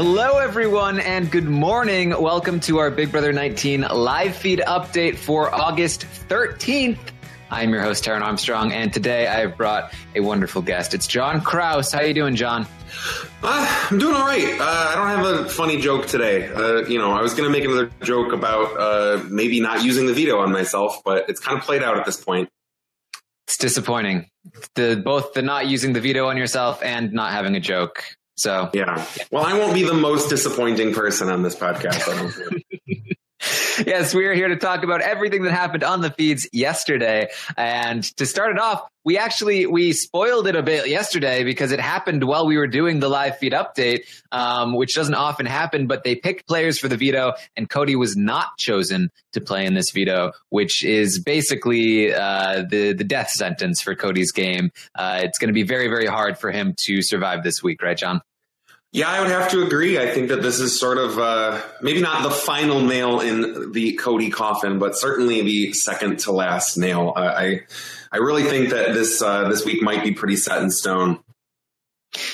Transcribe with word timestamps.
Hello, 0.00 0.38
everyone, 0.38 1.00
and 1.00 1.28
good 1.28 1.48
morning. 1.48 2.10
Welcome 2.10 2.60
to 2.60 2.78
our 2.78 2.88
Big 2.88 3.10
Brother 3.10 3.32
19 3.32 3.80
live 3.80 4.36
feed 4.36 4.60
update 4.60 5.16
for 5.16 5.52
August 5.52 6.06
13th. 6.28 7.00
I'm 7.50 7.70
your 7.70 7.82
host, 7.82 8.04
Taran 8.04 8.22
Armstrong, 8.22 8.70
and 8.70 8.92
today 8.92 9.26
I've 9.26 9.56
brought 9.56 9.92
a 10.14 10.20
wonderful 10.20 10.62
guest. 10.62 10.94
It's 10.94 11.08
John 11.08 11.40
Kraus. 11.40 11.90
How 11.90 12.02
you 12.02 12.14
doing, 12.14 12.36
John? 12.36 12.64
Uh, 13.42 13.88
I'm 13.90 13.98
doing 13.98 14.14
all 14.14 14.24
right. 14.24 14.60
Uh, 14.60 14.62
I 14.62 14.94
don't 14.94 15.08
have 15.08 15.46
a 15.46 15.48
funny 15.48 15.80
joke 15.80 16.06
today. 16.06 16.46
Uh, 16.46 16.86
you 16.86 17.00
know, 17.00 17.10
I 17.10 17.20
was 17.20 17.34
going 17.34 17.52
to 17.52 17.58
make 17.58 17.64
another 17.64 17.90
joke 18.04 18.32
about 18.32 18.78
uh, 18.78 19.24
maybe 19.28 19.58
not 19.58 19.82
using 19.82 20.06
the 20.06 20.12
veto 20.12 20.38
on 20.38 20.52
myself, 20.52 21.02
but 21.04 21.28
it's 21.28 21.40
kind 21.40 21.58
of 21.58 21.64
played 21.64 21.82
out 21.82 21.98
at 21.98 22.06
this 22.06 22.22
point. 22.22 22.48
It's 23.48 23.56
disappointing. 23.56 24.30
The 24.76 25.02
both 25.04 25.32
the 25.32 25.42
not 25.42 25.66
using 25.66 25.92
the 25.92 26.00
veto 26.00 26.28
on 26.28 26.36
yourself 26.36 26.84
and 26.84 27.12
not 27.12 27.32
having 27.32 27.56
a 27.56 27.60
joke. 27.60 28.04
So 28.38 28.70
yeah. 28.72 29.04
Well, 29.30 29.44
I 29.44 29.54
won't 29.58 29.74
be 29.74 29.82
the 29.82 29.94
most 29.94 30.28
disappointing 30.28 30.94
person 30.94 31.28
on 31.28 31.42
this 31.42 31.56
podcast. 31.56 32.08
I 32.08 32.22
don't 32.22 32.30
think. 32.30 33.18
yes, 33.86 34.14
we 34.14 34.26
are 34.26 34.34
here 34.34 34.48
to 34.48 34.56
talk 34.56 34.82
about 34.82 35.00
everything 35.00 35.42
that 35.42 35.52
happened 35.52 35.84
on 35.84 36.00
the 36.00 36.10
feeds 36.10 36.48
yesterday. 36.52 37.28
And 37.56 38.02
to 38.16 38.26
start 38.26 38.52
it 38.52 38.58
off, 38.58 38.88
we 39.04 39.16
actually 39.16 39.66
we 39.66 39.92
spoiled 39.92 40.48
it 40.48 40.56
a 40.56 40.62
bit 40.62 40.88
yesterday 40.88 41.44
because 41.44 41.72
it 41.72 41.80
happened 41.80 42.24
while 42.24 42.46
we 42.46 42.58
were 42.58 42.66
doing 42.66 43.00
the 43.00 43.08
live 43.08 43.38
feed 43.38 43.52
update, 43.52 44.00
um, 44.32 44.74
which 44.74 44.94
doesn't 44.94 45.14
often 45.14 45.46
happen. 45.46 45.86
But 45.86 46.04
they 46.04 46.16
picked 46.16 46.46
players 46.46 46.78
for 46.78 46.88
the 46.88 46.96
veto, 46.96 47.34
and 47.56 47.70
Cody 47.70 47.96
was 47.96 48.16
not 48.16 48.56
chosen 48.58 49.10
to 49.32 49.40
play 49.40 49.64
in 49.64 49.74
this 49.74 49.90
veto, 49.92 50.32
which 50.50 50.84
is 50.84 51.20
basically 51.20 52.12
uh, 52.12 52.64
the 52.68 52.92
the 52.92 53.04
death 53.04 53.30
sentence 53.30 53.80
for 53.80 53.94
Cody's 53.94 54.32
game. 54.32 54.72
Uh, 54.94 55.20
it's 55.22 55.38
going 55.38 55.48
to 55.48 55.54
be 55.54 55.62
very 55.62 55.88
very 55.88 56.06
hard 56.06 56.38
for 56.38 56.50
him 56.50 56.74
to 56.86 57.00
survive 57.00 57.44
this 57.44 57.62
week, 57.62 57.82
right, 57.82 57.96
John? 57.96 58.20
Yeah, 58.90 59.08
I 59.08 59.20
would 59.20 59.30
have 59.30 59.50
to 59.50 59.62
agree. 59.62 59.98
I 59.98 60.08
think 60.10 60.28
that 60.28 60.40
this 60.40 60.60
is 60.60 60.80
sort 60.80 60.96
of 60.96 61.18
uh, 61.18 61.60
maybe 61.82 62.00
not 62.00 62.22
the 62.22 62.30
final 62.30 62.80
nail 62.80 63.20
in 63.20 63.72
the 63.72 63.92
Cody 63.94 64.30
coffin, 64.30 64.78
but 64.78 64.96
certainly 64.96 65.42
the 65.42 65.72
second 65.74 66.20
to 66.20 66.32
last 66.32 66.78
nail. 66.78 67.12
Uh, 67.14 67.20
I 67.20 67.60
I 68.10 68.16
really 68.16 68.44
think 68.44 68.70
that 68.70 68.94
this 68.94 69.20
uh, 69.20 69.48
this 69.48 69.64
week 69.64 69.82
might 69.82 70.02
be 70.02 70.12
pretty 70.12 70.36
set 70.36 70.62
in 70.62 70.70
stone. 70.70 71.20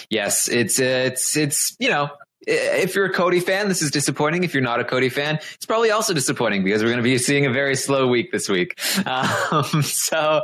Yes, 0.09 0.49
it's 0.49 0.79
it's 0.79 1.37
it's 1.37 1.77
you 1.81 1.91
know 1.91 2.11
if 2.47 2.95
you're 2.95 3.07
a 3.07 3.13
Cody 3.13 3.41
fan, 3.41 3.69
this 3.69 3.83
is 3.83 3.91
disappointing. 3.91 4.45
If 4.45 4.55
you're 4.55 4.63
not 4.63 4.81
a 4.81 4.85
Cody 4.85 5.09
fan, 5.09 5.39
it's 5.55 5.67
probably 5.67 5.91
also 5.91 6.15
disappointing 6.15 6.65
because 6.65 6.83
we're 6.83 6.89
going 6.89 6.99
to 6.99 7.03
be 7.03 7.19
seeing 7.19 7.47
a 7.47 7.53
very 7.53 7.77
slow 7.77 8.07
week 8.09 8.33
this 8.33 8.49
week. 8.49 8.79
Um, 9.07 9.83
so 9.83 10.43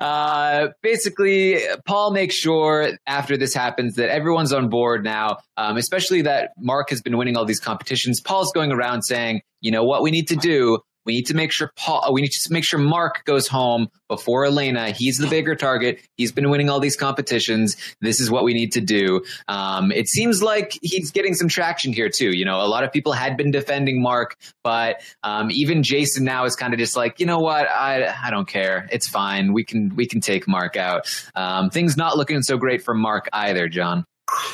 uh, 0.00 0.68
basically, 0.82 1.60
Paul 1.86 2.10
makes 2.10 2.34
sure 2.34 2.90
after 3.06 3.36
this 3.36 3.54
happens 3.54 3.94
that 3.94 4.10
everyone's 4.10 4.52
on 4.52 4.68
board 4.68 5.04
now, 5.04 5.38
um, 5.56 5.76
especially 5.76 6.22
that 6.22 6.50
Mark 6.58 6.90
has 6.90 7.00
been 7.00 7.16
winning 7.16 7.36
all 7.36 7.44
these 7.44 7.60
competitions. 7.60 8.20
Paul's 8.20 8.52
going 8.52 8.72
around 8.72 9.02
saying, 9.02 9.42
you 9.60 9.70
know 9.70 9.84
what 9.84 10.02
we 10.02 10.10
need 10.10 10.28
to 10.28 10.36
do 10.36 10.80
we 11.06 11.14
need 11.14 11.26
to 11.26 11.34
make 11.34 11.52
sure 11.52 11.72
Paul. 11.76 12.12
We 12.12 12.20
need 12.20 12.32
to 12.32 12.52
make 12.52 12.64
sure 12.64 12.78
Mark 12.78 13.24
goes 13.24 13.48
home 13.48 13.88
before 14.08 14.44
Elena. 14.44 14.90
He's 14.90 15.18
the 15.18 15.26
bigger 15.26 15.54
target. 15.54 16.00
He's 16.16 16.32
been 16.32 16.50
winning 16.50 16.68
all 16.68 16.80
these 16.80 16.96
competitions. 16.96 17.76
This 18.00 18.20
is 18.20 18.30
what 18.30 18.44
we 18.44 18.52
need 18.52 18.72
to 18.72 18.80
do. 18.80 19.22
Um, 19.48 19.92
it 19.92 20.08
seems 20.08 20.42
like 20.42 20.78
he's 20.82 21.10
getting 21.10 21.34
some 21.34 21.48
traction 21.48 21.92
here 21.92 22.08
too. 22.08 22.30
You 22.30 22.44
know, 22.44 22.60
a 22.60 22.68
lot 22.68 22.84
of 22.84 22.92
people 22.92 23.12
had 23.12 23.36
been 23.36 23.50
defending 23.50 24.02
Mark, 24.02 24.36
but 24.62 25.00
um, 25.22 25.50
even 25.50 25.82
Jason 25.82 26.24
now 26.24 26.44
is 26.44 26.56
kind 26.56 26.74
of 26.74 26.78
just 26.78 26.96
like, 26.96 27.20
you 27.20 27.26
know 27.26 27.38
what? 27.38 27.68
I 27.68 28.14
I 28.22 28.30
don't 28.30 28.48
care. 28.48 28.88
It's 28.92 29.08
fine. 29.08 29.52
We 29.52 29.64
can 29.64 29.94
we 29.96 30.06
can 30.06 30.20
take 30.20 30.46
Mark 30.46 30.76
out. 30.76 31.06
Um, 31.34 31.70
things 31.70 31.96
not 31.96 32.16
looking 32.16 32.42
so 32.42 32.56
great 32.56 32.82
for 32.82 32.94
Mark 32.94 33.28
either, 33.32 33.68
John. 33.68 34.04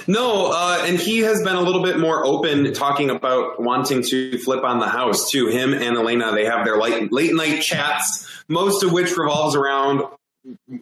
No, 0.07 0.53
uh, 0.53 0.85
and 0.87 0.99
he 0.99 1.19
has 1.19 1.43
been 1.43 1.57
a 1.57 1.61
little 1.61 1.83
bit 1.83 1.99
more 1.99 2.25
open 2.25 2.73
talking 2.73 3.11
about 3.11 3.61
wanting 3.61 4.03
to 4.03 4.39
flip 4.39 4.65
on 4.65 4.79
the 4.79 4.89
house 4.89 5.31
too. 5.31 5.49
Him 5.49 5.73
and 5.75 5.97
Elena, 5.97 6.33
they 6.33 6.45
have 6.45 6.65
their 6.65 6.79
late, 6.79 7.13
late 7.13 7.35
night 7.35 7.63
chats, 7.63 8.27
most 8.49 8.83
of 8.83 8.93
which 8.93 9.17
revolves 9.17 9.55
around 9.57 10.03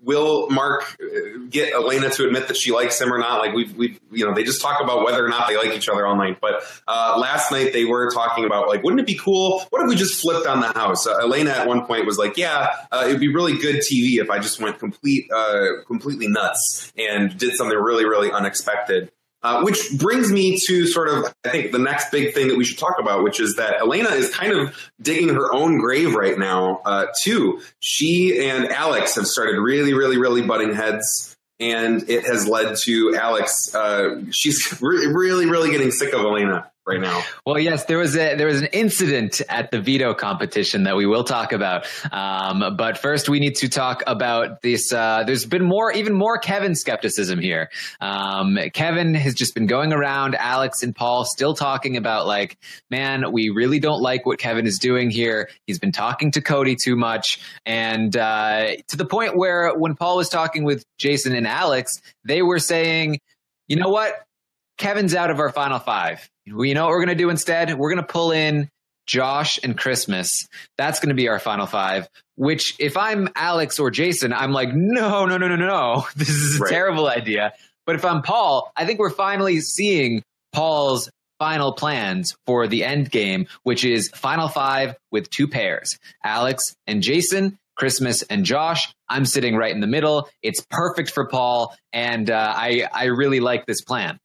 will 0.03 0.49
Mark 0.51 0.97
uh, 1.01 1.39
get 1.49 1.73
Elena 1.73 2.11
to 2.11 2.27
admit 2.27 2.49
that 2.49 2.57
she 2.57 2.73
likes 2.73 3.01
him 3.01 3.13
or 3.13 3.19
not? 3.19 3.41
Like 3.41 3.55
we've, 3.55 3.75
we've, 3.77 4.01
you 4.11 4.27
know, 4.27 4.35
they 4.35 4.45
just 4.45 4.61
talk 4.61 4.83
about 4.83 5.05
whether 5.05 5.25
or 5.25 5.29
not 5.29 5.49
they 5.49 5.57
like 5.57 5.73
each 5.73 5.89
other 5.89 6.07
all 6.07 6.17
night. 6.17 6.39
But 6.41 6.63
uh, 6.87 7.17
last 7.19 7.51
night 7.51 7.73
they 7.73 7.85
were 7.85 8.11
talking 8.13 8.45
about 8.45 8.69
like, 8.69 8.83
wouldn't 8.83 9.01
it 9.01 9.07
be 9.07 9.17
cool? 9.17 9.65
What 9.71 9.83
if 9.83 9.89
we 9.89 9.97
just 9.97 10.21
flipped 10.21 10.47
on 10.47 10.61
the 10.61 10.69
house? 10.69 11.07
Uh, 11.07 11.19
Elena 11.19 11.51
at 11.51 11.67
one 11.67 11.87
point 11.87 12.07
was 12.07 12.19
like, 12.19 12.37
yeah, 12.37 12.69
uh, 12.93 13.05
it'd 13.07 13.21
be 13.21 13.33
really 13.33 13.59
good 13.59 13.77
TV 13.77 14.21
if 14.21 14.31
I 14.31 14.39
just 14.39 14.61
went 14.61 14.79
complete, 14.79 15.31
uh, 15.35 15.83
completely 15.87 16.29
nuts 16.29 16.93
and 16.99 17.37
did 17.39 17.55
something 17.55 17.77
really, 17.77 18.05
really 18.05 18.31
unexpected. 18.31 19.11
Uh, 19.45 19.61
which 19.61 19.91
brings 19.99 20.33
me 20.33 20.57
to 20.67 20.87
sort 20.87 21.07
of, 21.07 21.27
I 21.45 21.51
think, 21.51 21.71
the 21.71 21.79
next 21.79 22.11
big 22.11 22.33
thing 22.33 22.49
that 22.49 22.57
we 22.57 22.65
should 22.65 22.79
talk 22.79 22.95
about, 22.99 23.23
which 23.23 23.41
is 23.41 23.57
that 23.57 23.79
Elena 23.79 24.09
is 24.09 24.35
kind 24.35 24.53
of 24.53 24.75
digging 25.03 25.29
her 25.29 25.53
own 25.53 25.77
grave 25.77 26.15
right 26.15 26.39
now, 26.39 26.81
uh, 26.87 27.09
too. 27.21 27.61
She 27.79 28.49
and 28.49 28.71
Alex 28.71 29.17
have 29.17 29.27
started 29.27 29.61
really, 29.61 29.93
really, 29.93 30.17
really 30.17 30.41
butting 30.41 30.73
heads, 30.75 31.37
and 31.61 32.09
it 32.09 32.25
has 32.25 32.49
led 32.49 32.77
to 32.85 33.15
Alex. 33.17 33.75
Uh, 33.75 34.23
she's 34.31 34.79
re- 34.81 35.09
really, 35.09 35.45
really 35.45 35.71
getting 35.71 35.91
sick 35.91 36.15
of 36.15 36.21
Elena 36.21 36.71
right 36.87 37.01
now. 37.01 37.23
Well, 37.47 37.59
yes, 37.59 37.85
there 37.87 37.99
was 37.99 38.17
a 38.17 38.35
there 38.37 38.47
was 38.47 38.61
an 38.61 38.69
incident 38.73 39.41
at 39.49 39.71
the 39.71 39.81
veto 39.81 40.15
competition 40.15 40.85
that 40.85 40.97
we 40.97 41.07
will 41.07 41.25
talk 41.25 41.53
about. 41.53 41.87
Um, 42.13 42.77
but 42.77 42.99
first, 42.99 43.29
we 43.29 43.41
need 43.41 43.57
to 43.57 43.69
talk 43.69 44.03
about 44.07 44.63
this. 44.63 44.93
Uh, 44.93 45.25
there's 45.27 45.47
been 45.47 45.65
more, 45.65 45.93
even 45.93 46.15
more 46.15 46.39
Kevin 46.39 46.75
skepticism 46.75 47.39
here. 47.39 47.71
Um, 48.01 48.59
Kevin 48.73 49.15
has 49.15 49.35
just 49.35 49.55
been 49.55 49.67
going 49.67 49.93
around. 49.93 50.35
Alex 50.35 50.83
and 50.83 50.95
Paul 50.95 51.25
still 51.25 51.55
talking 51.55 51.97
about 51.97 52.27
like, 52.27 52.59
man, 52.91 53.33
we 53.33 53.51
really 53.51 53.79
don't 53.79 54.03
like 54.03 54.27
what 54.27 54.39
Kevin 54.39 54.67
is 54.67 54.79
doing 54.79 55.11
here. 55.11 55.49
He's 55.67 55.79
been 55.79 55.93
talking 55.93 56.31
to 56.33 56.41
Cody 56.41 56.77
too 56.77 56.97
much, 56.97 57.41
and 57.65 58.17
uh, 58.17 58.77
to 58.89 58.97
the 58.97 59.07
point 59.07 59.37
where 59.37 59.75
when 59.75 59.95
Paul 59.95 60.17
was 60.17 60.29
talking 60.29 60.65
with 60.65 60.85
Jason 60.99 61.35
and 61.35 61.47
Alex, 61.47 62.01
they 62.25 62.43
were 62.43 62.59
saying, 62.59 63.21
you 63.69 63.77
know 63.77 63.89
what? 63.89 64.15
Kevin's 64.77 65.15
out 65.15 65.31
of 65.31 65.39
our 65.39 65.51
final 65.51 65.79
five. 65.79 66.29
You 66.47 66.75
know 66.75 66.85
what 66.85 66.91
we're 66.91 67.05
going 67.05 67.17
to 67.17 67.23
do 67.23 67.31
instead? 67.31 67.75
We're 67.75 67.91
going 67.91 68.05
to 68.05 68.13
pull 68.13 68.33
in 68.33 68.69
Josh 69.07 69.59
and 69.63 69.77
Christmas. 69.77 70.47
That's 70.77 71.01
going 71.01 71.09
to 71.09 71.15
be 71.15 71.29
our 71.29 71.39
final 71.39 71.67
five. 71.67 72.09
Which, 72.37 72.75
if 72.79 72.97
I'm 72.97 73.29
Alex 73.37 73.79
or 73.79 73.91
Jason, 73.91 74.33
I'm 74.33 74.53
like, 74.53 74.71
no, 74.75 75.27
no, 75.27 75.39
no, 75.39 75.49
no, 75.49 75.57
no. 75.57 76.07
This 76.17 76.29
is 76.31 76.59
a 76.59 76.65
right. 76.65 76.71
terrible 76.71 77.09
idea. 77.09 77.53
But 77.87 77.97
if 77.97 78.05
I'm 78.05 78.23
Paul, 78.23 78.73
I 78.77 78.87
think 78.87 78.99
we're 78.99 79.11
finally 79.11 79.61
seeing 79.61 80.23
Paul's 80.53 81.11
final 81.39 81.73
plans 81.73 82.35
for 82.47 82.67
the 82.67 82.85
end 82.85 83.11
game, 83.11 83.47
which 83.63 83.85
is 83.85 84.09
final 84.11 84.49
five 84.49 84.97
with 85.11 85.29
two 85.31 85.49
pairs 85.49 85.99
Alex 86.23 86.75
and 86.87 87.03
Jason, 87.03 87.59
Christmas 87.77 88.23
and 88.23 88.45
Josh. 88.45 88.93
I'm 89.09 89.27
sitting 89.27 89.57
right 89.57 89.75
in 89.75 89.81
the 89.81 89.87
middle. 89.87 90.29
It's 90.43 90.65
perfect 90.71 91.11
for 91.11 91.27
Paul. 91.27 91.75
And 91.93 92.31
uh, 92.31 92.55
I, 92.57 92.89
I 92.93 93.05
really 93.07 93.41
like 93.41 93.67
this 93.67 93.83
plan. 93.83 94.19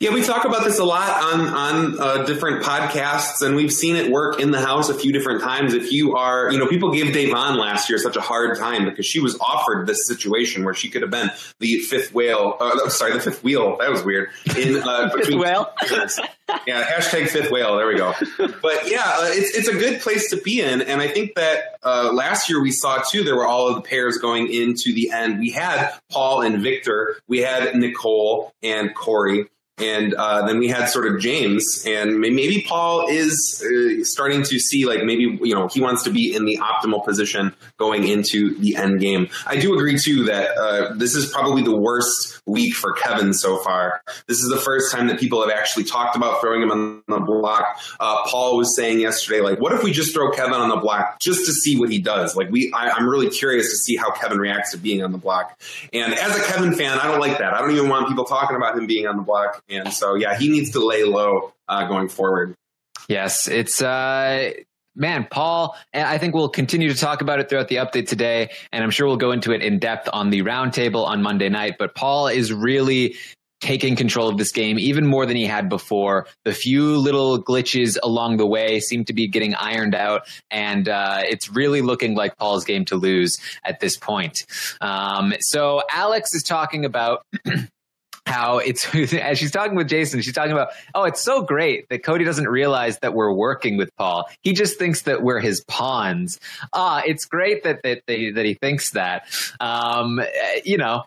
Yeah, 0.00 0.14
we 0.14 0.22
talk 0.22 0.46
about 0.46 0.64
this 0.64 0.78
a 0.78 0.84
lot 0.84 1.22
on 1.22 1.40
on 1.46 2.00
uh, 2.00 2.24
different 2.24 2.64
podcasts, 2.64 3.42
and 3.42 3.54
we've 3.54 3.70
seen 3.70 3.96
it 3.96 4.10
work 4.10 4.40
in 4.40 4.50
the 4.50 4.58
house 4.58 4.88
a 4.88 4.94
few 4.94 5.12
different 5.12 5.42
times. 5.42 5.74
If 5.74 5.92
you 5.92 6.16
are, 6.16 6.50
you 6.50 6.58
know, 6.58 6.66
people 6.66 6.90
gave 6.90 7.14
Da'Vonne 7.14 7.58
last 7.58 7.90
year 7.90 7.98
such 7.98 8.16
a 8.16 8.22
hard 8.22 8.56
time 8.56 8.86
because 8.86 9.04
she 9.04 9.20
was 9.20 9.38
offered 9.40 9.86
this 9.86 10.06
situation 10.06 10.64
where 10.64 10.72
she 10.72 10.88
could 10.88 11.02
have 11.02 11.10
been 11.10 11.30
the 11.58 11.80
fifth 11.80 12.14
whale. 12.14 12.56
Uh, 12.58 12.88
sorry, 12.88 13.12
the 13.12 13.20
fifth 13.20 13.44
wheel. 13.44 13.76
That 13.76 13.90
was 13.90 14.02
weird. 14.02 14.30
In 14.56 14.76
uh, 14.76 15.10
fifth 15.14 15.34
whale. 15.34 15.70
yeah, 16.66 16.82
hashtag 16.82 17.28
fifth 17.28 17.50
whale. 17.50 17.76
There 17.76 17.86
we 17.86 17.96
go. 17.96 18.14
But 18.38 18.90
yeah, 18.90 19.04
uh, 19.04 19.24
it's 19.26 19.54
it's 19.54 19.68
a 19.68 19.74
good 19.74 20.00
place 20.00 20.30
to 20.30 20.38
be 20.38 20.62
in, 20.62 20.80
and 20.80 21.02
I 21.02 21.08
think 21.08 21.34
that 21.34 21.76
uh, 21.82 22.10
last 22.14 22.48
year 22.48 22.62
we 22.62 22.70
saw 22.70 23.02
too. 23.02 23.22
There 23.22 23.36
were 23.36 23.46
all 23.46 23.68
of 23.68 23.74
the 23.74 23.82
pairs 23.82 24.16
going 24.16 24.50
into 24.50 24.94
the 24.94 25.10
end. 25.10 25.40
We 25.40 25.50
had 25.50 25.90
Paul 26.10 26.40
and 26.40 26.62
Victor. 26.62 27.16
We 27.28 27.40
had 27.40 27.76
Nicole 27.76 28.54
and 28.62 28.94
Corey 28.94 29.44
and 29.80 30.14
uh, 30.14 30.46
then 30.46 30.58
we 30.58 30.68
had 30.68 30.86
sort 30.86 31.06
of 31.06 31.20
James, 31.20 31.84
and 31.86 32.20
maybe 32.20 32.64
Paul 32.66 33.08
is 33.08 33.64
uh, 33.64 34.04
starting 34.04 34.42
to 34.42 34.58
see 34.58 34.86
like 34.86 35.02
maybe 35.04 35.38
you 35.42 35.54
know 35.54 35.68
he 35.68 35.80
wants 35.80 36.02
to 36.04 36.10
be 36.10 36.34
in 36.34 36.44
the 36.44 36.58
optimal 36.58 37.04
position 37.04 37.54
going 37.78 38.06
into 38.06 38.58
the 38.58 38.76
end 38.76 39.00
game. 39.00 39.28
I 39.46 39.56
do 39.56 39.74
agree 39.74 39.98
too 39.98 40.24
that 40.24 40.56
uh, 40.56 40.94
this 40.94 41.14
is 41.14 41.30
probably 41.30 41.62
the 41.62 41.76
worst 41.76 42.40
week 42.46 42.74
for 42.74 42.92
Kevin 42.92 43.32
so 43.32 43.58
far. 43.58 44.02
This 44.26 44.38
is 44.38 44.50
the 44.50 44.60
first 44.60 44.92
time 44.92 45.06
that 45.08 45.18
people 45.18 45.40
have 45.40 45.50
actually 45.50 45.84
talked 45.84 46.16
about 46.16 46.40
throwing 46.40 46.62
him 46.62 46.70
on 46.70 47.02
the 47.06 47.20
block. 47.20 47.80
Uh, 47.98 48.24
Paul 48.26 48.56
was 48.56 48.76
saying 48.76 49.00
yesterday, 49.00 49.40
like, 49.40 49.60
what 49.60 49.72
if 49.72 49.82
we 49.82 49.92
just 49.92 50.12
throw 50.12 50.30
Kevin 50.30 50.54
on 50.54 50.68
the 50.68 50.76
block 50.76 51.20
just 51.20 51.46
to 51.46 51.52
see 51.52 51.78
what 51.78 51.90
he 51.90 51.98
does? 51.98 52.36
Like, 52.36 52.50
we, 52.50 52.72
I, 52.74 52.90
I'm 52.90 53.08
really 53.08 53.30
curious 53.30 53.70
to 53.70 53.76
see 53.76 53.96
how 53.96 54.10
Kevin 54.10 54.38
reacts 54.38 54.72
to 54.72 54.78
being 54.78 55.02
on 55.02 55.12
the 55.12 55.18
block. 55.18 55.60
And 55.92 56.14
as 56.14 56.36
a 56.36 56.42
Kevin 56.44 56.74
fan, 56.74 56.98
I 56.98 57.06
don't 57.06 57.20
like 57.20 57.38
that. 57.38 57.54
I 57.54 57.60
don't 57.60 57.72
even 57.72 57.88
want 57.88 58.08
people 58.08 58.24
talking 58.24 58.56
about 58.56 58.76
him 58.76 58.86
being 58.86 59.06
on 59.06 59.16
the 59.16 59.22
block. 59.22 59.62
And 59.70 59.92
so, 59.92 60.14
yeah, 60.14 60.36
he 60.38 60.48
needs 60.48 60.70
to 60.70 60.84
lay 60.84 61.04
low 61.04 61.52
uh, 61.68 61.86
going 61.86 62.08
forward. 62.08 62.54
Yes, 63.08 63.48
it's 63.48 63.82
uh, 63.82 64.52
man, 64.94 65.26
Paul, 65.30 65.76
and 65.92 66.06
I 66.06 66.18
think 66.18 66.34
we'll 66.34 66.48
continue 66.48 66.88
to 66.88 66.96
talk 66.96 67.22
about 67.22 67.40
it 67.40 67.48
throughout 67.48 67.68
the 67.68 67.76
update 67.76 68.06
today, 68.06 68.50
and 68.72 68.84
I'm 68.84 68.90
sure 68.90 69.06
we'll 69.06 69.16
go 69.16 69.32
into 69.32 69.52
it 69.52 69.62
in 69.62 69.78
depth 69.78 70.08
on 70.12 70.30
the 70.30 70.42
roundtable 70.42 71.06
on 71.06 71.22
Monday 71.22 71.48
night. 71.48 71.76
But 71.78 71.94
Paul 71.94 72.28
is 72.28 72.52
really 72.52 73.16
taking 73.60 73.94
control 73.94 74.28
of 74.28 74.38
this 74.38 74.52
game 74.52 74.78
even 74.78 75.06
more 75.06 75.26
than 75.26 75.36
he 75.36 75.44
had 75.44 75.68
before. 75.68 76.26
The 76.44 76.52
few 76.52 76.96
little 76.96 77.42
glitches 77.42 77.98
along 78.02 78.38
the 78.38 78.46
way 78.46 78.80
seem 78.80 79.04
to 79.04 79.12
be 79.12 79.28
getting 79.28 79.54
ironed 79.54 79.94
out, 79.94 80.22
and 80.50 80.88
uh, 80.88 81.22
it's 81.24 81.50
really 81.50 81.82
looking 81.82 82.14
like 82.14 82.36
Paul's 82.36 82.64
game 82.64 82.84
to 82.86 82.96
lose 82.96 83.38
at 83.64 83.80
this 83.80 83.96
point. 83.96 84.46
Um, 84.80 85.34
so 85.40 85.82
Alex 85.92 86.34
is 86.34 86.42
talking 86.42 86.84
about. 86.84 87.24
how 88.26 88.58
it's 88.58 88.94
as 89.14 89.38
she's 89.38 89.50
talking 89.50 89.76
with 89.76 89.88
Jason, 89.88 90.20
she's 90.20 90.34
talking 90.34 90.52
about, 90.52 90.68
oh, 90.94 91.04
it's 91.04 91.20
so 91.20 91.42
great 91.42 91.88
that 91.88 92.02
Cody 92.02 92.24
doesn't 92.24 92.48
realize 92.48 92.98
that 92.98 93.14
we're 93.14 93.32
working 93.32 93.76
with 93.76 93.94
Paul. 93.96 94.28
He 94.42 94.52
just 94.52 94.78
thinks 94.78 95.02
that 95.02 95.22
we're 95.22 95.40
his 95.40 95.64
pawns. 95.64 96.38
Ah, 96.72 97.02
it's 97.06 97.24
great 97.24 97.64
that 97.64 97.82
that 97.82 98.02
that 98.06 98.18
he, 98.18 98.30
that 98.30 98.44
he 98.44 98.54
thinks 98.54 98.90
that. 98.92 99.26
Um, 99.60 100.20
you 100.64 100.78
know, 100.78 101.04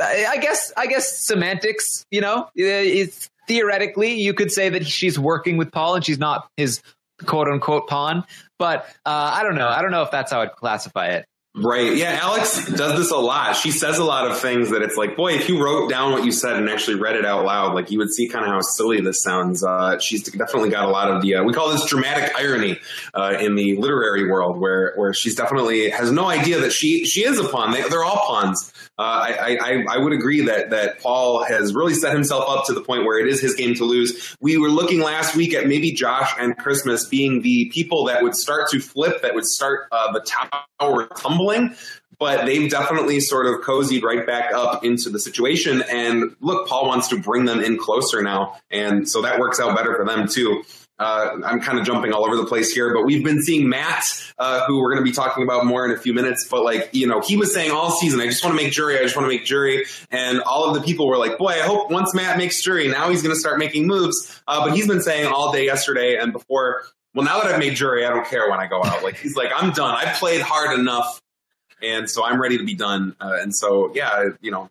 I 0.00 0.38
guess 0.40 0.72
I 0.76 0.86
guess 0.86 1.18
semantics. 1.18 2.04
You 2.10 2.20
know, 2.20 2.48
it's 2.54 3.28
theoretically 3.46 4.14
you 4.14 4.34
could 4.34 4.52
say 4.52 4.68
that 4.68 4.86
she's 4.86 5.18
working 5.18 5.56
with 5.56 5.72
Paul 5.72 5.96
and 5.96 6.04
she's 6.04 6.18
not 6.18 6.48
his 6.56 6.82
quote 7.24 7.48
unquote 7.48 7.88
pawn. 7.88 8.24
But 8.58 8.86
uh, 9.06 9.32
I 9.34 9.42
don't 9.42 9.54
know. 9.54 9.68
I 9.68 9.82
don't 9.82 9.90
know 9.90 10.02
if 10.02 10.10
that's 10.10 10.32
how 10.32 10.40
I'd 10.42 10.52
classify 10.52 11.08
it. 11.08 11.26
Right. 11.60 11.96
Yeah. 11.96 12.18
Alex 12.22 12.70
does 12.70 12.98
this 12.98 13.10
a 13.10 13.16
lot. 13.16 13.56
She 13.56 13.70
says 13.70 13.98
a 13.98 14.04
lot 14.04 14.30
of 14.30 14.38
things 14.38 14.70
that 14.70 14.82
it's 14.82 14.96
like, 14.96 15.16
boy, 15.16 15.32
if 15.32 15.48
you 15.48 15.62
wrote 15.62 15.90
down 15.90 16.12
what 16.12 16.24
you 16.24 16.30
said 16.30 16.56
and 16.56 16.68
actually 16.68 17.00
read 17.00 17.16
it 17.16 17.24
out 17.24 17.44
loud, 17.44 17.74
like 17.74 17.90
you 17.90 17.98
would 17.98 18.12
see 18.12 18.28
kind 18.28 18.44
of 18.44 18.50
how 18.50 18.60
silly 18.60 19.00
this 19.00 19.22
sounds. 19.22 19.64
Uh, 19.64 19.98
she's 19.98 20.22
definitely 20.22 20.70
got 20.70 20.84
a 20.84 20.90
lot 20.90 21.10
of 21.10 21.22
the, 21.22 21.36
uh, 21.36 21.42
we 21.42 21.52
call 21.52 21.70
this 21.70 21.84
dramatic 21.86 22.32
irony, 22.36 22.78
uh, 23.14 23.36
in 23.40 23.56
the 23.56 23.76
literary 23.76 24.30
world 24.30 24.60
where, 24.60 24.94
where 24.96 25.12
she's 25.12 25.34
definitely 25.34 25.90
has 25.90 26.12
no 26.12 26.26
idea 26.26 26.60
that 26.60 26.72
she, 26.72 27.04
she 27.04 27.24
is 27.24 27.38
a 27.38 27.48
pawn. 27.48 27.72
They, 27.72 27.82
they're 27.88 28.04
all 28.04 28.24
pawns. 28.26 28.72
Uh, 28.98 29.02
I, 29.02 29.58
I, 29.60 29.84
I 29.90 29.98
would 29.98 30.12
agree 30.12 30.46
that, 30.46 30.70
that 30.70 31.00
Paul 31.00 31.44
has 31.44 31.74
really 31.74 31.94
set 31.94 32.12
himself 32.12 32.44
up 32.48 32.66
to 32.66 32.74
the 32.74 32.80
point 32.80 33.04
where 33.04 33.18
it 33.18 33.28
is 33.28 33.40
his 33.40 33.54
game 33.54 33.74
to 33.76 33.84
lose. 33.84 34.36
We 34.40 34.58
were 34.58 34.70
looking 34.70 35.00
last 35.00 35.36
week 35.36 35.54
at 35.54 35.68
maybe 35.68 35.92
Josh 35.92 36.32
and 36.38 36.56
Christmas 36.58 37.06
being 37.06 37.42
the 37.42 37.70
people 37.72 38.06
that 38.06 38.22
would 38.22 38.34
start 38.34 38.70
to 38.70 38.80
flip, 38.80 39.22
that 39.22 39.34
would 39.34 39.46
start, 39.46 39.88
uh, 39.92 40.12
the 40.12 40.20
tower 40.80 41.08
tumbling 41.16 41.76
but 42.18 42.46
they've 42.46 42.70
definitely 42.70 43.20
sort 43.20 43.46
of 43.46 43.60
cozied 43.60 44.02
right 44.02 44.26
back 44.26 44.52
up 44.52 44.84
into 44.84 45.08
the 45.08 45.20
situation. 45.20 45.82
And 45.88 46.34
look, 46.40 46.68
Paul 46.68 46.88
wants 46.88 47.08
to 47.08 47.20
bring 47.20 47.44
them 47.44 47.60
in 47.60 47.78
closer 47.78 48.22
now. 48.22 48.56
And 48.70 49.08
so 49.08 49.22
that 49.22 49.38
works 49.38 49.60
out 49.60 49.76
better 49.76 49.94
for 49.94 50.04
them 50.04 50.26
too. 50.26 50.64
Uh, 50.98 51.36
I'm 51.44 51.60
kind 51.60 51.78
of 51.78 51.86
jumping 51.86 52.12
all 52.12 52.24
over 52.24 52.36
the 52.36 52.44
place 52.44 52.72
here, 52.72 52.92
but 52.92 53.04
we've 53.04 53.24
been 53.24 53.40
seeing 53.40 53.68
Matt, 53.68 54.04
uh, 54.38 54.64
who 54.66 54.80
we're 54.80 54.92
going 54.92 55.04
to 55.04 55.08
be 55.08 55.14
talking 55.14 55.44
about 55.44 55.64
more 55.64 55.84
in 55.84 55.92
a 55.92 55.96
few 55.96 56.12
minutes. 56.12 56.48
But 56.48 56.64
like, 56.64 56.90
you 56.92 57.06
know, 57.06 57.20
he 57.20 57.36
was 57.36 57.54
saying 57.54 57.70
all 57.70 57.90
season, 57.92 58.20
I 58.20 58.26
just 58.26 58.44
want 58.44 58.58
to 58.58 58.62
make 58.62 58.72
jury. 58.72 58.98
I 58.98 59.02
just 59.02 59.16
want 59.16 59.24
to 59.24 59.28
make 59.28 59.44
jury. 59.44 59.84
And 60.10 60.40
all 60.40 60.68
of 60.68 60.74
the 60.74 60.80
people 60.80 61.06
were 61.06 61.18
like, 61.18 61.38
boy, 61.38 61.50
I 61.50 61.60
hope 61.60 61.90
once 61.90 62.14
Matt 62.14 62.36
makes 62.36 62.62
jury, 62.62 62.88
now 62.88 63.10
he's 63.10 63.22
going 63.22 63.34
to 63.34 63.40
start 63.40 63.58
making 63.58 63.86
moves. 63.86 64.42
Uh, 64.48 64.66
but 64.66 64.74
he's 64.76 64.88
been 64.88 65.02
saying 65.02 65.26
all 65.26 65.52
day 65.52 65.64
yesterday 65.64 66.16
and 66.16 66.32
before, 66.32 66.82
well, 67.14 67.24
now 67.24 67.40
that 67.40 67.52
I've 67.52 67.58
made 67.58 67.74
jury, 67.76 68.04
I 68.04 68.10
don't 68.10 68.26
care 68.26 68.50
when 68.50 68.58
I 68.60 68.66
go 68.66 68.82
out. 68.84 69.02
Like, 69.02 69.16
he's 69.16 69.36
like, 69.36 69.50
I'm 69.54 69.72
done. 69.72 69.94
I 69.94 70.12
played 70.14 70.40
hard 70.40 70.78
enough 70.78 71.20
and 71.82 72.10
so 72.10 72.24
I'm 72.24 72.40
ready 72.40 72.58
to 72.58 72.64
be 72.64 72.74
done. 72.74 73.14
Uh, 73.20 73.38
and 73.40 73.54
so, 73.54 73.92
yeah, 73.94 74.30
you 74.40 74.50
know, 74.50 74.70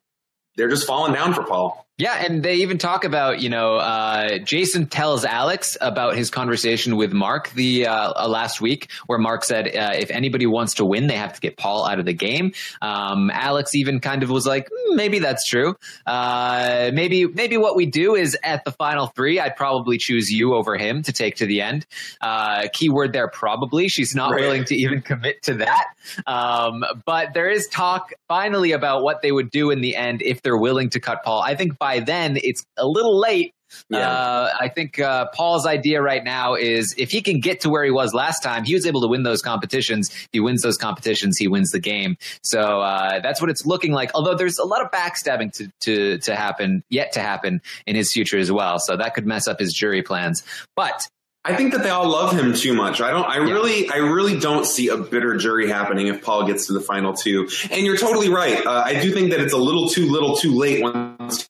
they're 0.55 0.69
just 0.69 0.87
falling 0.87 1.13
down 1.13 1.33
for 1.33 1.43
Paul. 1.43 1.86
Yeah, 1.99 2.23
and 2.23 2.43
they 2.43 2.57
even 2.57 2.77
talk 2.77 3.05
about 3.05 3.41
you 3.41 3.49
know 3.49 3.77
uh, 3.77 4.37
Jason 4.37 4.85
tells 4.85 5.25
Alex 5.25 5.75
about 5.81 6.15
his 6.15 6.29
conversation 6.29 6.95
with 6.95 7.11
Mark 7.11 7.49
the 7.53 7.87
uh, 7.87 8.13
uh, 8.15 8.27
last 8.27 8.61
week, 8.61 8.91
where 9.07 9.17
Mark 9.17 9.43
said 9.43 9.75
uh, 9.75 9.93
if 9.95 10.11
anybody 10.11 10.45
wants 10.45 10.75
to 10.75 10.85
win, 10.85 11.07
they 11.07 11.15
have 11.15 11.33
to 11.33 11.41
get 11.41 11.57
Paul 11.57 11.87
out 11.87 11.97
of 11.97 12.05
the 12.05 12.13
game. 12.13 12.51
Um, 12.83 13.31
Alex 13.31 13.73
even 13.73 13.99
kind 13.99 14.21
of 14.21 14.29
was 14.29 14.45
like, 14.45 14.69
mm, 14.69 14.95
maybe 14.95 15.17
that's 15.17 15.43
true. 15.45 15.75
Uh, 16.05 16.91
maybe 16.93 17.25
maybe 17.25 17.57
what 17.57 17.75
we 17.75 17.87
do 17.87 18.13
is 18.13 18.37
at 18.43 18.63
the 18.63 18.71
final 18.71 19.07
three, 19.07 19.39
I'd 19.39 19.55
probably 19.55 19.97
choose 19.97 20.29
you 20.29 20.53
over 20.53 20.77
him 20.77 21.01
to 21.01 21.11
take 21.11 21.37
to 21.37 21.47
the 21.47 21.61
end. 21.61 21.87
Uh, 22.21 22.67
keyword 22.73 23.11
there, 23.11 23.27
probably. 23.27 23.87
She's 23.87 24.13
not 24.13 24.33
right. 24.33 24.41
willing 24.41 24.65
to 24.65 24.75
even 24.75 25.01
commit 25.01 25.41
to 25.43 25.55
that. 25.55 25.87
Um, 26.27 26.85
but 27.05 27.33
there 27.33 27.49
is 27.49 27.67
talk 27.69 28.13
finally 28.27 28.73
about 28.73 29.01
what 29.01 29.23
they 29.23 29.31
would 29.31 29.49
do 29.49 29.71
in 29.71 29.81
the 29.81 29.95
end 29.95 30.21
if 30.21 30.43
they're 30.43 30.55
willing 30.55 30.91
to 30.91 30.99
cut 30.99 31.23
Paul. 31.23 31.41
I 31.41 31.55
think 31.55 31.79
by 31.87 31.99
then 32.01 32.37
it's 32.43 32.65
a 32.75 32.85
little 32.85 33.17
late. 33.17 33.53
Yeah. 33.89 33.99
Uh, 33.99 34.49
I 34.59 34.69
think 34.69 34.99
uh, 34.99 35.27
Paul's 35.33 35.65
idea 35.65 36.01
right 36.01 36.23
now 36.23 36.55
is 36.55 36.95
if 36.97 37.11
he 37.11 37.21
can 37.21 37.39
get 37.39 37.61
to 37.61 37.69
where 37.69 37.83
he 37.83 37.91
was 37.91 38.13
last 38.13 38.41
time, 38.41 38.63
he 38.63 38.73
was 38.73 38.85
able 38.85 39.01
to 39.01 39.07
win 39.07 39.23
those 39.23 39.41
competitions. 39.41 40.09
If 40.09 40.29
he 40.31 40.39
wins 40.39 40.61
those 40.61 40.77
competitions, 40.77 41.37
he 41.37 41.47
wins 41.47 41.71
the 41.71 41.79
game. 41.79 42.17
So 42.43 42.81
uh, 42.81 43.19
that's 43.19 43.41
what 43.41 43.49
it's 43.49 43.65
looking 43.65 43.91
like. 43.91 44.11
Although 44.15 44.35
there's 44.35 44.57
a 44.57 44.65
lot 44.65 44.81
of 44.81 44.91
backstabbing 44.91 45.53
to, 45.53 45.69
to 45.81 46.17
to 46.19 46.35
happen 46.35 46.83
yet 46.89 47.13
to 47.13 47.21
happen 47.21 47.61
in 47.85 47.95
his 47.95 48.11
future 48.11 48.37
as 48.37 48.51
well. 48.51 48.79
So 48.79 48.97
that 48.97 49.13
could 49.13 49.25
mess 49.25 49.47
up 49.47 49.59
his 49.59 49.73
jury 49.73 50.01
plans. 50.01 50.43
But 50.75 51.07
I 51.43 51.55
think 51.55 51.73
that 51.73 51.83
they 51.83 51.89
all 51.89 52.09
love 52.09 52.37
him 52.37 52.53
too 52.53 52.73
much. 52.73 52.99
I 52.99 53.11
don't. 53.11 53.25
I 53.25 53.37
yeah. 53.37 53.53
really, 53.53 53.89
I 53.89 53.97
really 53.97 54.37
don't 54.39 54.65
see 54.65 54.89
a 54.89 54.97
bitter 54.97 55.37
jury 55.37 55.69
happening 55.69 56.07
if 56.07 56.21
Paul 56.21 56.45
gets 56.45 56.67
to 56.67 56.73
the 56.73 56.81
final 56.81 57.13
two. 57.13 57.47
And 57.71 57.85
you're 57.85 57.97
totally 57.97 58.27
right. 58.27 58.65
Uh, 58.65 58.83
I 58.85 59.01
do 59.01 59.13
think 59.13 59.31
that 59.31 59.39
it's 59.39 59.53
a 59.53 59.57
little 59.57 59.87
too 59.87 60.11
little, 60.11 60.35
too 60.35 60.53
late 60.53 60.81
once 60.83 61.47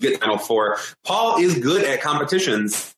get 0.00 0.20
final 0.20 0.38
four. 0.38 0.78
Paul 1.04 1.40
is 1.40 1.58
good 1.58 1.84
at 1.84 2.00
competitions. 2.00 2.94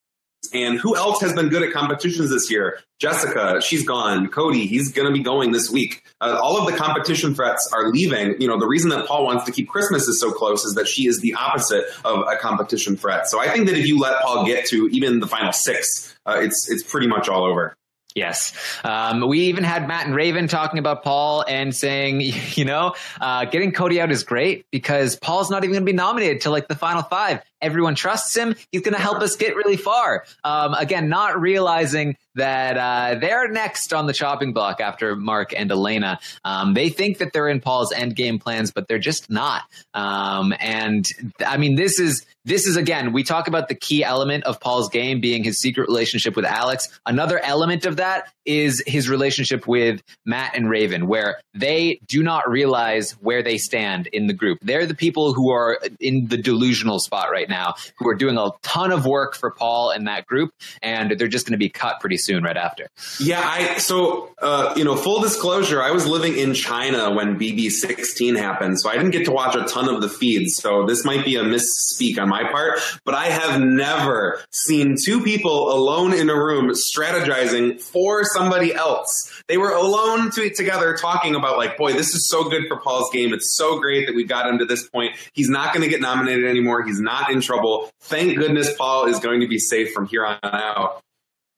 And 0.52 0.78
who 0.78 0.96
else 0.96 1.20
has 1.22 1.32
been 1.32 1.48
good 1.48 1.62
at 1.62 1.72
competitions 1.72 2.28
this 2.28 2.50
year? 2.50 2.80
Jessica, 3.00 3.62
she's 3.62 3.86
gone. 3.86 4.28
Cody, 4.28 4.66
he's 4.66 4.92
going 4.92 5.06
to 5.06 5.12
be 5.12 5.22
going 5.22 5.52
this 5.52 5.70
week. 5.70 6.02
Uh, 6.20 6.38
all 6.42 6.58
of 6.58 6.70
the 6.70 6.76
competition 6.76 7.34
threats 7.34 7.70
are 7.72 7.88
leaving. 7.90 8.40
You 8.40 8.48
know, 8.48 8.58
the 8.58 8.66
reason 8.66 8.90
that 8.90 9.06
Paul 9.06 9.24
wants 9.24 9.44
to 9.44 9.52
keep 9.52 9.68
Christmas 9.68 10.08
is 10.08 10.20
so 10.20 10.32
close 10.32 10.64
is 10.64 10.74
that 10.74 10.88
she 10.88 11.06
is 11.06 11.20
the 11.20 11.34
opposite 11.34 11.84
of 12.04 12.24
a 12.28 12.36
competition 12.36 12.96
threat. 12.96 13.28
So 13.28 13.40
I 13.40 13.48
think 13.48 13.66
that 13.68 13.78
if 13.78 13.86
you 13.86 13.98
let 13.98 14.20
Paul 14.20 14.44
get 14.44 14.66
to 14.66 14.88
even 14.88 15.20
the 15.20 15.26
final 15.26 15.52
six, 15.52 16.14
uh, 16.26 16.40
it's 16.42 16.68
it's 16.68 16.82
pretty 16.82 17.06
much 17.06 17.28
all 17.28 17.44
over. 17.44 17.74
Yes. 18.14 18.52
Um, 18.84 19.26
we 19.26 19.40
even 19.40 19.64
had 19.64 19.88
Matt 19.88 20.06
and 20.06 20.14
Raven 20.14 20.48
talking 20.48 20.78
about 20.78 21.02
Paul 21.02 21.44
and 21.48 21.74
saying, 21.74 22.20
you 22.54 22.64
know, 22.64 22.94
uh, 23.20 23.44
getting 23.46 23.72
Cody 23.72 24.00
out 24.00 24.10
is 24.10 24.22
great 24.24 24.66
because 24.70 25.16
Paul's 25.16 25.50
not 25.50 25.64
even 25.64 25.72
going 25.72 25.82
to 25.82 25.92
be 25.92 25.96
nominated 25.96 26.42
to 26.42 26.50
like 26.50 26.68
the 26.68 26.76
final 26.76 27.02
five. 27.02 27.40
Everyone 27.62 27.94
trusts 27.94 28.36
him. 28.36 28.54
He's 28.70 28.82
going 28.82 28.94
to 28.94 29.00
help 29.00 29.22
us 29.22 29.36
get 29.36 29.56
really 29.56 29.76
far. 29.76 30.24
Um, 30.44 30.74
again, 30.74 31.08
not 31.08 31.40
realizing 31.40 32.16
that 32.34 32.76
uh, 32.76 33.18
they're 33.18 33.48
next 33.48 33.92
on 33.92 34.06
the 34.06 34.12
chopping 34.12 34.52
block 34.52 34.80
after 34.80 35.16
Mark 35.16 35.52
and 35.56 35.70
Elena. 35.70 36.18
Um, 36.44 36.74
they 36.74 36.88
think 36.88 37.18
that 37.18 37.32
they're 37.32 37.48
in 37.48 37.60
Paul's 37.60 37.92
end 37.92 38.16
game 38.16 38.38
plans, 38.38 38.72
but 38.72 38.88
they're 38.88 38.98
just 38.98 39.30
not. 39.30 39.62
Um, 39.94 40.54
and 40.58 41.06
I 41.46 41.56
mean, 41.56 41.76
this 41.76 41.98
is 41.98 42.26
this 42.44 42.66
is 42.66 42.76
again, 42.76 43.12
we 43.12 43.22
talk 43.22 43.46
about 43.46 43.68
the 43.68 43.74
key 43.74 44.02
element 44.02 44.44
of 44.44 44.60
Paul's 44.60 44.88
game 44.88 45.20
being 45.20 45.44
his 45.44 45.60
secret 45.60 45.86
relationship 45.88 46.34
with 46.34 46.44
Alex. 46.44 46.88
Another 47.06 47.38
element 47.38 47.86
of 47.86 47.96
that 47.96 48.32
is 48.44 48.82
his 48.86 49.08
relationship 49.08 49.68
with 49.68 50.02
Matt 50.24 50.56
and 50.56 50.68
Raven, 50.68 51.06
where 51.06 51.38
they 51.54 52.00
do 52.06 52.22
not 52.22 52.50
realize 52.50 53.12
where 53.20 53.42
they 53.42 53.58
stand 53.58 54.08
in 54.08 54.26
the 54.26 54.32
group. 54.32 54.58
They're 54.62 54.86
the 54.86 54.94
people 54.94 55.34
who 55.34 55.50
are 55.50 55.78
in 56.00 56.26
the 56.26 56.36
delusional 56.36 56.98
spot 56.98 57.30
right 57.30 57.48
now 57.52 57.74
who 57.96 58.08
are 58.08 58.16
doing 58.16 58.36
a 58.36 58.50
ton 58.62 58.90
of 58.90 59.06
work 59.06 59.36
for 59.36 59.52
Paul 59.52 59.90
and 59.90 60.08
that 60.08 60.26
group, 60.26 60.50
and 60.82 61.12
they're 61.12 61.28
just 61.28 61.46
going 61.46 61.52
to 61.52 61.58
be 61.58 61.68
cut 61.68 62.00
pretty 62.00 62.16
soon 62.16 62.42
right 62.42 62.56
after. 62.56 62.88
Yeah, 63.20 63.40
I 63.44 63.78
so 63.78 64.32
uh, 64.42 64.74
you 64.76 64.84
know, 64.84 64.96
full 64.96 65.20
disclosure, 65.20 65.80
I 65.80 65.92
was 65.92 66.06
living 66.06 66.36
in 66.36 66.54
China 66.54 67.12
when 67.12 67.38
BB16 67.38 68.36
happened, 68.36 68.80
so 68.80 68.90
I 68.90 68.96
didn't 68.96 69.12
get 69.12 69.24
to 69.26 69.30
watch 69.30 69.54
a 69.54 69.64
ton 69.64 69.88
of 69.88 70.00
the 70.00 70.08
feeds. 70.08 70.56
So 70.56 70.84
this 70.84 71.04
might 71.04 71.24
be 71.24 71.36
a 71.36 71.44
misspeak 71.44 72.18
on 72.18 72.28
my 72.28 72.50
part, 72.50 72.80
but 73.04 73.14
I 73.14 73.26
have 73.26 73.60
never 73.60 74.40
seen 74.50 74.96
two 75.02 75.22
people 75.22 75.72
alone 75.72 76.12
in 76.12 76.28
a 76.28 76.34
room 76.34 76.72
strategizing 76.72 77.80
for 77.80 78.24
somebody 78.24 78.74
else. 78.74 79.42
They 79.46 79.58
were 79.58 79.72
alone 79.72 80.30
to, 80.32 80.50
together 80.50 80.96
talking 80.96 81.34
about 81.34 81.56
like, 81.56 81.76
boy, 81.76 81.92
this 81.92 82.14
is 82.14 82.28
so 82.28 82.48
good 82.48 82.64
for 82.68 82.78
Paul's 82.80 83.10
game. 83.12 83.32
It's 83.32 83.54
so 83.56 83.78
great 83.78 84.06
that 84.06 84.16
we 84.16 84.24
got 84.24 84.48
him 84.48 84.58
to 84.58 84.64
this 84.64 84.88
point. 84.88 85.14
He's 85.32 85.48
not 85.48 85.74
going 85.74 85.84
to 85.84 85.88
get 85.88 86.00
nominated 86.00 86.46
anymore. 86.46 86.82
He's 86.82 87.00
not 87.00 87.30
in 87.30 87.40
trouble. 87.42 87.90
Thank 88.02 88.38
goodness 88.38 88.74
Paul 88.76 89.06
is 89.06 89.18
going 89.18 89.40
to 89.40 89.48
be 89.48 89.58
safe 89.58 89.92
from 89.92 90.06
here 90.06 90.24
on 90.24 90.38
out. 90.42 91.00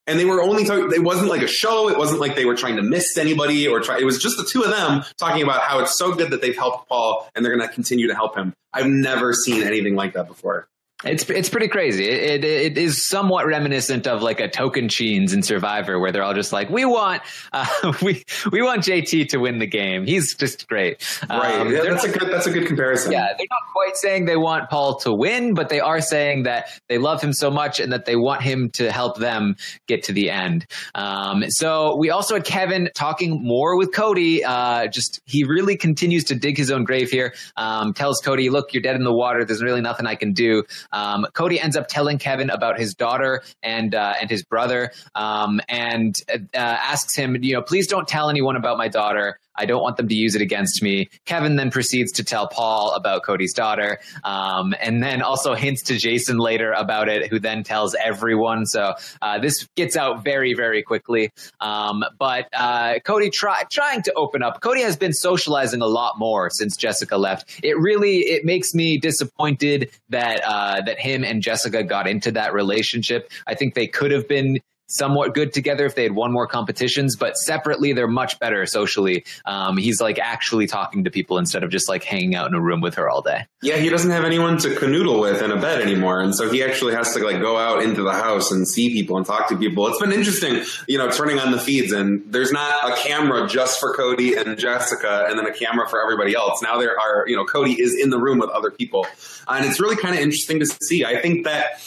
And 0.06 0.18
they 0.18 0.26
were 0.26 0.42
only 0.42 0.64
talking 0.64 0.90
it 0.92 1.02
wasn't 1.02 1.30
like 1.30 1.40
a 1.40 1.46
show. 1.46 1.88
It 1.88 1.96
wasn't 1.96 2.20
like 2.20 2.36
they 2.36 2.44
were 2.44 2.56
trying 2.56 2.76
to 2.76 2.82
miss 2.82 3.16
anybody 3.16 3.66
or 3.68 3.80
try 3.80 3.98
it 3.98 4.04
was 4.04 4.20
just 4.20 4.36
the 4.36 4.44
two 4.44 4.62
of 4.62 4.70
them 4.70 5.02
talking 5.16 5.42
about 5.42 5.62
how 5.62 5.80
it's 5.80 5.96
so 5.96 6.14
good 6.14 6.30
that 6.30 6.42
they've 6.42 6.56
helped 6.56 6.88
paul 6.88 7.28
and 7.34 7.44
they're 7.44 7.56
going 7.56 7.66
to 7.66 7.72
continue 7.72 8.08
to 8.08 8.14
help 8.14 8.36
him. 8.36 8.52
I've 8.72 8.86
never 8.86 9.32
seen 9.32 9.62
anything 9.62 9.94
like 9.94 10.12
that 10.14 10.26
before 10.26 10.68
it's 11.04 11.28
it's 11.28 11.48
pretty 11.48 11.68
crazy. 11.68 12.08
It, 12.08 12.44
it, 12.44 12.44
it 12.44 12.78
is 12.78 13.06
somewhat 13.06 13.46
reminiscent 13.46 14.06
of 14.06 14.22
like 14.22 14.40
a 14.40 14.48
Tocantins 14.48 15.32
in 15.32 15.42
Survivor, 15.42 15.98
where 15.98 16.12
they're 16.12 16.22
all 16.22 16.34
just 16.34 16.52
like, 16.52 16.70
"We 16.70 16.84
want 16.84 17.22
uh, 17.52 17.92
we 18.02 18.24
we 18.50 18.62
want 18.62 18.82
JT 18.82 19.28
to 19.28 19.38
win 19.38 19.58
the 19.58 19.66
game. 19.66 20.06
He's 20.06 20.34
just 20.34 20.68
great." 20.68 21.04
Right. 21.28 21.54
Um, 21.54 21.72
yeah, 21.72 21.82
that's 21.82 22.06
not, 22.06 22.14
a 22.14 22.18
good 22.18 22.32
that's 22.32 22.46
a 22.46 22.52
good 22.52 22.66
comparison. 22.66 23.12
Yeah, 23.12 23.28
they're 23.36 23.46
not 23.50 23.72
quite 23.72 23.96
saying 23.96 24.24
they 24.24 24.36
want 24.36 24.70
Paul 24.70 24.96
to 25.00 25.12
win, 25.12 25.54
but 25.54 25.68
they 25.68 25.80
are 25.80 26.00
saying 26.00 26.44
that 26.44 26.68
they 26.88 26.98
love 26.98 27.22
him 27.22 27.32
so 27.32 27.50
much 27.50 27.80
and 27.80 27.92
that 27.92 28.04
they 28.04 28.16
want 28.16 28.42
him 28.42 28.70
to 28.70 28.90
help 28.90 29.18
them 29.18 29.56
get 29.86 30.02
to 30.04 30.12
the 30.12 30.30
end. 30.30 30.66
Um, 30.94 31.44
so 31.48 31.96
we 31.96 32.10
also 32.10 32.34
had 32.34 32.44
Kevin 32.44 32.90
talking 32.94 33.42
more 33.42 33.76
with 33.76 33.92
Cody. 33.92 34.44
Uh, 34.44 34.86
just 34.86 35.20
he 35.26 35.44
really 35.44 35.76
continues 35.76 36.24
to 36.24 36.34
dig 36.34 36.56
his 36.56 36.70
own 36.70 36.84
grave 36.84 37.10
here. 37.10 37.34
Um, 37.56 37.92
tells 37.92 38.20
Cody, 38.20 38.50
"Look, 38.50 38.72
you're 38.72 38.82
dead 38.82 38.96
in 38.96 39.04
the 39.04 39.12
water. 39.12 39.44
There's 39.44 39.62
really 39.62 39.80
nothing 39.80 40.06
I 40.06 40.14
can 40.14 40.32
do." 40.32 40.64
Um, 40.94 41.26
Cody 41.32 41.60
ends 41.60 41.76
up 41.76 41.88
telling 41.88 42.18
Kevin 42.18 42.50
about 42.50 42.78
his 42.78 42.94
daughter 42.94 43.42
and 43.62 43.94
uh, 43.94 44.14
and 44.20 44.30
his 44.30 44.44
brother, 44.44 44.92
um, 45.14 45.60
and 45.68 46.16
uh, 46.32 46.38
asks 46.54 47.16
him, 47.16 47.36
you 47.42 47.54
know, 47.54 47.62
please 47.62 47.88
don't 47.88 48.06
tell 48.06 48.30
anyone 48.30 48.56
about 48.56 48.78
my 48.78 48.88
daughter. 48.88 49.38
I 49.56 49.66
don't 49.66 49.82
want 49.82 49.96
them 49.96 50.08
to 50.08 50.14
use 50.14 50.34
it 50.34 50.42
against 50.42 50.82
me. 50.82 51.08
Kevin 51.24 51.56
then 51.56 51.70
proceeds 51.70 52.12
to 52.12 52.24
tell 52.24 52.48
Paul 52.48 52.92
about 52.94 53.22
Cody's 53.22 53.52
daughter, 53.52 54.00
um, 54.24 54.74
and 54.80 55.02
then 55.02 55.22
also 55.22 55.54
hints 55.54 55.82
to 55.84 55.96
Jason 55.96 56.38
later 56.38 56.72
about 56.72 57.08
it, 57.08 57.28
who 57.28 57.38
then 57.38 57.62
tells 57.62 57.94
everyone. 57.94 58.66
So 58.66 58.94
uh, 59.22 59.38
this 59.38 59.66
gets 59.76 59.96
out 59.96 60.24
very, 60.24 60.54
very 60.54 60.82
quickly. 60.82 61.30
Um, 61.60 62.04
but 62.18 62.48
uh, 62.52 62.98
Cody 63.04 63.30
try, 63.30 63.62
trying 63.70 64.02
to 64.02 64.12
open 64.14 64.42
up. 64.42 64.60
Cody 64.60 64.82
has 64.82 64.96
been 64.96 65.12
socializing 65.12 65.80
a 65.80 65.86
lot 65.86 66.18
more 66.18 66.50
since 66.50 66.76
Jessica 66.76 67.16
left. 67.16 67.60
It 67.62 67.78
really 67.78 68.18
it 68.18 68.44
makes 68.44 68.74
me 68.74 68.98
disappointed 68.98 69.90
that 70.08 70.40
uh, 70.44 70.80
that 70.82 70.98
him 70.98 71.24
and 71.24 71.42
Jessica 71.42 71.82
got 71.82 72.06
into 72.06 72.32
that 72.32 72.52
relationship. 72.52 73.30
I 73.46 73.54
think 73.54 73.74
they 73.74 73.86
could 73.86 74.10
have 74.10 74.28
been 74.28 74.60
somewhat 74.86 75.34
good 75.34 75.52
together 75.52 75.86
if 75.86 75.94
they 75.94 76.02
had 76.02 76.12
won 76.12 76.32
more 76.32 76.46
competitions, 76.46 77.16
but 77.16 77.36
separately 77.36 77.92
they're 77.92 78.08
much 78.08 78.38
better 78.38 78.66
socially. 78.66 79.24
Um, 79.44 79.76
he's 79.76 80.00
like 80.00 80.18
actually 80.18 80.66
talking 80.66 81.04
to 81.04 81.10
people 81.10 81.38
instead 81.38 81.62
of 81.62 81.70
just 81.70 81.88
like 81.88 82.04
hanging 82.04 82.34
out 82.34 82.48
in 82.48 82.54
a 82.54 82.60
room 82.60 82.80
with 82.80 82.94
her 82.96 83.08
all 83.08 83.22
day. 83.22 83.46
Yeah, 83.62 83.76
he 83.76 83.88
doesn't 83.88 84.10
have 84.10 84.24
anyone 84.24 84.58
to 84.58 84.68
canoodle 84.68 85.20
with 85.20 85.42
in 85.42 85.50
a 85.50 85.60
bed 85.60 85.80
anymore, 85.80 86.20
and 86.20 86.34
so 86.34 86.50
he 86.50 86.62
actually 86.62 86.94
has 86.94 87.14
to 87.14 87.24
like 87.24 87.40
go 87.40 87.56
out 87.56 87.82
into 87.82 88.02
the 88.02 88.12
house 88.12 88.50
and 88.50 88.68
see 88.68 88.92
people 88.92 89.16
and 89.16 89.26
talk 89.26 89.48
to 89.48 89.56
people. 89.56 89.88
It's 89.88 90.00
been 90.00 90.12
interesting, 90.12 90.62
you 90.86 90.98
know, 90.98 91.10
turning 91.10 91.38
on 91.38 91.52
the 91.52 91.58
feeds 91.58 91.92
and 91.92 92.22
there's 92.26 92.52
not 92.52 92.90
a 92.90 92.96
camera 92.96 93.48
just 93.48 93.80
for 93.80 93.94
Cody 93.94 94.34
and 94.34 94.58
Jessica, 94.58 95.26
and 95.28 95.38
then 95.38 95.46
a 95.46 95.52
camera 95.52 95.88
for 95.88 96.02
everybody 96.02 96.34
else. 96.34 96.62
Now 96.62 96.78
there 96.78 96.98
are, 96.98 97.24
you 97.26 97.36
know, 97.36 97.44
Cody 97.44 97.72
is 97.72 97.96
in 97.98 98.10
the 98.10 98.18
room 98.18 98.38
with 98.38 98.50
other 98.50 98.70
people, 98.70 99.06
and 99.48 99.64
it's 99.64 99.80
really 99.80 99.96
kind 99.96 100.14
of 100.14 100.20
interesting 100.20 100.60
to 100.60 100.66
see. 100.66 101.04
I 101.04 101.20
think 101.20 101.44
that 101.44 101.80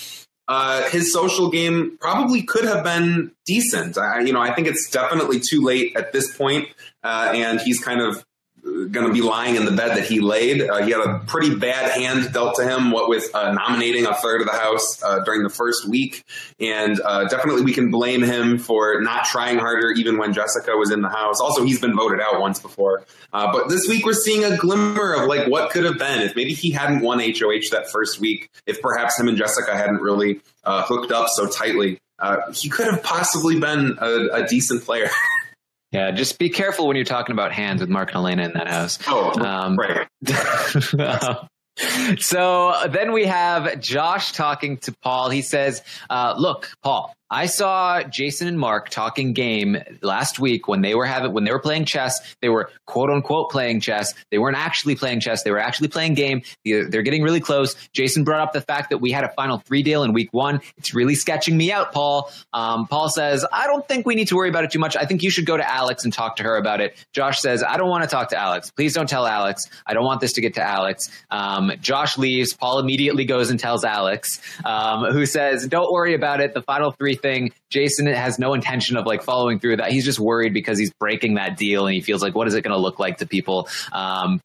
uh, 0.47 0.89
his 0.89 1.11
social 1.11 1.49
game 1.49 1.97
probably 1.99 2.43
could 2.43 2.65
have 2.65 2.83
been 2.83 3.31
decent. 3.45 3.97
I, 3.97 4.21
you 4.21 4.31
know, 4.31 4.41
I 4.41 4.53
think 4.53 4.67
it's 4.67 4.89
definitely 4.89 5.39
too 5.39 5.61
late 5.61 5.95
at 5.95 6.13
this 6.13 6.35
point, 6.37 6.69
uh, 7.03 7.31
and 7.33 7.59
he's 7.59 7.79
kind 7.79 8.01
of 8.01 8.25
going 8.91 9.07
to 9.07 9.13
be 9.13 9.21
lying 9.21 9.55
in 9.55 9.65
the 9.65 9.71
bed 9.71 9.97
that 9.97 10.05
he 10.05 10.19
laid. 10.19 10.61
Uh, 10.61 10.83
he 10.83 10.91
had 10.91 11.01
a 11.01 11.19
pretty 11.25 11.55
bad 11.55 11.91
hand 11.91 12.31
dealt 12.33 12.55
to 12.55 12.67
him, 12.67 12.91
what 12.91 13.09
with 13.09 13.33
uh, 13.33 13.51
nominating 13.51 14.05
a 14.05 14.13
third 14.15 14.41
of 14.41 14.47
the 14.47 14.53
House 14.53 15.01
uh, 15.03 15.19
during 15.23 15.43
the 15.43 15.49
first 15.49 15.87
week. 15.87 16.23
And 16.59 16.99
uh, 16.99 17.25
definitely 17.25 17.63
we 17.63 17.73
can 17.73 17.91
blame 17.91 18.21
him 18.21 18.57
for 18.57 19.01
not 19.01 19.25
trying 19.25 19.57
harder 19.57 19.91
even 19.91 20.17
when 20.17 20.33
Jessica 20.33 20.75
was 20.75 20.91
in 20.91 21.01
the 21.01 21.09
House. 21.09 21.39
Also, 21.39 21.63
he's 21.63 21.79
been 21.79 21.95
voted 21.95 22.19
out 22.19 22.39
once 22.39 22.59
before. 22.59 23.05
Uh, 23.33 23.51
but 23.51 23.69
this 23.69 23.87
week 23.87 24.05
we're 24.05 24.13
seeing 24.13 24.43
a 24.43 24.57
glimmer 24.57 25.13
of 25.13 25.27
like 25.27 25.47
what 25.47 25.71
could 25.71 25.83
have 25.83 25.97
been 25.97 26.21
if 26.21 26.35
maybe 26.35 26.53
he 26.53 26.71
hadn't 26.71 27.01
won 27.01 27.19
HOH 27.19 27.69
that 27.71 27.89
first 27.91 28.19
week, 28.19 28.49
if 28.65 28.81
perhaps 28.81 29.19
him 29.19 29.27
and 29.27 29.37
Jessica 29.37 29.75
hadn't 29.75 30.01
really 30.01 30.41
uh, 30.63 30.83
hooked 30.83 31.11
up 31.11 31.27
so 31.29 31.47
tightly. 31.47 31.99
he 32.53 32.69
could 32.69 32.87
have 32.87 33.03
possibly 33.03 33.59
been 33.59 33.97
a, 33.99 34.43
a 34.43 34.47
decent 34.47 34.83
player. 34.83 35.09
Yeah, 35.97 36.11
just 36.11 36.37
be 36.37 36.49
careful 36.49 36.85
when 36.85 36.95
you're 36.95 37.05
talking 37.05 37.33
about 37.33 37.51
hands 37.51 37.81
with 37.81 37.89
Mark 37.89 38.09
and 38.09 38.17
Elena 38.17 38.43
in 38.43 38.53
that 38.53 38.67
house. 38.67 38.99
Oh, 39.07 39.31
um, 39.43 39.75
right. 39.75 40.07
so 42.21 42.75
then 42.91 43.13
we 43.13 43.25
have 43.25 43.79
Josh 43.79 44.33
talking 44.33 44.77
to 44.77 44.93
Paul. 45.01 45.31
He 45.31 45.41
says, 45.41 45.81
uh, 46.07 46.35
"Look, 46.37 46.69
Paul, 46.83 47.15
I 47.29 47.47
saw 47.47 48.03
Jason 48.03 48.47
and 48.47 48.57
Mark 48.57 48.89
talking 48.89 49.33
game 49.33 49.77
last 50.01 50.39
week 50.39 50.67
when 50.67 50.81
they 50.81 50.95
were 50.95 51.05
having 51.05 51.33
when 51.33 51.43
they 51.43 51.51
were 51.51 51.59
playing 51.59 51.85
chess. 51.85 52.35
They 52.41 52.49
were 52.49 52.69
quote 52.85 53.09
unquote 53.09 53.51
playing 53.51 53.81
chess. 53.81 54.13
They 54.31 54.37
weren't 54.37 54.57
actually 54.57 54.95
playing 54.95 55.19
chess. 55.19 55.43
They 55.43 55.51
were 55.51 55.59
actually 55.59 55.89
playing 55.89 56.13
game. 56.13 56.41
They're 56.63 57.01
getting 57.01 57.23
really 57.23 57.41
close. 57.41 57.75
Jason 57.91 58.23
brought 58.23 58.39
up 58.39 58.53
the 58.53 58.61
fact 58.61 58.91
that 58.91 58.99
we 58.99 59.11
had 59.11 59.25
a 59.25 59.29
final 59.33 59.57
three 59.57 59.83
deal 59.83 60.03
in 60.03 60.13
week 60.13 60.29
one. 60.31 60.61
It's 60.77 60.93
really 60.93 61.15
sketching 61.15 61.57
me 61.57 61.71
out, 61.71 61.91
Paul. 61.91 62.31
Um, 62.53 62.87
Paul 62.87 63.09
says, 63.09 63.45
I 63.51 63.67
don't 63.67 63.85
think 63.87 64.05
we 64.05 64.15
need 64.15 64.29
to 64.29 64.35
worry 64.35 64.49
about 64.49 64.63
it 64.63 64.71
too 64.71 64.79
much. 64.79 64.95
I 64.95 65.05
think 65.05 65.21
you 65.21 65.29
should 65.29 65.45
go 65.45 65.57
to 65.57 65.69
Alex 65.69 66.05
and 66.05 66.13
talk 66.13 66.37
to 66.37 66.43
her 66.43 66.55
about 66.55 66.79
it. 66.79 66.95
Josh 67.13 67.41
says, 67.41 67.61
I 67.61 67.75
don't 67.77 67.89
want 67.89 68.03
to 68.03 68.09
talk 68.09 68.29
to 68.29 68.37
Alex. 68.37 68.71
Please 68.71 68.93
don't 68.93 69.09
tell 69.09 69.27
Alex. 69.27 69.65
I 69.85 69.93
don't 69.93 70.05
want 70.05 70.21
this 70.21 70.33
to 70.33 70.41
get 70.41 70.53
to 70.53 70.63
Alex. 70.63 71.09
Um, 71.29 71.71
Josh 71.81 72.17
leaves. 72.17 72.53
Paul 72.53 72.79
immediately 72.79 73.25
goes 73.25 73.49
and 73.49 73.59
tells 73.59 73.83
Alex, 73.83 74.41
um, 74.63 75.11
who 75.11 75.25
says, 75.25 75.67
Don't 75.67 75.91
worry 75.91 76.13
about 76.13 76.39
it. 76.39 76.53
The 76.53 76.61
final 76.61 76.91
three 76.91 77.16
thing. 77.17 77.51
Jason 77.69 78.05
has 78.07 78.39
no 78.39 78.53
intention 78.53 78.97
of 78.97 79.05
like 79.05 79.23
following 79.23 79.59
through 79.59 79.77
that. 79.77 79.91
He's 79.91 80.05
just 80.05 80.19
worried 80.19 80.53
because 80.53 80.77
he's 80.77 80.91
breaking 80.93 81.35
that 81.35 81.57
deal 81.57 81.85
and 81.85 81.93
he 81.93 82.01
feels 82.01 82.21
like, 82.21 82.35
what 82.35 82.47
is 82.47 82.53
it 82.53 82.61
going 82.61 82.75
to 82.75 82.81
look 82.81 82.99
like 82.99 83.17
to 83.17 83.27
people? 83.27 83.67
Um, 83.91 84.41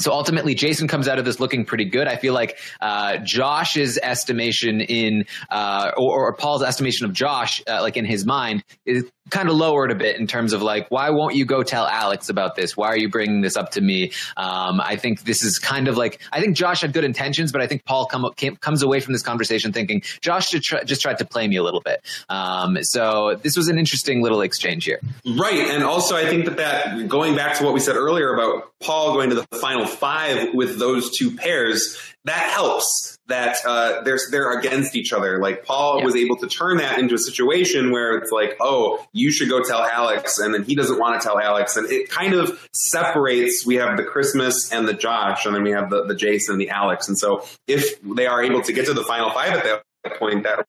so 0.00 0.12
ultimately, 0.12 0.54
Jason 0.54 0.88
comes 0.88 1.06
out 1.06 1.18
of 1.18 1.24
this 1.24 1.38
looking 1.38 1.64
pretty 1.64 1.84
good. 1.84 2.08
I 2.08 2.16
feel 2.16 2.34
like 2.34 2.58
uh, 2.80 3.18
Josh's 3.18 3.96
estimation 3.96 4.80
in, 4.80 5.24
uh, 5.50 5.92
or, 5.96 6.28
or, 6.28 6.34
Paul's 6.34 6.64
estimation 6.64 7.06
of 7.06 7.12
Josh, 7.12 7.62
uh, 7.68 7.80
like 7.80 7.96
in 7.96 8.04
his 8.04 8.26
mind, 8.26 8.64
is 8.84 9.08
kind 9.30 9.48
of 9.48 9.56
lowered 9.56 9.90
a 9.90 9.94
bit 9.94 10.18
in 10.20 10.26
terms 10.26 10.52
of 10.52 10.62
like, 10.62 10.90
why 10.90 11.10
won't 11.10 11.34
you 11.34 11.44
go 11.44 11.62
tell 11.62 11.86
Alex 11.86 12.28
about 12.28 12.56
this? 12.56 12.76
Why 12.76 12.88
are 12.88 12.96
you 12.96 13.08
bringing 13.08 13.40
this 13.40 13.56
up 13.56 13.70
to 13.72 13.80
me? 13.80 14.12
Um, 14.36 14.80
I 14.80 14.96
think 14.96 15.24
this 15.24 15.42
is 15.42 15.58
kind 15.58 15.88
of 15.88 15.96
like, 15.96 16.20
I 16.32 16.40
think 16.40 16.56
Josh 16.56 16.82
had 16.82 16.92
good 16.92 17.04
intentions, 17.04 17.50
but 17.50 17.62
I 17.62 17.66
think 17.66 17.84
Paul 17.84 18.06
come, 18.06 18.30
came, 18.36 18.56
comes 18.56 18.82
away 18.82 19.00
from 19.00 19.12
this 19.12 19.22
conversation 19.22 19.72
thinking 19.72 20.02
Josh 20.20 20.50
try, 20.50 20.84
just 20.84 21.00
tried 21.00 21.18
to 21.18 21.24
play 21.24 21.48
me 21.48 21.56
a 21.56 21.62
little 21.62 21.80
bit. 21.80 22.00
Um, 22.28 22.78
so 22.82 23.38
this 23.42 23.56
was 23.56 23.68
an 23.68 23.78
interesting 23.78 24.22
little 24.22 24.42
exchange 24.42 24.84
here. 24.84 25.00
Right. 25.24 25.68
And 25.70 25.82
also, 25.84 26.16
I 26.16 26.26
think 26.26 26.44
that 26.44 26.58
that 26.58 27.08
going 27.08 27.34
back 27.34 27.56
to 27.58 27.64
what 27.64 27.72
we 27.74 27.80
said 27.80 27.96
earlier 27.96 28.34
about 28.34 28.72
Paul 28.80 29.14
going 29.14 29.30
to 29.30 29.36
the 29.36 29.46
final 29.58 29.86
five 29.86 30.52
with 30.54 30.78
those 30.78 31.16
two 31.16 31.34
pairs, 31.34 31.98
that 32.24 32.50
helps 32.50 33.18
that 33.26 33.56
uh, 33.66 34.02
they're 34.02 34.18
they're 34.30 34.58
against 34.58 34.96
each 34.96 35.12
other. 35.12 35.38
Like 35.40 35.64
Paul 35.64 35.98
yeah. 35.98 36.04
was 36.04 36.16
able 36.16 36.36
to 36.36 36.46
turn 36.46 36.78
that 36.78 36.98
into 36.98 37.14
a 37.14 37.18
situation 37.18 37.90
where 37.90 38.16
it's 38.16 38.30
like, 38.30 38.56
oh, 38.60 39.04
you 39.12 39.30
should 39.30 39.48
go 39.48 39.62
tell 39.62 39.82
Alex, 39.82 40.38
and 40.38 40.54
then 40.54 40.64
he 40.64 40.74
doesn't 40.74 40.98
want 40.98 41.20
to 41.20 41.26
tell 41.26 41.38
Alex, 41.38 41.76
and 41.76 41.90
it 41.90 42.10
kind 42.10 42.34
of 42.34 42.68
separates. 42.72 43.66
We 43.66 43.76
have 43.76 43.96
the 43.96 44.04
Christmas 44.04 44.72
and 44.72 44.88
the 44.88 44.94
Josh, 44.94 45.46
and 45.46 45.54
then 45.54 45.62
we 45.62 45.72
have 45.72 45.90
the 45.90 46.04
the 46.04 46.14
Jason 46.14 46.54
and 46.54 46.60
the 46.60 46.70
Alex, 46.70 47.08
and 47.08 47.18
so 47.18 47.44
if 47.66 48.00
they 48.02 48.26
are 48.26 48.42
able 48.42 48.62
to 48.62 48.72
get 48.72 48.86
to 48.86 48.94
the 48.94 49.04
final 49.04 49.30
five 49.30 49.52
at 49.52 49.64
that 49.64 50.18
point, 50.18 50.44
that 50.44 50.66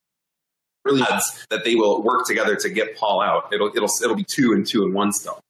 really 0.84 1.02
adds 1.02 1.46
that 1.50 1.64
they 1.64 1.74
will 1.74 2.02
work 2.02 2.26
together 2.26 2.56
to 2.56 2.70
get 2.70 2.96
Paul 2.96 3.20
out. 3.20 3.52
It'll 3.52 3.68
it'll 3.74 3.90
it'll 4.02 4.16
be 4.16 4.24
two 4.24 4.52
and 4.52 4.66
two 4.66 4.84
and 4.84 4.94
one 4.94 5.12
still. 5.12 5.40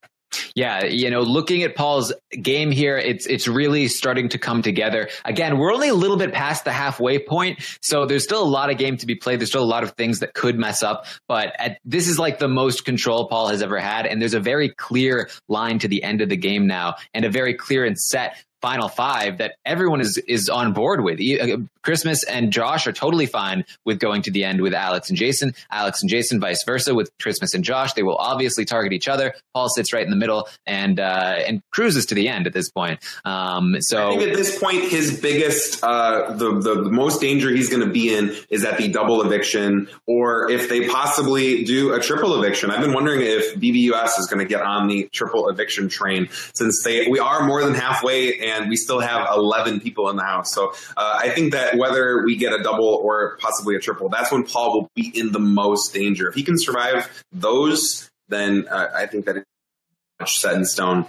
Yeah, 0.54 0.84
you 0.84 1.10
know, 1.10 1.20
looking 1.20 1.62
at 1.62 1.74
Paul's 1.74 2.12
game 2.42 2.70
here, 2.70 2.96
it's 2.96 3.26
it's 3.26 3.46
really 3.48 3.88
starting 3.88 4.28
to 4.30 4.38
come 4.38 4.62
together. 4.62 5.08
Again, 5.24 5.58
we're 5.58 5.72
only 5.72 5.88
a 5.88 5.94
little 5.94 6.16
bit 6.16 6.32
past 6.32 6.64
the 6.64 6.72
halfway 6.72 7.18
point, 7.18 7.60
so 7.80 8.06
there's 8.06 8.24
still 8.24 8.42
a 8.42 8.48
lot 8.48 8.70
of 8.70 8.78
game 8.78 8.96
to 8.96 9.06
be 9.06 9.14
played. 9.14 9.40
There's 9.40 9.50
still 9.50 9.62
a 9.62 9.64
lot 9.64 9.82
of 9.82 9.92
things 9.92 10.20
that 10.20 10.34
could 10.34 10.58
mess 10.58 10.82
up, 10.82 11.06
but 11.28 11.52
at, 11.58 11.78
this 11.84 12.08
is 12.08 12.18
like 12.18 12.38
the 12.38 12.48
most 12.48 12.84
control 12.84 13.28
Paul 13.28 13.48
has 13.48 13.62
ever 13.62 13.78
had, 13.78 14.06
and 14.06 14.20
there's 14.20 14.34
a 14.34 14.40
very 14.40 14.68
clear 14.70 15.28
line 15.48 15.78
to 15.80 15.88
the 15.88 16.02
end 16.02 16.20
of 16.20 16.28
the 16.28 16.36
game 16.36 16.66
now, 16.66 16.94
and 17.14 17.24
a 17.24 17.30
very 17.30 17.54
clear 17.54 17.84
and 17.84 17.98
set 17.98 18.36
final 18.66 18.88
five 18.88 19.38
that 19.38 19.54
everyone 19.64 20.00
is 20.00 20.18
is 20.26 20.48
on 20.48 20.72
board 20.72 21.04
with. 21.04 21.20
Uh, 21.20 21.58
Christmas 21.82 22.24
and 22.24 22.52
Josh 22.52 22.88
are 22.88 22.92
totally 22.92 23.26
fine 23.26 23.64
with 23.84 24.00
going 24.00 24.22
to 24.22 24.32
the 24.32 24.42
end 24.42 24.60
with 24.60 24.74
Alex 24.74 25.08
and 25.08 25.16
Jason. 25.16 25.54
Alex 25.70 26.02
and 26.02 26.10
Jason, 26.10 26.40
vice 26.40 26.64
versa, 26.64 26.92
with 26.92 27.16
Christmas 27.22 27.54
and 27.54 27.62
Josh. 27.62 27.92
They 27.92 28.02
will 28.02 28.16
obviously 28.16 28.64
target 28.64 28.92
each 28.92 29.06
other. 29.06 29.34
Paul 29.54 29.68
sits 29.68 29.92
right 29.92 30.02
in 30.02 30.10
the 30.10 30.16
middle 30.16 30.48
and 30.66 30.98
uh, 30.98 31.36
and 31.46 31.62
cruises 31.70 32.06
to 32.06 32.16
the 32.16 32.26
end 32.26 32.48
at 32.48 32.54
this 32.54 32.68
point. 32.68 32.98
Um, 33.24 33.76
so 33.78 34.20
at 34.20 34.34
this 34.34 34.58
point, 34.58 34.82
his 34.82 35.20
biggest, 35.20 35.84
uh, 35.84 36.32
the, 36.32 36.58
the 36.58 36.82
the 36.82 36.90
most 36.90 37.20
danger 37.20 37.50
he's 37.50 37.68
going 37.68 37.86
to 37.86 37.92
be 37.92 38.12
in 38.12 38.34
is 38.50 38.64
at 38.64 38.78
the 38.78 38.88
double 38.88 39.22
eviction, 39.22 39.88
or 40.08 40.50
if 40.50 40.68
they 40.68 40.88
possibly 40.88 41.62
do 41.62 41.94
a 41.94 42.00
triple 42.00 42.42
eviction. 42.42 42.72
I've 42.72 42.80
been 42.80 42.94
wondering 42.94 43.20
if 43.22 43.54
BBUS 43.54 44.18
is 44.18 44.26
going 44.26 44.44
to 44.44 44.48
get 44.48 44.60
on 44.60 44.88
the 44.88 45.08
triple 45.12 45.48
eviction 45.48 45.88
train 45.88 46.28
since 46.52 46.82
they 46.82 47.06
we 47.06 47.20
are 47.20 47.46
more 47.46 47.62
than 47.62 47.74
halfway 47.74 48.40
and 48.40 48.55
we 48.68 48.76
still 48.76 49.00
have 49.00 49.28
11 49.34 49.80
people 49.80 50.08
in 50.10 50.16
the 50.16 50.24
house. 50.24 50.54
So 50.54 50.72
uh, 50.96 51.18
I 51.22 51.30
think 51.30 51.52
that 51.52 51.76
whether 51.76 52.24
we 52.24 52.36
get 52.36 52.52
a 52.52 52.62
double 52.62 52.86
or 52.86 53.36
possibly 53.40 53.76
a 53.76 53.80
triple, 53.80 54.08
that's 54.08 54.32
when 54.32 54.44
Paul 54.44 54.74
will 54.74 54.90
be 54.94 55.12
in 55.18 55.32
the 55.32 55.38
most 55.38 55.92
danger. 55.92 56.28
If 56.28 56.34
he 56.34 56.42
can 56.42 56.58
survive 56.58 57.24
those, 57.32 58.10
then 58.28 58.66
uh, 58.68 58.88
I 58.94 59.06
think 59.06 59.26
that 59.26 59.36
it's 59.36 60.40
set 60.40 60.54
in 60.54 60.64
stone. 60.64 61.06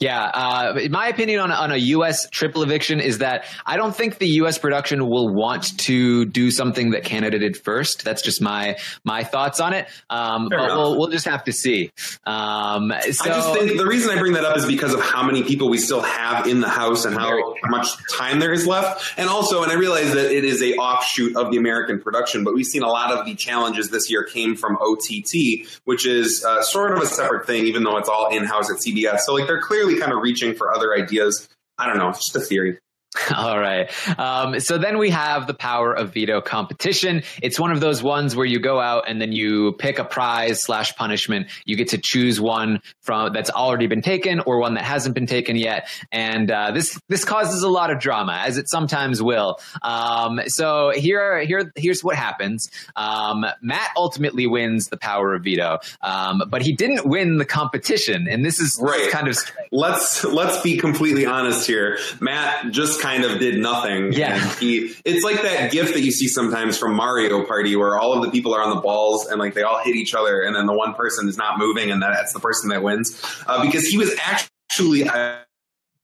Yeah, 0.00 0.22
uh, 0.22 0.80
my 0.90 1.08
opinion 1.08 1.40
on, 1.40 1.52
on 1.52 1.70
a 1.70 1.76
U.S. 1.76 2.28
triple 2.30 2.62
eviction 2.62 3.00
is 3.00 3.18
that 3.18 3.44
I 3.64 3.76
don't 3.76 3.94
think 3.94 4.18
the 4.18 4.28
U.S. 4.28 4.58
production 4.58 5.08
will 5.08 5.32
want 5.32 5.78
to 5.80 6.24
do 6.24 6.50
something 6.50 6.90
that 6.90 7.04
Canada 7.04 7.38
did 7.38 7.56
first. 7.56 8.04
That's 8.04 8.20
just 8.20 8.42
my 8.42 8.76
my 9.04 9.22
thoughts 9.22 9.60
on 9.60 9.72
it. 9.72 9.86
Um, 10.10 10.48
but 10.48 10.58
we'll, 10.58 10.98
we'll 10.98 11.10
just 11.10 11.26
have 11.26 11.44
to 11.44 11.52
see. 11.52 11.92
Um, 12.26 12.92
so, 13.12 13.24
I 13.24 13.28
just 13.28 13.52
think 13.54 13.78
the 13.78 13.86
reason 13.86 14.10
I 14.10 14.18
bring 14.18 14.32
that 14.32 14.44
up 14.44 14.56
is 14.56 14.66
because 14.66 14.92
of 14.94 15.00
how 15.00 15.22
many 15.22 15.42
people 15.44 15.68
we 15.68 15.78
still 15.78 16.02
have 16.02 16.46
in 16.46 16.60
the 16.60 16.68
house 16.68 17.04
and 17.04 17.14
how 17.14 17.54
much 17.66 17.88
time 18.12 18.40
there 18.40 18.52
is 18.52 18.66
left, 18.66 19.14
and 19.16 19.28
also, 19.28 19.62
and 19.62 19.70
I 19.70 19.76
realize 19.76 20.12
that 20.12 20.32
it 20.32 20.44
is 20.44 20.60
a 20.60 20.74
offshoot 20.74 21.36
of 21.36 21.50
the 21.50 21.56
American 21.56 22.00
production, 22.00 22.42
but 22.42 22.52
we've 22.52 22.66
seen 22.66 22.82
a 22.82 22.88
lot 22.88 23.12
of 23.12 23.24
the 23.26 23.34
challenges 23.34 23.90
this 23.90 24.10
year 24.10 24.24
came 24.24 24.56
from 24.56 24.76
OTT, 24.80 25.68
which 25.84 26.06
is 26.06 26.44
uh, 26.44 26.62
sort 26.62 26.92
of 26.92 27.02
a 27.02 27.06
separate 27.06 27.46
thing, 27.46 27.66
even 27.66 27.84
though 27.84 27.96
it's 27.96 28.08
all 28.08 28.28
in 28.28 28.44
house 28.44 28.70
at 28.70 28.78
CBS. 28.78 29.20
So 29.20 29.34
like 29.34 29.46
they're 29.46 29.60
clearly 29.60 29.83
clearly 29.84 30.00
kind 30.00 30.12
of 30.12 30.22
reaching 30.22 30.54
for 30.54 30.74
other 30.74 30.94
ideas. 30.94 31.48
I 31.78 31.86
don't 31.86 31.98
know, 31.98 32.10
just 32.12 32.34
a 32.36 32.40
theory. 32.40 32.78
All 33.36 33.58
right. 33.58 33.90
Um, 34.18 34.58
so 34.60 34.76
then 34.76 34.98
we 34.98 35.10
have 35.10 35.46
the 35.46 35.54
power 35.54 35.92
of 35.92 36.12
veto 36.12 36.40
competition. 36.40 37.22
It's 37.42 37.60
one 37.60 37.70
of 37.70 37.80
those 37.80 38.02
ones 38.02 38.34
where 38.34 38.46
you 38.46 38.58
go 38.58 38.80
out 38.80 39.08
and 39.08 39.20
then 39.20 39.30
you 39.32 39.72
pick 39.78 39.98
a 39.98 40.04
prize 40.04 40.62
slash 40.62 40.96
punishment. 40.96 41.46
You 41.64 41.76
get 41.76 41.88
to 41.88 41.98
choose 41.98 42.40
one 42.40 42.80
from 43.02 43.32
that's 43.32 43.50
already 43.50 43.86
been 43.86 44.02
taken 44.02 44.40
or 44.40 44.58
one 44.58 44.74
that 44.74 44.84
hasn't 44.84 45.14
been 45.14 45.26
taken 45.26 45.56
yet. 45.56 45.88
And 46.10 46.50
uh, 46.50 46.72
this 46.72 47.00
this 47.08 47.24
causes 47.24 47.62
a 47.62 47.68
lot 47.68 47.90
of 47.90 48.00
drama, 48.00 48.42
as 48.44 48.58
it 48.58 48.68
sometimes 48.68 49.22
will. 49.22 49.60
Um, 49.82 50.40
so 50.46 50.90
here 50.90 51.40
here 51.40 51.72
here's 51.76 52.02
what 52.02 52.16
happens. 52.16 52.68
Um, 52.96 53.46
Matt 53.62 53.90
ultimately 53.96 54.46
wins 54.46 54.88
the 54.88 54.96
power 54.96 55.34
of 55.34 55.44
veto, 55.44 55.78
um, 56.00 56.42
but 56.48 56.62
he 56.62 56.72
didn't 56.72 57.06
win 57.06 57.38
the 57.38 57.44
competition, 57.44 58.26
and 58.28 58.44
this 58.44 58.58
is 58.58 58.78
right. 58.82 59.10
kind 59.10 59.28
of 59.28 59.38
let's 59.70 60.24
let's 60.24 60.60
be 60.62 60.76
completely 60.78 61.26
honest 61.26 61.66
here. 61.66 61.98
Matt 62.20 62.72
just 62.72 63.03
kind 63.04 63.24
of 63.24 63.38
did 63.38 63.58
nothing. 63.58 64.12
Yeah. 64.12 64.34
And 64.34 64.58
he, 64.58 64.94
it's 65.04 65.22
like 65.22 65.42
that 65.42 65.70
gif 65.70 65.92
that 65.92 66.00
you 66.00 66.10
see 66.10 66.26
sometimes 66.26 66.78
from 66.78 66.94
Mario 66.94 67.44
Party 67.44 67.76
where 67.76 67.98
all 67.98 68.14
of 68.14 68.24
the 68.24 68.30
people 68.30 68.54
are 68.54 68.62
on 68.62 68.74
the 68.74 68.80
balls 68.80 69.26
and 69.26 69.38
like 69.38 69.52
they 69.52 69.62
all 69.62 69.78
hit 69.84 69.94
each 69.94 70.14
other 70.14 70.40
and 70.40 70.56
then 70.56 70.66
the 70.66 70.72
one 70.72 70.94
person 70.94 71.28
is 71.28 71.36
not 71.36 71.58
moving 71.58 71.90
and 71.90 72.02
that's 72.02 72.32
the 72.32 72.40
person 72.40 72.70
that 72.70 72.82
wins. 72.82 73.22
Uh, 73.46 73.64
because 73.64 73.86
he 73.86 73.98
was 73.98 74.14
actually 74.24 75.02
a 75.02 75.44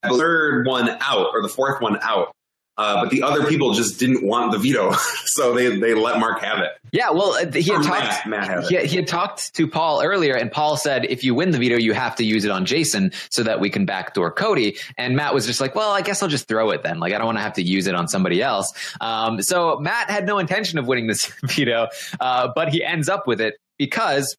third 0.04 0.66
one 0.66 0.90
out 1.00 1.28
or 1.32 1.40
the 1.40 1.48
fourth 1.48 1.80
one 1.80 1.98
out. 2.02 2.32
Uh, 2.80 3.02
but 3.02 3.10
the 3.10 3.22
other 3.22 3.46
people 3.46 3.74
just 3.74 4.00
didn't 4.00 4.24
want 4.24 4.52
the 4.52 4.58
veto, 4.58 4.90
so 5.26 5.54
they 5.54 5.76
they 5.76 5.92
let 5.92 6.18
Mark 6.18 6.40
have 6.40 6.60
it. 6.60 6.70
Yeah, 6.92 7.10
well, 7.10 7.34
uh, 7.34 7.52
he 7.52 7.64
had 7.64 7.80
Or 7.80 7.82
talked. 7.82 8.26
Matt, 8.26 8.48
Matt 8.48 8.64
he, 8.70 8.78
he 8.86 8.96
had 8.96 9.06
talked 9.06 9.54
to 9.54 9.68
Paul 9.68 10.02
earlier, 10.02 10.34
and 10.34 10.50
Paul 10.50 10.78
said, 10.78 11.04
"If 11.04 11.22
you 11.22 11.34
win 11.34 11.50
the 11.50 11.58
veto, 11.58 11.76
you 11.76 11.92
have 11.92 12.16
to 12.16 12.24
use 12.24 12.46
it 12.46 12.50
on 12.50 12.64
Jason 12.64 13.12
so 13.28 13.42
that 13.42 13.60
we 13.60 13.68
can 13.68 13.84
backdoor 13.84 14.32
Cody." 14.32 14.78
And 14.96 15.14
Matt 15.14 15.34
was 15.34 15.44
just 15.44 15.60
like, 15.60 15.74
"Well, 15.74 15.90
I 15.90 16.00
guess 16.00 16.22
I'll 16.22 16.28
just 16.30 16.48
throw 16.48 16.70
it 16.70 16.82
then. 16.82 17.00
Like, 17.00 17.12
I 17.12 17.18
don't 17.18 17.26
want 17.26 17.36
to 17.36 17.42
have 17.42 17.52
to 17.54 17.62
use 17.62 17.86
it 17.86 17.94
on 17.94 18.08
somebody 18.08 18.40
else." 18.40 18.72
Um, 19.02 19.42
so 19.42 19.78
Matt 19.78 20.08
had 20.08 20.24
no 20.24 20.38
intention 20.38 20.78
of 20.78 20.86
winning 20.86 21.06
this 21.06 21.26
veto, 21.44 21.88
uh, 22.18 22.48
but 22.54 22.70
he 22.70 22.82
ends 22.82 23.10
up 23.10 23.26
with 23.26 23.42
it 23.42 23.58
because 23.76 24.38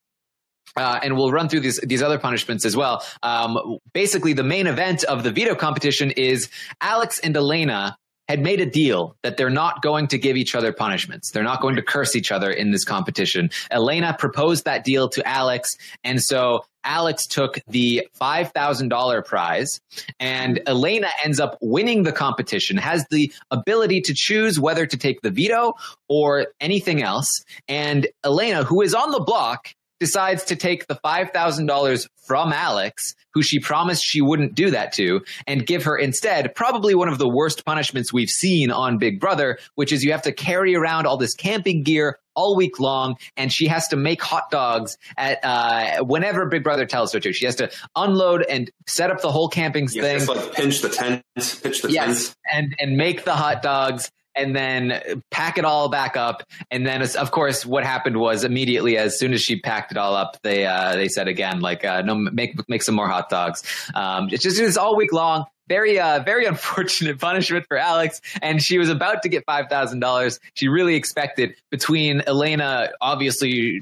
uh, 0.78 1.00
and 1.04 1.16
we'll 1.16 1.32
run 1.32 1.50
through 1.50 1.60
these 1.60 1.80
these 1.82 2.02
other 2.02 2.18
punishments 2.18 2.66
as 2.66 2.76
well. 2.76 3.04
Um, 3.24 3.78
basically, 3.94 4.34
the 4.34 4.44
main 4.44 4.68
event 4.68 5.04
of 5.04 5.24
the 5.24 5.32
veto 5.32 5.54
competition 5.54 6.12
is 6.12 6.50
Alex 6.82 7.20
and 7.20 7.36
Elena 7.36 7.98
had 8.32 8.40
made 8.40 8.62
a 8.62 8.66
deal 8.66 9.18
that 9.24 9.36
they're 9.36 9.50
not 9.50 9.82
going 9.82 10.08
to 10.08 10.18
give 10.18 10.38
each 10.38 10.56
other 10.56 10.72
punishments. 10.72 11.32
They're 11.32 11.44
not 11.44 11.62
going 11.62 11.76
to 11.76 11.82
curse 11.82 12.16
each 12.16 12.32
other 12.32 12.50
in 12.50 12.72
this 12.72 12.86
competition. 12.86 13.50
Elena 13.70 14.16
proposed 14.18 14.64
that 14.64 14.86
deal 14.86 15.10
to 15.10 15.28
Alex, 15.28 15.76
and 16.06 16.24
so 16.24 16.64
Alex 16.86 17.28
took 17.28 17.60
the 17.68 18.08
$5,000 18.20 19.26
prize 19.26 19.82
and 20.20 20.62
Elena 20.66 21.10
ends 21.26 21.42
up 21.42 21.58
winning 21.62 22.04
the 22.04 22.14
competition, 22.14 22.78
has 22.78 23.06
the 23.12 23.32
ability 23.52 24.00
to 24.02 24.14
choose 24.16 24.60
whether 24.60 24.86
to 24.86 24.98
take 24.98 25.22
the 25.22 25.30
veto 25.30 25.74
or 26.08 26.48
anything 26.62 27.04
else. 27.04 27.28
And 27.68 28.08
Elena, 28.24 28.64
who 28.64 28.82
is 28.82 28.96
on 28.96 29.12
the 29.12 29.20
block, 29.20 29.76
decides 30.02 30.44
to 30.46 30.56
take 30.56 30.88
the 30.88 30.96
$5,000 31.06 32.08
from 32.26 32.52
Alex, 32.52 33.14
who 33.36 33.44
she 33.44 33.60
promised 33.60 34.04
she 34.04 34.20
wouldn't 34.20 34.56
do 34.56 34.72
that 34.72 34.92
to, 34.94 35.22
and 35.46 35.66
give 35.68 35.84
her 35.84 35.96
instead 35.96 36.56
probably 36.56 36.96
one 36.96 37.08
of 37.08 37.20
the 37.20 37.30
worst 37.30 37.64
punishments 37.66 38.12
we've 38.12 38.30
seen 38.30 38.72
on 38.72 38.98
Big 38.98 39.20
Brother, 39.20 39.60
which 39.76 39.92
is 39.92 40.04
you 40.04 40.12
have 40.12 40.24
to 40.24 40.32
carry 40.32 40.76
around 40.76 41.06
all 41.06 41.18
this 41.18 41.36
camping 41.36 41.84
gear 41.84 42.18
all 42.34 42.56
week 42.56 42.80
long, 42.80 43.16
and 43.38 43.52
she 43.54 43.68
has 43.68 43.88
to 43.90 43.96
make 43.96 44.24
hot 44.24 44.50
dogs 44.50 44.98
at 45.18 45.38
uh, 45.44 46.04
whenever 46.04 46.48
Big 46.48 46.64
Brother 46.64 46.88
tells 46.88 47.14
her 47.14 47.20
to. 47.20 47.32
She 47.32 47.46
has 47.46 47.58
to 47.58 47.70
unload 47.96 48.42
and 48.44 48.72
set 48.88 49.12
up 49.12 49.22
the 49.22 49.32
whole 49.32 49.50
camping 49.50 49.88
thing. 49.88 50.26
like 50.26 50.54
pinch 50.54 50.82
the 50.82 50.90
tent, 50.90 51.22
pitch 51.36 51.82
the 51.84 51.92
Yes, 51.92 52.30
tent. 52.30 52.38
and 52.52 52.76
and 52.80 52.98
make 52.98 53.24
the 53.26 53.36
hot 53.36 53.62
dogs 53.62 54.10
and 54.36 54.56
then 54.56 55.22
pack 55.30 55.58
it 55.58 55.66
all 55.66 55.90
back 55.90 56.16
up. 56.16 56.44
And 56.70 56.86
then, 56.86 57.02
of 57.02 57.32
course, 57.32 57.66
what 57.66 57.84
happened 57.84 58.18
was 58.18 58.44
immediately 58.44 58.98
as 58.98 59.18
soon 59.18 59.34
as 59.34 59.42
she 59.42 59.60
packed 59.60 59.92
it 59.92 59.98
all 59.98 60.16
up, 60.16 60.38
they 60.44 60.66
uh, 60.66 60.96
they 60.96 61.08
said 61.08 61.28
again 61.28 61.60
like, 61.60 61.84
uh, 61.86 62.02
no, 62.02 62.16
make 62.16 62.58
make 62.70 62.84
some 62.84 62.96
more 62.96 63.08
hot 63.08 63.30
dogs. 63.30 63.64
Um, 63.96 64.30
it's 64.32 64.44
just 64.44 64.60
it's 64.60 64.78
all 64.78 64.96
week 64.96 65.14
long. 65.14 65.46
Very, 65.72 66.02
uh, 66.02 66.22
very 66.24 66.46
unfortunate 66.54 67.18
punishment 67.18 67.66
for 67.66 67.78
Alex. 67.78 68.20
And 68.42 68.62
she 68.62 68.78
was 68.78 68.90
about 68.90 69.24
to 69.24 69.30
get 69.30 69.46
five 69.46 69.70
thousand 69.70 70.02
dollars. 70.02 70.38
She 70.54 70.68
really 70.68 70.96
expected 70.96 71.56
between 71.70 72.22
Elena, 72.28 72.90
obviously 73.00 73.82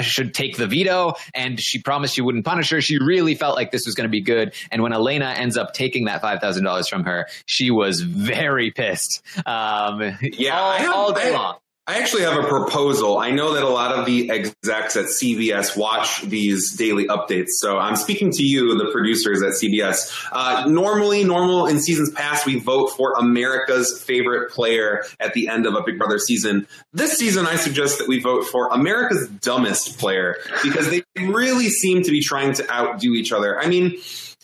should 0.00 0.34
take 0.34 0.56
the 0.56 0.66
veto, 0.66 1.14
and 1.34 1.60
she 1.60 1.80
promised 1.80 2.14
she 2.14 2.22
wouldn't 2.22 2.44
punish 2.44 2.70
her. 2.70 2.80
She 2.80 2.98
really 2.98 3.36
felt 3.36 3.54
like 3.54 3.70
this 3.70 3.86
was 3.86 3.94
going 3.94 4.08
to 4.08 4.10
be 4.10 4.20
good. 4.20 4.52
And 4.72 4.82
when 4.82 4.92
Elena 4.92 5.26
ends 5.26 5.56
up 5.56 5.74
taking 5.74 6.06
that 6.06 6.22
five 6.22 6.40
thousand 6.40 6.64
dollars 6.64 6.88
from 6.88 7.04
her, 7.04 7.28
she 7.46 7.70
was 7.70 8.00
very 8.00 8.72
pissed. 8.72 9.22
Um, 9.46 10.18
Yeah, 10.20 10.58
all, 10.58 10.70
I 10.72 10.86
all 10.86 11.12
day 11.12 11.32
long. 11.32 11.58
I 11.88 12.00
actually 12.00 12.24
have 12.24 12.36
a 12.36 12.46
proposal. 12.46 13.16
I 13.16 13.30
know 13.30 13.54
that 13.54 13.64
a 13.64 13.68
lot 13.68 13.98
of 13.98 14.04
the 14.04 14.30
execs 14.30 14.94
at 14.94 15.06
CBS 15.06 15.74
watch 15.74 16.20
these 16.20 16.76
daily 16.76 17.06
updates. 17.06 17.52
So 17.52 17.78
I'm 17.78 17.96
speaking 17.96 18.30
to 18.32 18.42
you, 18.42 18.76
the 18.76 18.90
producers 18.92 19.42
at 19.42 19.52
CBS. 19.52 20.28
Uh, 20.30 20.66
normally, 20.68 21.24
normal 21.24 21.66
in 21.66 21.80
seasons 21.80 22.10
past, 22.10 22.44
we 22.44 22.58
vote 22.58 22.88
for 22.88 23.14
America's 23.14 24.02
favorite 24.02 24.50
player 24.50 25.02
at 25.18 25.32
the 25.32 25.48
end 25.48 25.64
of 25.64 25.74
a 25.76 25.82
Big 25.82 25.96
Brother 25.96 26.18
season. 26.18 26.68
This 26.92 27.16
season, 27.16 27.46
I 27.46 27.56
suggest 27.56 28.00
that 28.00 28.06
we 28.06 28.20
vote 28.20 28.44
for 28.44 28.68
America's 28.68 29.26
dumbest 29.26 29.98
player 29.98 30.36
because 30.62 30.90
they 30.90 31.04
really 31.16 31.70
seem 31.70 32.02
to 32.02 32.10
be 32.10 32.20
trying 32.20 32.52
to 32.52 32.70
outdo 32.70 33.14
each 33.14 33.32
other. 33.32 33.58
I 33.58 33.66
mean, 33.66 33.96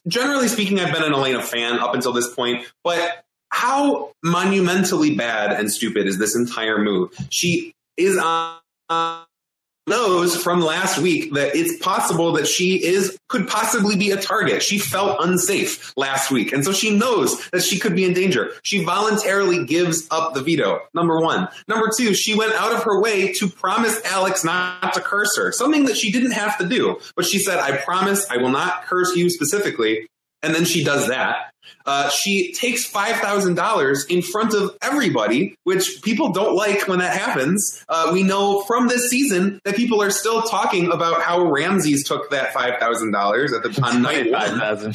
generally 0.09 0.49
speaking, 0.49 0.81
I've 0.81 0.95
been 0.95 1.03
an 1.03 1.13
Elena 1.13 1.43
fan 1.43 1.79
up 1.79 1.95
until 1.95 2.15
this 2.15 2.33
point, 2.33 2.67
but 2.83 3.24
how 3.55 4.11
monumentally 4.25 5.15
bad 5.15 5.53
and 5.53 5.71
stupid 5.71 6.09
is 6.09 6.19
this 6.19 6.35
entire 6.35 6.77
move? 6.77 7.11
She 7.31 7.73
is 7.97 8.19
on 8.19 8.59
knows 9.87 10.35
from 10.43 10.61
last 10.61 10.99
week 10.99 11.33
that 11.35 11.55
it's 11.55 11.83
possible 11.83 12.33
that 12.33 12.49
she 12.49 12.83
is 12.83 13.17
could 13.29 13.47
possibly 13.47 13.95
be 13.95 14.11
a 14.11 14.21
target. 14.21 14.61
She 14.61 14.79
felt 14.79 15.19
unsafe 15.21 15.93
last 15.97 16.33
week, 16.33 16.53
and 16.53 16.65
so 16.65 16.73
she 16.73 16.97
knows 16.97 17.49
that 17.51 17.63
she 17.63 17.79
could 17.79 17.95
be 17.95 18.05
in 18.05 18.13
danger. 18.13 18.51
She 18.65 18.83
voluntarily 18.83 19.65
gives 19.65 20.09
up 20.11 20.35
the 20.35 20.43
veto. 20.43 20.81
Number 20.93 21.21
one. 21.21 21.49
Number 21.69 21.91
two, 21.97 22.13
she 22.13 22.35
went 22.35 22.55
out 22.55 22.73
of 22.73 22.83
her 22.83 23.01
way 23.01 23.33
to 23.35 23.49
promise 23.49 24.05
Alex 24.05 24.43
not 24.43 24.95
to 24.95 25.01
curse 25.01 25.37
her, 25.37 25.53
something 25.53 25.85
that 25.85 25.97
she 25.97 26.11
didn't 26.11 26.33
have 26.33 26.59
to 26.59 26.67
do. 26.67 26.99
But 27.15 27.25
she 27.25 27.39
said, 27.39 27.59
"I 27.59 27.77
promise 27.77 28.27
I 28.29 28.39
will 28.39 28.51
not 28.51 28.85
curse 28.87 29.15
you 29.15 29.31
specifically." 29.31 30.09
And 30.43 30.55
then 30.55 30.65
she 30.65 30.83
does 30.83 31.07
that. 31.09 31.54
Uh, 31.87 32.09
she 32.09 32.53
takes 32.53 32.85
five 32.85 33.17
thousand 33.17 33.55
dollars 33.55 34.07
in 34.07 34.23
front 34.23 34.55
of 34.55 34.77
everybody, 34.81 35.57
which 35.65 36.01
people 36.03 36.33
don't 36.33 36.55
like 36.55 36.89
when 36.89 36.99
that 37.01 37.17
happens. 37.17 37.85
Uh, 37.89 38.11
we 38.13 38.23
know 38.23 38.63
from 38.63 38.89
this 38.89 39.11
season 39.11 39.61
that 39.65 39.77
people 39.77 40.03
are 40.03 40.11
still 40.11 40.43
talking 40.43 40.91
about 40.91 41.21
how 41.21 41.45
Ramses 41.45 42.05
took 42.05 42.31
that 42.31 42.55
five 42.55 42.79
thousand 42.81 43.13
dollars 43.13 43.53
at 43.53 43.63
the 43.63 43.83
on 43.85 44.03
night 44.03 44.31
one 44.31 44.95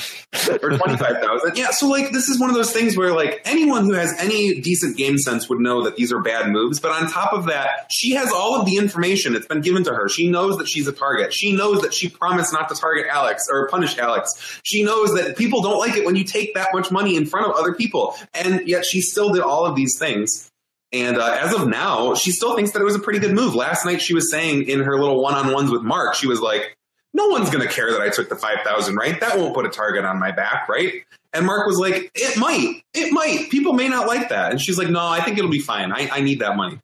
or 0.64 0.78
twenty 0.78 0.98
five 0.98 1.22
thousand. 1.22 1.58
Yeah, 1.58 1.72
so 1.72 1.88
like 1.88 2.12
this 2.12 2.28
is 2.28 2.40
one 2.40 2.50
of 2.50 2.56
those 2.56 2.72
things 2.72 2.98
where 2.98 3.14
like 3.14 3.42
anyone 3.46 3.86
who 3.86 3.94
has 3.94 4.14
any 4.20 4.60
decent 4.62 4.98
game 4.98 5.18
sense 5.18 5.48
would 5.50 5.60
know 5.60 5.84
that 5.84 5.96
these 5.96 6.12
are 6.12 6.22
bad 6.22 6.50
moves. 6.50 6.80
But 6.80 6.92
on 6.92 7.10
top 7.10 7.34
of 7.34 7.46
that, 7.48 7.92
she 7.92 8.12
has 8.16 8.32
all 8.32 8.60
of 8.60 8.66
the 8.66 8.78
information 8.78 9.34
that's 9.34 9.48
been 9.48 9.62
given 9.62 9.84
to 9.84 9.94
her. 9.94 10.10
She 10.10 10.30
knows 10.30 10.58
that 10.58 10.68
she's 10.68 10.88
a 10.88 10.94
target. 10.94 11.34
She 11.34 11.56
knows 11.56 11.82
that 11.82 11.94
she 11.94 12.10
promised 12.10 12.52
not 12.54 12.70
to 12.70 12.76
target 12.76 13.06
Alex 13.10 13.48
or 13.52 13.68
punish 13.68 13.98
Alex. 13.98 14.60
She 14.64 14.84
knows 14.84 15.14
that 15.14 15.38
people 15.38 15.62
don't 15.62 15.78
like 15.78 15.96
it 15.96 16.06
when 16.06 16.16
you 16.16 16.24
take 16.24 16.56
that 16.56 16.59
much 16.74 16.92
money 16.92 17.16
in 17.16 17.26
front 17.26 17.48
of 17.48 17.56
other 17.56 17.74
people, 17.74 18.16
and 18.34 18.68
yet 18.68 18.86
she 18.86 19.02
still 19.02 19.32
did 19.32 19.42
all 19.42 19.66
of 19.66 19.76
these 19.76 19.98
things. 19.98 20.50
And 20.92 21.18
uh, 21.18 21.38
as 21.40 21.54
of 21.54 21.68
now, 21.68 22.16
she 22.16 22.32
still 22.32 22.56
thinks 22.56 22.72
that 22.72 22.82
it 22.82 22.86
was 22.86 22.96
a 22.96 23.00
pretty 23.00 23.20
good 23.20 23.34
move. 23.34 23.56
Last 23.56 23.86
night, 23.86 24.02
she 24.02 24.14
was 24.14 24.32
saying 24.32 24.68
in 24.68 24.82
her 24.82 25.00
little 25.00 25.22
one-on-ones 25.22 25.70
with 25.72 25.84
Mark, 25.84 26.16
she 26.16 26.28
was 26.28 26.42
like, 26.42 26.76
"No 27.14 27.28
one's 27.28 27.50
going 27.50 27.66
to 27.68 27.72
care 27.72 27.92
that 27.92 28.02
I 28.02 28.10
took 28.10 28.30
the 28.30 28.36
five 28.36 28.62
thousand, 28.64 28.96
right? 28.96 29.20
That 29.20 29.38
won't 29.38 29.54
put 29.54 29.66
a 29.66 29.70
target 29.70 30.06
on 30.06 30.20
my 30.20 30.32
back, 30.32 30.68
right?" 30.68 31.04
And 31.32 31.46
Mark 31.46 31.68
was 31.68 31.78
like, 31.78 32.12
"It 32.16 32.38
might, 32.38 32.82
it 32.94 33.14
might. 33.14 33.50
People 33.52 33.74
may 33.74 33.88
not 33.88 34.08
like 34.08 34.30
that." 34.30 34.52
And 34.52 34.60
she's 34.60 34.78
like, 34.78 34.90
"No, 34.90 35.06
I 35.06 35.22
think 35.22 35.38
it'll 35.38 35.52
be 35.52 35.60
fine. 35.60 35.92
I, 35.92 36.10
I 36.12 36.22
need 36.22 36.40
that 36.40 36.56
money." 36.58 36.80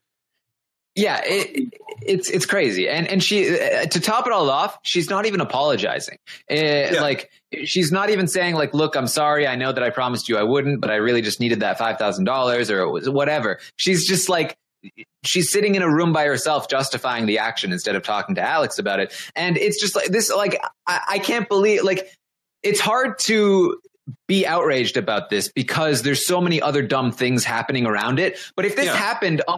Yeah, 0.95 1.21
it, 1.25 1.73
it's 2.01 2.29
it's 2.29 2.45
crazy, 2.45 2.87
and 2.87 3.07
and 3.07 3.21
she 3.21 3.59
uh, 3.59 3.85
to 3.85 3.99
top 3.99 4.27
it 4.27 4.33
all 4.33 4.49
off, 4.49 4.77
she's 4.83 5.09
not 5.09 5.25
even 5.25 5.41
apologizing. 5.41 6.17
Uh, 6.49 6.55
Yeah. 6.55 7.01
Like 7.01 7.29
she's 7.65 7.91
not 7.91 8.09
even 8.09 8.27
saying 8.27 8.55
like, 8.55 8.73
"Look, 8.73 8.95
I'm 8.95 9.07
sorry. 9.07 9.45
I 9.45 9.55
know 9.55 9.73
that 9.73 9.83
I 9.83 9.89
promised 9.89 10.29
you 10.29 10.37
I 10.37 10.43
wouldn't, 10.43 10.79
but 10.79 10.89
I 10.91 10.95
really 10.95 11.21
just 11.21 11.39
needed 11.41 11.59
that 11.59 11.77
five 11.77 11.97
thousand 11.97 12.23
dollars 12.23 12.71
or 12.71 12.87
whatever." 13.11 13.59
She's 13.75 14.07
just 14.07 14.29
like 14.29 14.57
she's 15.25 15.51
sitting 15.51 15.75
in 15.75 15.81
a 15.81 15.89
room 15.93 16.13
by 16.13 16.25
herself 16.25 16.69
justifying 16.69 17.25
the 17.25 17.39
action 17.39 17.73
instead 17.73 17.95
of 17.95 18.03
talking 18.03 18.35
to 18.35 18.41
Alex 18.41 18.79
about 18.79 18.99
it, 19.01 19.13
and 19.35 19.57
it's 19.57 19.79
just 19.81 19.95
like 19.95 20.07
this. 20.07 20.31
Like 20.31 20.61
I, 20.87 21.01
I 21.09 21.19
can't 21.19 21.49
believe 21.49 21.83
like 21.83 22.07
it's 22.63 22.79
hard 22.79 23.19
to 23.19 23.79
be 24.27 24.45
outraged 24.45 24.97
about 24.97 25.29
this 25.29 25.47
because 25.49 26.03
there's 26.03 26.25
so 26.27 26.39
many 26.39 26.61
other 26.61 26.81
dumb 26.81 27.11
things 27.11 27.43
happening 27.43 27.85
around 27.85 28.19
it. 28.19 28.37
But 28.55 28.65
if 28.65 28.75
this 28.75 28.85
Yeah. 28.85 28.95
happened 28.95 29.41
on 29.47 29.57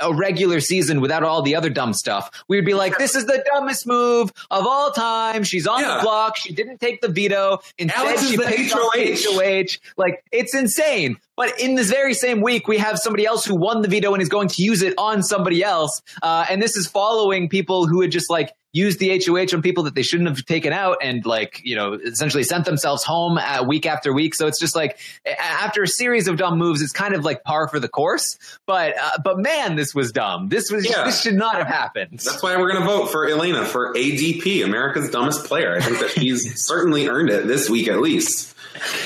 a 0.00 0.14
regular 0.14 0.60
season 0.60 1.00
without 1.00 1.22
all 1.24 1.42
the 1.42 1.56
other 1.56 1.70
dumb 1.70 1.92
stuff, 1.92 2.30
we'd 2.48 2.64
be 2.64 2.74
like, 2.74 2.98
this 2.98 3.14
is 3.16 3.26
the 3.26 3.44
dumbest 3.52 3.86
move 3.86 4.32
of 4.50 4.66
all 4.66 4.90
time. 4.92 5.42
She's 5.44 5.66
on 5.66 5.80
Yeah. 5.80 5.96
the 5.96 6.02
block. 6.02 6.36
She 6.36 6.52
didn't 6.52 6.78
take 6.80 7.00
the 7.00 7.08
veto. 7.08 7.58
Instead, 7.78 7.98
Alex 8.06 8.28
she 8.28 8.36
picked 8.36 8.72
up 8.74 8.80
HOH. 8.94 9.14
HOH. 9.16 9.78
Like, 9.96 10.22
it's 10.30 10.54
insane. 10.54 11.16
But 11.36 11.58
in 11.58 11.74
this 11.74 11.90
very 11.90 12.14
same 12.14 12.42
week, 12.42 12.68
we 12.68 12.78
have 12.78 12.98
somebody 12.98 13.26
else 13.26 13.44
who 13.44 13.54
won 13.56 13.82
the 13.82 13.88
veto 13.88 14.12
and 14.12 14.22
is 14.22 14.28
going 14.28 14.48
to 14.48 14.62
use 14.62 14.82
it 14.82 14.94
on 14.98 15.22
somebody 15.22 15.64
else. 15.64 16.02
Uh, 16.22 16.44
and 16.50 16.60
this 16.62 16.76
is 16.76 16.86
following 16.86 17.48
people 17.48 17.86
who 17.86 18.02
had 18.02 18.10
just 18.10 18.28
like 18.30 18.52
used 18.72 18.98
the 19.00 19.20
HOH 19.24 19.54
on 19.56 19.62
people 19.62 19.84
that 19.84 19.94
they 19.94 20.02
shouldn't 20.02 20.28
have 20.28 20.44
taken 20.46 20.72
out 20.72 20.98
and 21.02 21.26
like, 21.26 21.60
you 21.64 21.74
know, 21.74 21.94
essentially 21.94 22.42
sent 22.44 22.64
themselves 22.64 23.02
home 23.02 23.36
uh, 23.38 23.64
week 23.66 23.84
after 23.86 24.12
week. 24.12 24.34
So 24.34 24.46
it's 24.46 24.60
just 24.60 24.76
like 24.76 24.98
after 25.38 25.82
a 25.82 25.88
series 25.88 26.28
of 26.28 26.36
dumb 26.36 26.56
moves, 26.58 26.80
it's 26.80 26.92
kind 26.92 27.14
of 27.14 27.24
like 27.24 27.42
par 27.42 27.66
for 27.68 27.80
the 27.80 27.88
course. 27.88 28.38
But, 28.66 28.94
uh, 28.96 29.18
but 29.24 29.38
man, 29.38 29.74
this 29.76 29.94
was 29.94 30.12
dumb. 30.12 30.48
This 30.48 30.70
was, 30.70 30.88
Yeah. 30.88 31.04
this 31.04 31.20
should 31.20 31.34
not 31.34 31.56
have 31.56 31.66
happened. 31.66 32.20
That's 32.20 32.42
why 32.42 32.56
we're 32.56 32.70
going 32.72 32.82
to 32.82 32.88
vote 32.88 33.06
for 33.10 33.28
Elena 33.28 33.64
for 33.64 33.92
ADP, 33.94 34.64
America's 34.64 35.10
dumbest 35.10 35.44
player. 35.46 35.76
I 35.76 35.80
think 35.80 35.98
that 35.98 36.10
she's 36.10 36.64
certainly 36.66 37.08
earned 37.08 37.30
it 37.30 37.46
this 37.48 37.68
week 37.68 37.88
at 37.88 38.00
least. 38.00 38.54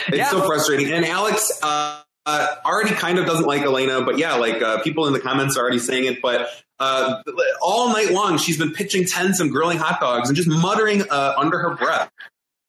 It's 0.09 0.19
Yeah. 0.19 0.29
so 0.31 0.43
frustrating. 0.47 0.93
And 0.93 1.07
Alex 1.07 1.51
uh, 1.63 2.01
uh, 2.27 2.55
already 2.65 2.95
kind 2.95 3.19
of 3.19 3.27
doesn't 3.27 3.47
like 3.47 3.63
Elena, 3.63 4.03
but 4.03 4.19
yeah, 4.19 4.35
like 4.37 4.63
uh, 4.63 4.83
people 4.83 5.07
in 5.07 5.13
the 5.13 5.21
comments 5.21 5.57
are 5.57 5.61
already 5.61 5.79
saying 5.79 6.05
it. 6.05 6.23
But 6.23 6.49
uh, 6.79 7.23
all 7.61 7.91
night 7.91 8.11
long, 8.11 8.39
she's 8.39 8.59
been 8.59 8.73
pitching 8.73 9.07
tents 9.07 9.41
and 9.41 9.51
grilling 9.51 9.79
hot 9.79 10.01
dogs 10.01 10.29
and 10.29 10.37
just 10.37 10.49
muttering 10.49 11.03
uh, 11.11 11.35
under 11.37 11.59
her 11.59 11.77
breath, 11.77 12.11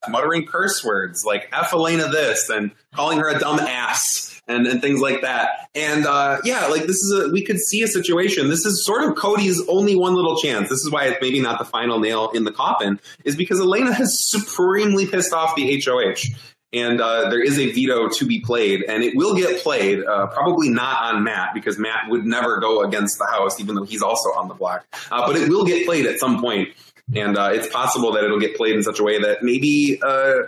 muttering 0.10 0.46
curse 0.46 0.84
words 0.84 1.24
like 1.26 1.50
"f 1.54 1.74
Elena 1.74 2.10
this" 2.10 2.50
and 2.50 2.72
calling 2.94 3.20
her 3.20 3.30
a 3.30 3.40
dumb 3.40 3.60
ass 3.60 4.42
and, 4.48 4.68
and 4.68 4.82
things 4.82 5.02
like 5.02 5.22
that. 5.22 5.70
And 5.74 6.06
uh, 6.06 6.40
yeah, 6.44 6.68
like 6.68 6.82
this 6.82 6.98
is 6.98 7.14
a 7.14 7.30
we 7.30 7.44
could 7.44 7.60
see 7.60 7.82
a 7.82 7.88
situation. 7.88 8.50
This 8.50 8.66
is 8.66 8.86
sort 8.86 9.10
of 9.10 9.16
Cody's 9.16 9.62
only 9.68 9.96
one 9.96 10.16
little 10.16 10.38
chance. 10.38 10.70
This 10.70 10.80
is 10.80 10.92
why 10.92 11.06
it's 11.06 11.18
maybe 11.22 11.40
not 11.40 11.60
the 11.60 11.66
final 11.66 12.00
nail 12.00 12.30
in 12.32 12.44
the 12.44 12.52
coffin, 12.52 13.00
is 13.24 13.36
because 13.36 13.60
Elena 13.60 13.94
has 13.94 14.12
supremely 14.30 15.06
pissed 15.08 15.34
off 15.34 15.56
the 15.56 15.82
HOH. 15.84 16.36
And 16.76 17.00
uh, 17.00 17.30
there 17.30 17.42
is 17.42 17.58
a 17.58 17.72
veto 17.72 18.10
to 18.10 18.26
be 18.26 18.42
played, 18.42 18.84
and 18.84 19.02
it 19.02 19.16
will 19.16 19.34
get 19.34 19.64
played. 19.64 20.04
Uh, 20.04 20.28
probably 20.28 20.70
not 20.70 21.14
on 21.14 21.24
Matt 21.24 21.54
because 21.54 21.80
Matt 21.80 22.10
would 22.10 22.26
never 22.26 22.60
go 22.60 22.84
against 22.84 23.18
the 23.18 23.26
House, 23.26 23.62
even 23.62 23.76
though 23.76 23.86
he's 23.86 24.02
also 24.02 24.30
on 24.32 24.50
the 24.50 24.54
block. 24.54 24.86
Uh, 25.10 25.26
but 25.26 25.38
it 25.38 25.48
will 25.48 25.64
get 25.66 25.86
played 25.86 26.06
at 26.06 26.20
some 26.20 26.42
point, 26.42 26.70
and 27.16 27.38
uh, 27.38 27.52
it's 27.54 27.70
possible 27.70 28.12
that 28.12 28.26
it'll 28.26 28.42
get 28.42 28.58
played 28.58 28.76
in 28.76 28.84
such 28.84 29.00
a 29.00 29.04
way 29.04 29.22
that 29.22 29.42
maybe 29.42 30.02
uh, 30.04 30.42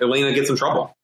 Elena 0.00 0.32
gets 0.32 0.50
in 0.50 0.56
trouble. 0.56 0.94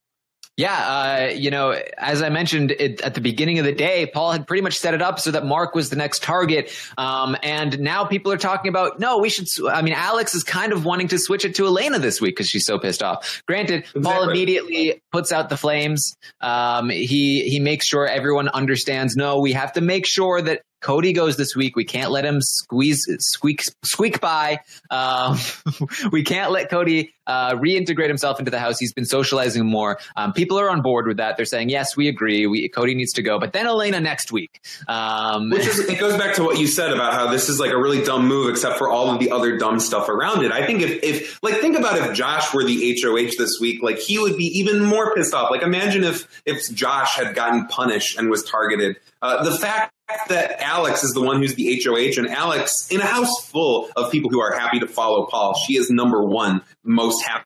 Yeah, 0.56 0.74
uh, 0.74 1.32
you 1.32 1.50
know, 1.50 1.70
as 1.96 2.20
I 2.20 2.28
mentioned 2.28 2.72
it, 2.72 3.00
at 3.00 3.14
the 3.14 3.20
beginning 3.22 3.58
of 3.58 3.64
the 3.64 3.72
day, 3.72 4.10
Paul 4.12 4.32
had 4.32 4.46
pretty 4.46 4.60
much 4.62 4.78
set 4.78 4.92
it 4.92 5.00
up 5.00 5.18
so 5.18 5.30
that 5.30 5.46
Mark 5.46 5.74
was 5.74 5.88
the 5.88 5.96
next 5.96 6.22
target. 6.22 6.70
Um, 6.98 7.34
and 7.42 7.78
now 7.80 8.04
people 8.04 8.30
are 8.30 8.36
talking 8.36 8.68
about, 8.68 9.00
no, 9.00 9.18
we 9.18 9.30
should. 9.30 9.48
sw- 9.48 9.68
I 9.72 9.80
mean, 9.80 9.94
Alex 9.94 10.34
is 10.34 10.44
kind 10.44 10.74
of 10.74 10.84
wanting 10.84 11.08
to 11.08 11.18
switch 11.18 11.46
it 11.46 11.54
to 11.54 11.66
Elena 11.66 11.98
this 11.98 12.20
week 12.20 12.36
because 12.36 12.48
she's 12.48 12.66
so 12.66 12.78
pissed 12.78 13.02
off. 13.02 13.42
Granted, 13.46 13.86
Paul 14.02 14.28
immediately 14.28 15.00
puts 15.12 15.32
out 15.32 15.48
the 15.48 15.56
flames. 15.56 16.14
Um, 16.42 16.90
he 16.90 17.48
he 17.48 17.58
makes 17.58 17.86
sure 17.86 18.06
everyone 18.06 18.48
understands. 18.48 19.16
No, 19.16 19.40
we 19.40 19.52
have 19.52 19.72
to 19.74 19.80
make 19.80 20.06
sure 20.06 20.42
that 20.42 20.60
Cody 20.80 21.12
goes 21.12 21.36
this 21.36 21.54
week. 21.54 21.76
We 21.76 21.84
can't 21.84 22.10
let 22.10 22.24
him 22.24 22.40
squeeze, 22.40 23.06
squeak, 23.20 23.62
squeak 23.82 24.20
by. 24.20 24.60
Um, 24.90 25.38
we 26.12 26.22
can't 26.22 26.50
let 26.50 26.70
Cody 26.70 27.12
uh, 27.26 27.52
reintegrate 27.52 28.08
himself 28.08 28.38
into 28.38 28.50
the 28.50 28.58
house. 28.58 28.78
He's 28.78 28.92
been 28.92 29.04
socializing 29.04 29.66
more. 29.66 29.98
Um, 30.16 30.32
people 30.32 30.58
are 30.58 30.70
on 30.70 30.82
board 30.82 31.06
with 31.06 31.18
that. 31.18 31.36
They're 31.36 31.46
saying, 31.46 31.68
yes, 31.68 31.96
we 31.96 32.08
agree. 32.08 32.46
We, 32.46 32.68
Cody 32.68 32.94
needs 32.94 33.12
to 33.12 33.22
go. 33.22 33.38
But 33.38 33.52
then 33.52 33.66
Elena 33.66 34.00
next 34.00 34.32
week. 34.32 34.60
Um, 34.88 35.50
Which 35.50 35.66
is, 35.66 35.78
it 35.80 36.00
goes 36.00 36.16
back 36.16 36.34
to 36.36 36.42
what 36.42 36.58
you 36.58 36.66
said 36.66 36.92
about 36.92 37.12
how 37.12 37.30
this 37.30 37.48
is 37.48 37.60
like 37.60 37.70
a 37.70 37.78
really 37.78 38.02
dumb 38.02 38.26
move, 38.26 38.50
except 38.50 38.78
for 38.78 38.88
all 38.88 39.10
of 39.10 39.20
the 39.20 39.30
other 39.30 39.58
dumb 39.58 39.78
stuff 39.80 40.08
around 40.08 40.44
it. 40.44 40.50
I 40.50 40.66
think 40.66 40.82
if, 40.82 41.02
if 41.02 41.42
like, 41.42 41.56
think 41.56 41.78
about 41.78 41.98
if 41.98 42.14
Josh 42.14 42.52
were 42.54 42.64
the 42.64 42.98
HOH 43.00 43.36
this 43.38 43.58
week, 43.60 43.82
like 43.82 43.98
he 43.98 44.18
would 44.18 44.36
be 44.36 44.46
even 44.58 44.84
more 44.84 45.14
pissed 45.14 45.34
off. 45.34 45.50
Like, 45.50 45.62
imagine 45.62 46.04
if, 46.04 46.42
if 46.46 46.72
Josh 46.74 47.16
had 47.16 47.34
gotten 47.34 47.66
punished 47.66 48.18
and 48.18 48.30
was 48.30 48.42
targeted. 48.42 48.96
Uh, 49.22 49.44
the 49.44 49.52
fact 49.52 49.92
that 50.28 50.60
Alex 50.60 51.04
is 51.04 51.12
the 51.12 51.20
one 51.20 51.38
who's 51.38 51.54
the 51.54 51.80
HOH 51.84 52.20
and 52.20 52.28
Alex 52.28 52.88
in 52.90 53.00
a 53.00 53.06
house 53.06 53.46
full 53.46 53.88
of 53.96 54.10
people 54.10 54.30
who 54.30 54.40
are 54.40 54.52
happy 54.52 54.80
to 54.80 54.86
follow 54.86 55.26
Paul, 55.26 55.54
she 55.54 55.76
is 55.76 55.90
number 55.90 56.24
one 56.24 56.62
most 56.84 57.22
happy 57.22 57.44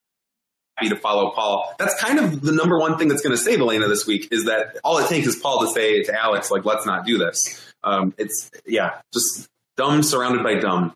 to 0.89 0.97
follow 0.97 1.31
Paul. 1.31 1.73
That's 1.79 2.01
kind 2.01 2.19
of 2.19 2.41
the 2.41 2.53
number 2.53 2.79
one 2.79 2.99
thing 2.99 3.09
that's 3.09 3.23
going 3.23 3.37
to 3.37 3.43
save 3.43 3.61
Elena 3.61 3.89
this 3.89 4.07
week 4.07 4.29
is 4.33 4.45
that 4.45 4.77
all 4.83 4.99
it 4.99 5.09
takes 5.09 5.27
is 5.27 5.37
Paul 5.37 5.61
to 5.61 5.69
say 5.69 6.03
to 6.03 6.21
Alex, 6.21 6.51
like, 6.51 6.65
let's 6.65 6.87
not 6.87 7.07
do 7.07 7.19
this. 7.19 7.61
Um, 7.83 8.15
it's, 8.19 8.51
yeah, 8.67 9.01
just 9.13 9.49
dumb 9.77 10.03
surrounded 10.03 10.43
by 10.43 10.55
dumb. 10.55 10.95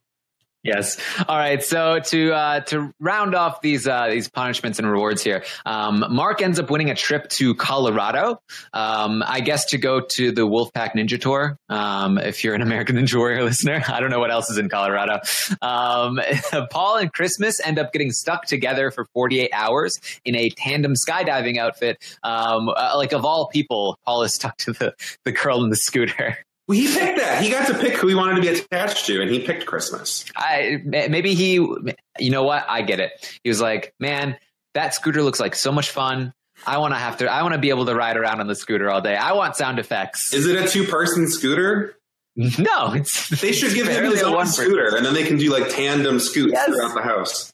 Yes. 0.68 0.98
All 1.26 1.38
right. 1.38 1.64
So 1.64 1.98
to 1.98 2.33
uh, 2.35 2.61
to 2.61 2.92
round 3.00 3.35
off 3.35 3.62
these 3.62 3.87
uh, 3.87 4.09
these 4.09 4.28
punishments 4.28 4.78
and 4.78 4.90
rewards 4.90 5.24
here, 5.24 5.42
um, 5.64 6.04
Mark 6.11 6.42
ends 6.42 6.61
up 6.61 6.68
winning 6.68 6.90
a 6.90 6.94
trip 6.94 7.31
to 7.31 7.54
Colorado. 7.54 8.42
Um, 8.74 9.24
I 9.26 9.40
guess 9.40 9.64
to 9.66 9.78
go 9.78 10.00
to 10.00 10.31
the 10.31 10.46
Wolfpack 10.46 10.92
Ninja 10.92 11.18
Tour. 11.18 11.57
Um, 11.70 12.18
if 12.18 12.44
you're 12.44 12.54
an 12.54 12.61
American 12.61 12.96
Ninja 12.96 13.16
Warrior 13.16 13.44
listener, 13.44 13.83
I 13.88 13.98
don't 14.00 14.11
know 14.11 14.18
what 14.18 14.31
else 14.31 14.50
is 14.50 14.59
in 14.59 14.68
Colorado. 14.68 15.20
Um, 15.62 16.20
Paul 16.70 16.98
and 16.98 17.11
Christmas 17.14 17.64
end 17.64 17.78
up 17.78 17.90
getting 17.94 18.11
stuck 18.11 18.44
together 18.44 18.90
for 18.90 19.07
48 19.14 19.48
hours 19.54 19.98
in 20.26 20.37
a 20.37 20.50
tandem 20.50 20.92
skydiving 20.92 21.57
outfit. 21.57 21.96
Um, 22.22 22.68
uh, 22.68 22.92
like 22.94 23.12
of 23.12 23.24
all 23.24 23.48
people, 23.48 23.98
Paul 24.04 24.22
is 24.22 24.35
stuck 24.35 24.59
to 24.59 24.72
the 24.72 24.94
the 25.24 25.33
girl 25.33 25.64
in 25.64 25.70
the 25.70 25.76
scooter. 25.76 26.37
Well, 26.68 26.76
he 26.78 26.87
picked 26.87 27.18
that. 27.18 27.42
He 27.42 27.50
got 27.50 27.66
to 27.68 27.74
pick 27.78 27.94
who 27.94 28.09
he 28.09 28.14
wanted 28.14 28.35
to 28.37 28.40
be 28.42 28.48
attached 28.48 29.07
to, 29.07 29.22
and 29.22 29.31
he 29.31 29.40
picked 29.40 29.64
Christmas. 29.66 30.24
I 30.37 30.83
maybe 30.85 31.35
he, 31.35 31.54
you 31.54 32.31
know 32.31 32.42
what? 32.44 32.66
I 32.68 32.83
get 32.83 33.00
it. 33.00 33.38
He 33.42 33.48
was 33.48 33.61
like, 33.61 33.94
man, 33.98 34.37
that 34.74 34.94
scooter 34.94 35.22
looks 35.22 35.40
like 35.40 35.54
so 35.54 35.72
much 35.72 35.90
fun. 35.90 36.35
I 36.66 36.76
want 36.78 36.92
to 36.92 36.98
have 36.98 37.16
to. 37.18 37.26
I 37.33 37.42
want 37.42 37.54
to 37.54 37.59
be 37.59 37.70
able 37.70 37.87
to 37.87 37.94
ride 37.94 38.16
around 38.18 38.40
on 38.40 38.48
the 38.48 38.54
scooter 38.54 38.90
all 38.90 39.00
day. 39.00 39.16
I 39.16 39.33
want 39.33 39.57
sound 39.57 39.78
effects. 39.78 40.35
Is 40.35 40.46
it 40.46 40.62
a 40.62 40.68
two 40.68 40.85
person 40.85 41.26
scooter? 41.28 41.96
no, 42.37 42.92
it's 42.92 43.28
They 43.40 43.52
should 43.52 43.74
give 43.74 43.88
him 43.88 44.04
his 44.11 44.20
a 44.22 44.26
own 44.26 44.46
scooter, 44.46 44.94
and 44.94 45.07
then 45.07 45.14
they 45.14 45.24
can 45.24 45.38
do 45.38 45.50
like 45.50 45.70
tandem 45.70 46.20
scoots 46.20 46.52
Yes. 46.52 46.66
throughout 46.66 46.94
the 46.94 47.02
house. 47.02 47.52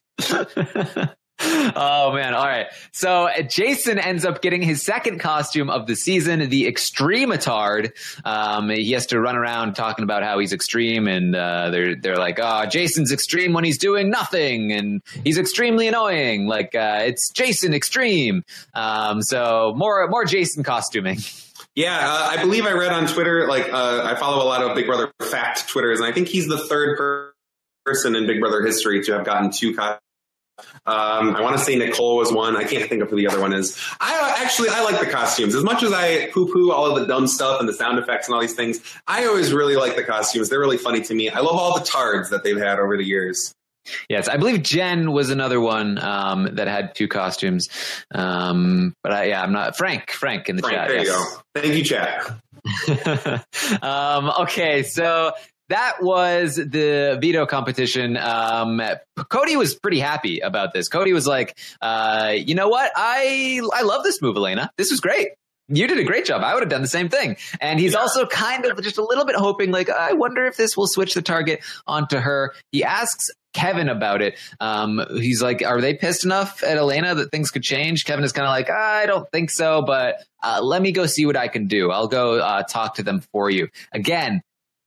oh 1.40 2.12
man! 2.14 2.34
All 2.34 2.46
right. 2.46 2.66
So 2.92 3.28
Jason 3.48 3.98
ends 3.98 4.24
up 4.24 4.40
getting 4.40 4.62
his 4.62 4.84
second 4.84 5.18
costume 5.18 5.68
of 5.68 5.86
the 5.86 5.96
season, 5.96 6.48
the 6.48 6.66
Extremitard. 6.66 7.92
Um, 8.24 8.70
he 8.70 8.92
has 8.92 9.06
to 9.06 9.20
run 9.20 9.36
around 9.36 9.74
talking 9.74 10.04
about 10.04 10.22
how 10.22 10.38
he's 10.38 10.52
extreme, 10.52 11.08
and 11.08 11.34
uh, 11.34 11.70
they're 11.70 11.96
they're 11.96 12.16
like, 12.16 12.38
"Oh, 12.40 12.66
Jason's 12.66 13.12
extreme 13.12 13.52
when 13.52 13.64
he's 13.64 13.78
doing 13.78 14.10
nothing, 14.10 14.72
and 14.72 15.02
he's 15.24 15.38
extremely 15.38 15.88
annoying." 15.88 16.46
Like 16.46 16.74
uh, 16.74 17.02
it's 17.06 17.30
Jason 17.32 17.74
Extreme. 17.74 18.44
Um, 18.74 19.20
so 19.20 19.72
more 19.76 20.06
more 20.08 20.24
Jason 20.24 20.62
costuming. 20.62 21.18
Yeah, 21.74 21.98
uh, 21.98 22.28
I 22.30 22.36
believe 22.40 22.66
I 22.66 22.72
read 22.72 22.92
on 22.92 23.08
Twitter. 23.08 23.48
Like, 23.48 23.72
uh, 23.72 24.02
I 24.04 24.14
follow 24.14 24.44
a 24.44 24.46
lot 24.46 24.62
of 24.62 24.76
Big 24.76 24.86
Brother 24.86 25.10
fact 25.20 25.66
Twitters, 25.68 25.98
and 25.98 26.08
I 26.08 26.12
think 26.12 26.28
he's 26.28 26.46
the 26.46 26.58
third 26.58 26.96
per- 26.96 27.32
person 27.84 28.14
in 28.14 28.28
Big 28.28 28.38
Brother 28.40 28.62
history 28.64 29.02
to 29.02 29.12
have 29.14 29.24
gotten 29.24 29.50
two 29.50 29.74
costumes. 29.74 30.00
Um, 30.86 31.34
I 31.34 31.40
want 31.40 31.56
to 31.58 31.64
say 31.64 31.76
Nicole 31.76 32.16
was 32.16 32.32
one. 32.32 32.56
I 32.56 32.64
can't 32.64 32.88
think 32.88 33.02
of 33.02 33.10
who 33.10 33.16
the 33.16 33.26
other 33.26 33.40
one 33.40 33.52
is. 33.52 33.78
I 34.00 34.36
actually 34.42 34.68
I 34.68 34.82
like 34.82 35.00
the 35.00 35.10
costumes 35.10 35.54
as 35.54 35.64
much 35.64 35.82
as 35.82 35.92
I 35.92 36.30
poo 36.30 36.52
poo 36.52 36.70
all 36.70 36.86
of 36.86 37.00
the 37.00 37.06
dumb 37.06 37.26
stuff 37.26 37.60
and 37.60 37.68
the 37.68 37.72
sound 37.72 37.98
effects 37.98 38.28
and 38.28 38.34
all 38.34 38.40
these 38.40 38.54
things. 38.54 38.80
I 39.06 39.26
always 39.26 39.52
really 39.52 39.76
like 39.76 39.96
the 39.96 40.04
costumes. 40.04 40.48
They're 40.48 40.60
really 40.60 40.78
funny 40.78 41.00
to 41.02 41.14
me. 41.14 41.30
I 41.30 41.40
love 41.40 41.56
all 41.56 41.78
the 41.78 41.84
tards 41.84 42.30
that 42.30 42.44
they've 42.44 42.58
had 42.58 42.78
over 42.78 42.96
the 42.96 43.04
years. 43.04 43.54
Yes, 44.08 44.28
I 44.28 44.36
believe 44.36 44.62
Jen 44.62 45.12
was 45.12 45.30
another 45.30 45.60
one 45.60 45.98
um, 45.98 46.54
that 46.54 46.68
had 46.68 46.94
two 46.94 47.08
costumes. 47.08 47.68
Um, 48.14 48.94
but 49.02 49.12
I, 49.12 49.24
yeah, 49.24 49.42
I'm 49.42 49.52
not 49.52 49.76
Frank. 49.76 50.10
Frank 50.10 50.48
in 50.48 50.56
the 50.56 50.62
Frank, 50.62 50.76
chat. 50.76 50.88
There 50.88 50.96
yes. 50.98 51.06
you 51.06 51.12
go. 51.12 51.42
Thank 51.54 51.74
you, 51.74 51.84
chat. 51.84 53.82
um, 53.82 54.32
okay, 54.42 54.82
so 54.84 55.32
that 55.68 56.02
was 56.02 56.56
the 56.56 57.18
veto 57.20 57.46
competition. 57.46 58.16
Um, 58.16 58.80
Cody 59.28 59.56
was 59.56 59.74
pretty 59.74 59.98
happy 60.00 60.40
about 60.40 60.72
this. 60.72 60.88
Cody 60.88 61.12
was 61.12 61.26
like, 61.26 61.56
uh, 61.80 62.34
"You 62.36 62.54
know 62.54 62.68
what? 62.68 62.92
I 62.94 63.60
I 63.72 63.82
love 63.82 64.04
this 64.04 64.20
move, 64.20 64.36
Elena. 64.36 64.70
This 64.76 64.90
was 64.90 65.00
great." 65.00 65.28
You 65.68 65.86
did 65.86 65.98
a 65.98 66.04
great 66.04 66.26
job. 66.26 66.42
I 66.42 66.52
would 66.52 66.62
have 66.62 66.68
done 66.68 66.82
the 66.82 66.88
same 66.88 67.08
thing. 67.08 67.38
And 67.58 67.80
he's 67.80 67.94
also 67.94 68.26
kind 68.26 68.66
of 68.66 68.82
just 68.82 68.98
a 68.98 69.02
little 69.02 69.24
bit 69.24 69.34
hoping, 69.34 69.70
like, 69.70 69.88
I 69.88 70.12
wonder 70.12 70.44
if 70.44 70.58
this 70.58 70.76
will 70.76 70.86
switch 70.86 71.14
the 71.14 71.22
target 71.22 71.64
onto 71.86 72.18
her. 72.18 72.52
He 72.70 72.84
asks 72.84 73.30
Kevin 73.54 73.88
about 73.88 74.20
it. 74.20 74.38
Um, 74.60 75.00
he's 75.14 75.40
like, 75.40 75.62
"Are 75.62 75.80
they 75.80 75.94
pissed 75.94 76.24
enough 76.24 76.62
at 76.62 76.76
Elena 76.76 77.14
that 77.14 77.30
things 77.30 77.50
could 77.50 77.62
change?" 77.62 78.04
Kevin 78.04 78.24
is 78.24 78.32
kind 78.32 78.46
of 78.46 78.50
like, 78.50 78.68
"I 78.68 79.06
don't 79.06 79.26
think 79.32 79.48
so, 79.48 79.80
but 79.80 80.16
uh, 80.42 80.60
let 80.62 80.82
me 80.82 80.92
go 80.92 81.06
see 81.06 81.24
what 81.24 81.36
I 81.36 81.48
can 81.48 81.66
do. 81.66 81.90
I'll 81.90 82.08
go 82.08 82.40
uh, 82.40 82.64
talk 82.64 82.96
to 82.96 83.02
them 83.02 83.22
for 83.32 83.48
you." 83.48 83.68
Again, 83.92 84.42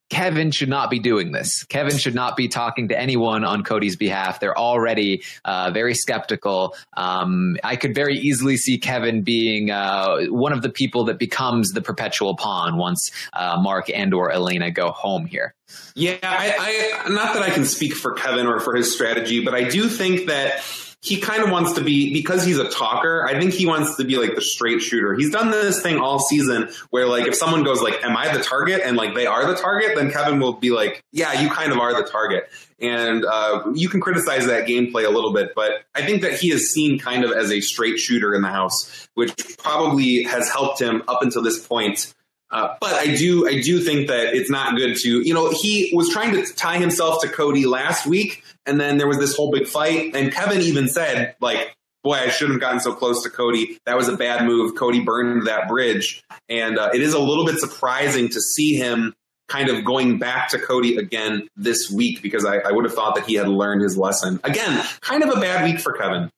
Kevin 0.10 0.52
should 0.52 0.70
not 0.70 0.90
be 0.90 1.00
doing 1.00 1.32
this. 1.32 1.64
Kevin 1.64 1.98
should 1.98 2.16
not 2.16 2.38
be 2.38 2.48
talking 2.48 2.88
to 2.90 3.00
anyone 3.00 3.44
on 3.44 3.64
Cody's 3.64 3.96
behalf. 3.96 4.40
They're 4.40 4.58
already 4.58 5.24
uh, 5.44 5.72
very 5.72 5.94
skeptical. 5.94 6.76
Um, 6.96 7.58
I 7.64 7.76
could 7.76 7.94
very 7.94 8.16
easily 8.16 8.58
see 8.58 8.78
Kevin 8.78 9.24
being 9.24 9.70
uh, 9.70 10.28
one 10.28 10.54
of 10.54 10.62
the 10.62 10.70
people 10.70 11.06
that 11.06 11.20
becomes 11.20 11.72
the 11.72 11.82
perpetual 11.82 12.36
pawn 12.36 12.78
once 12.78 13.12
uh, 13.34 13.60
Mark 13.60 13.90
and 13.90 14.14
or 14.14 14.32
Elena 14.32 14.72
go 14.72 14.92
home 14.92 15.26
here. 15.26 15.54
Yeah, 15.96 16.18
I, 16.24 17.04
I 17.06 17.10
not 17.10 17.34
that 17.34 17.44
I 17.44 17.50
can 17.50 17.66
speak 17.66 17.94
for 17.94 18.14
Kevin 18.14 18.48
or 18.48 18.60
for 18.60 18.76
his 18.76 18.94
strategy, 18.94 19.44
but 19.44 19.54
I 19.54 19.68
do 19.68 19.90
think 19.90 20.28
that 20.28 20.64
he 21.08 21.18
kind 21.18 21.42
of 21.42 21.50
wants 21.50 21.74
to 21.74 21.82
be 21.82 22.12
because 22.12 22.44
he's 22.44 22.60
a 22.60 22.70
talker. 22.70 23.26
I 23.26 23.40
think 23.40 23.54
he 23.54 23.66
wants 23.66 23.96
to 23.96 24.04
be 24.04 24.18
like 24.18 24.36
the 24.36 24.42
straight 24.42 24.82
shooter. 24.82 25.16
He's 25.16 25.32
done 25.32 25.52
this 25.52 25.82
thing 25.82 26.00
all 26.00 26.20
season 26.20 26.70
where 26.90 27.08
like 27.08 27.28
if 27.28 27.36
someone 27.36 27.64
goes 27.64 27.82
like, 27.82 28.04
"Am 28.04 28.18
I 28.18 28.36
the 28.36 28.44
target?" 28.44 28.82
and 28.84 28.98
like 28.98 29.16
they 29.16 29.26
are 29.26 29.48
the 29.48 29.56
target, 29.56 29.96
then 29.96 30.12
Kevin 30.12 30.40
will 30.40 30.54
be 30.54 30.72
like, 30.72 31.02
"Yeah, 31.14 31.42
you 31.42 31.50
kind 31.50 31.72
of 31.72 31.78
are 31.78 31.94
the 31.94 32.10
target." 32.10 32.50
And 32.80 33.24
uh, 33.26 33.72
you 33.74 33.88
can 33.88 34.02
criticize 34.02 34.46
that 34.48 34.68
gameplay 34.68 35.06
a 35.06 35.10
little 35.10 35.34
bit, 35.34 35.54
but 35.56 35.86
I 35.96 36.06
think 36.06 36.22
that 36.24 36.34
he 36.34 36.52
is 36.52 36.74
seen 36.74 37.00
kind 37.00 37.24
of 37.24 37.32
as 37.32 37.52
a 37.52 37.62
straight 37.62 37.98
shooter 37.98 38.36
in 38.36 38.42
the 38.42 38.50
house, 38.50 39.08
which 39.16 39.58
probably 39.58 40.24
has 40.24 40.50
helped 40.50 40.82
him 40.82 41.04
up 41.08 41.22
until 41.22 41.42
this 41.42 41.66
point. 41.66 42.14
Uh, 42.50 42.76
but 42.80 42.94
I 42.94 43.16
do, 43.16 43.48
I 43.48 43.62
do 43.62 43.82
think 43.82 44.08
that 44.08 44.34
it's 44.34 44.50
not 44.50 44.78
good 44.78 44.96
to, 44.96 45.22
you 45.22 45.34
know, 45.34 45.52
he 45.52 45.92
was 45.94 46.10
trying 46.10 46.32
to 46.34 46.54
tie 46.54 46.78
himself 46.78 47.22
to 47.22 47.28
Cody 47.28 47.66
last 47.66 48.06
week, 48.06 48.44
and 48.66 48.80
then 48.80 48.98
there 48.98 49.08
was 49.08 49.18
this 49.18 49.36
whole 49.36 49.52
big 49.52 49.68
fight, 49.68 50.16
and 50.16 50.32
Kevin 50.32 50.62
even 50.62 50.88
said, 50.88 51.36
like, 51.42 51.76
boy, 52.04 52.14
I 52.14 52.30
shouldn't 52.30 52.56
have 52.56 52.62
gotten 52.62 52.80
so 52.80 52.94
close 52.94 53.24
to 53.24 53.30
Cody. 53.30 53.78
That 53.86 53.98
was 53.98 54.08
a 54.08 54.16
bad 54.16 54.46
move. 54.46 54.76
Cody 54.76 55.02
burned 55.02 55.48
that 55.48 55.68
bridge, 55.68 56.24
and 56.48 56.78
uh, 56.78 56.92
it 56.94 57.02
is 57.02 57.14
a 57.14 57.20
little 57.20 57.46
bit 57.46 57.60
surprising 57.60 58.30
to 58.30 58.40
see 58.40 58.76
him 58.76 59.14
kind 59.50 59.70
of 59.70 59.84
going 59.84 60.18
back 60.18 60.50
to 60.50 60.60
Cody 60.60 60.98
again 60.98 61.48
this 61.56 61.90
week 61.90 62.22
because 62.22 62.46
I, 62.46 62.58
I 62.58 62.72
would 62.72 62.86
have 62.86 62.94
thought 62.94 63.16
that 63.16 63.26
he 63.26 63.36
had 63.36 63.48
learned 63.48 63.82
his 63.82 63.98
lesson. 63.98 64.40
Again, 64.44 64.84
kind 65.02 65.24
of 65.24 65.30
a 65.36 65.40
bad 65.40 65.64
week 65.64 65.80
for 65.80 65.94
Kevin. 65.94 66.30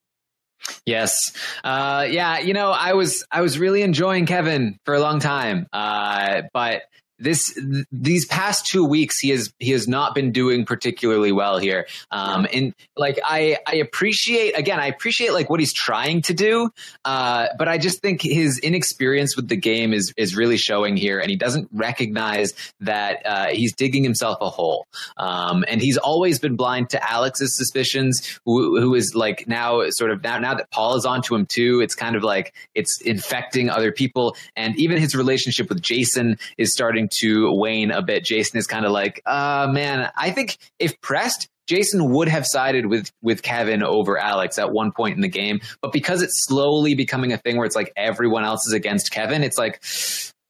Yes. 0.85 1.15
Uh, 1.63 2.07
yeah. 2.09 2.39
You 2.39 2.53
know, 2.53 2.71
I 2.71 2.93
was, 2.93 3.25
I 3.31 3.41
was 3.41 3.59
really 3.59 3.81
enjoying 3.81 4.25
Kevin 4.25 4.79
for 4.85 4.93
a 4.93 4.99
long 4.99 5.19
time. 5.19 5.67
Uh, 5.71 6.43
but 6.53 6.81
this, 7.19 7.53
th- 7.53 7.85
these 7.91 8.25
past 8.25 8.65
two 8.65 8.85
weeks, 8.85 9.19
he 9.19 9.29
has, 9.29 9.53
he 9.59 9.71
has 9.71 9.87
not 9.87 10.15
been 10.15 10.31
doing 10.31 10.65
particularly 10.65 11.31
well 11.31 11.57
here. 11.57 11.87
Um, 12.11 12.47
and 12.53 12.73
like, 12.95 13.19
I, 13.23 13.57
I 13.67 13.75
appreciate, 13.75 14.57
again, 14.57 14.79
I 14.79 14.87
appreciate 14.87 15.33
like 15.33 15.49
what 15.49 15.59
he's 15.59 15.73
trying 15.73 16.21
to 16.23 16.33
do. 16.33 16.69
Uh, 17.03 17.47
but 17.57 17.67
I 17.67 17.77
just 17.77 18.01
think 18.01 18.21
his 18.21 18.59
inexperience 18.59 19.35
with 19.35 19.47
the 19.47 19.57
game 19.57 19.93
is, 19.93 20.13
is 20.17 20.35
really 20.35 20.57
showing 20.57 20.95
here. 20.95 21.19
And 21.19 21.29
he 21.29 21.35
doesn't 21.35 21.67
recognize 21.73 22.53
that, 22.79 23.25
uh, 23.25 23.47
he's 23.47 23.75
digging 23.75 24.03
himself 24.03 24.37
a 24.41 24.49
hole. 24.49 24.87
Um, 25.17 25.65
and 25.67 25.81
he's 25.81 25.97
always 25.97 26.39
been 26.39 26.55
blind 26.55 26.89
to 26.91 27.11
Alex's 27.11 27.57
suspicions, 27.57 28.39
who, 28.45 28.79
who 28.79 28.95
is 28.95 29.13
like 29.15 29.47
now 29.47 29.89
sort 29.89 30.11
of 30.11 30.23
now, 30.23 30.39
now 30.39 30.53
that 30.55 30.71
Paul 30.71 30.95
is 30.95 31.05
onto 31.05 31.35
him 31.35 31.45
too, 31.45 31.81
it's 31.81 31.95
kind 31.95 32.15
of 32.15 32.23
like 32.23 32.53
it's 32.75 33.01
infecting 33.01 33.69
other 33.69 33.91
people. 33.91 34.35
And 34.55 34.75
even 34.77 34.97
his 34.97 35.15
relationship 35.15 35.69
with 35.69 35.81
Jason 35.81 36.37
is 36.57 36.71
starting 36.71 37.08
to 37.19 37.51
wane 37.53 37.91
a 37.91 38.01
bit. 38.01 38.23
Jason 38.23 38.57
is 38.59 38.67
kind 38.67 38.85
of 38.85 38.91
like, 38.91 39.21
uh, 39.25 39.67
man, 39.71 40.09
I 40.15 40.31
think 40.31 40.57
if 40.79 40.99
pressed, 41.01 41.47
Jason 41.67 42.11
would 42.11 42.27
have 42.27 42.45
sided 42.47 42.87
with 42.87 43.11
with 43.21 43.43
Kevin 43.43 43.83
over 43.83 44.17
Alex 44.17 44.57
at 44.57 44.71
one 44.71 44.91
point 44.91 45.15
in 45.15 45.21
the 45.21 45.27
game, 45.27 45.59
but 45.81 45.91
because 45.91 46.21
it's 46.21 46.43
slowly 46.45 46.95
becoming 46.95 47.31
a 47.31 47.37
thing 47.37 47.57
where 47.57 47.65
it's 47.65 47.75
like 47.75 47.93
everyone 47.95 48.43
else 48.43 48.65
is 48.65 48.73
against 48.73 49.11
Kevin, 49.11 49.43
it's 49.43 49.57
like, 49.57 49.83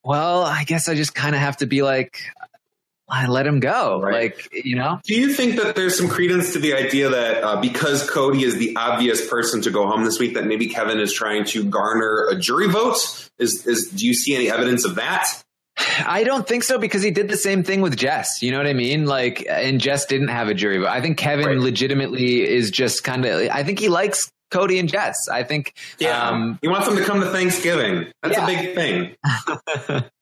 well, 0.02 0.42
I 0.44 0.64
guess 0.64 0.88
I 0.88 0.94
just 0.94 1.14
kind 1.14 1.34
of 1.34 1.40
have 1.42 1.58
to 1.58 1.66
be 1.66 1.82
like, 1.82 2.20
I 3.12 3.26
let 3.26 3.44
him 3.46 3.58
go, 3.60 4.00
Right. 4.00 4.32
like 4.34 4.48
you 4.64 4.76
know. 4.76 5.00
Do 5.04 5.14
you 5.14 5.34
think 5.34 5.56
that 5.56 5.74
there's 5.74 5.98
some 5.98 6.08
credence 6.08 6.52
to 6.54 6.58
the 6.58 6.72
idea 6.74 7.08
that 7.10 7.42
uh, 7.42 7.60
because 7.60 8.08
Cody 8.08 8.44
is 8.44 8.56
the 8.56 8.74
obvious 8.76 9.28
person 9.28 9.60
to 9.62 9.70
go 9.70 9.86
home 9.88 10.04
this 10.04 10.18
week, 10.20 10.34
that 10.34 10.46
maybe 10.46 10.68
Kevin 10.68 11.00
is 11.00 11.12
trying 11.12 11.44
to 11.46 11.64
garner 11.64 12.28
a 12.30 12.36
jury 12.38 12.68
vote? 12.68 12.96
Is 13.38 13.66
is 13.66 13.90
do 13.90 14.06
you 14.06 14.14
see 14.14 14.34
any 14.36 14.48
evidence 14.50 14.84
of 14.86 14.94
that? 14.94 15.42
I 16.06 16.24
don't 16.24 16.46
think 16.46 16.64
so 16.64 16.78
because 16.78 17.02
he 17.02 17.10
did 17.10 17.28
the 17.28 17.36
same 17.36 17.62
thing 17.62 17.80
with 17.80 17.96
Jess. 17.96 18.42
You 18.42 18.50
know 18.50 18.58
what 18.58 18.66
I 18.66 18.72
mean? 18.72 19.06
Like, 19.06 19.46
and 19.48 19.80
Jess 19.80 20.06
didn't 20.06 20.28
have 20.28 20.48
a 20.48 20.54
jury, 20.54 20.78
but 20.78 20.88
I 20.88 21.00
think 21.00 21.18
Kevin 21.18 21.46
Right. 21.46 21.58
legitimately 21.58 22.42
is 22.48 22.70
just 22.70 23.04
kind 23.04 23.24
of. 23.24 23.48
I 23.50 23.62
think 23.64 23.78
he 23.78 23.88
likes 23.88 24.30
Cody 24.50 24.78
and 24.78 24.88
Jess. 24.88 25.28
I 25.28 25.42
think. 25.44 25.74
Um, 26.12 26.58
he 26.60 26.68
wants 26.68 26.86
them 26.88 26.96
to 26.96 27.04
come 27.04 27.20
to 27.20 27.26
Thanksgiving. 27.30 28.06
That's 28.22 28.36
Yeah. 28.36 28.44
a 28.44 28.46
big 28.46 28.74
thing. 28.74 30.04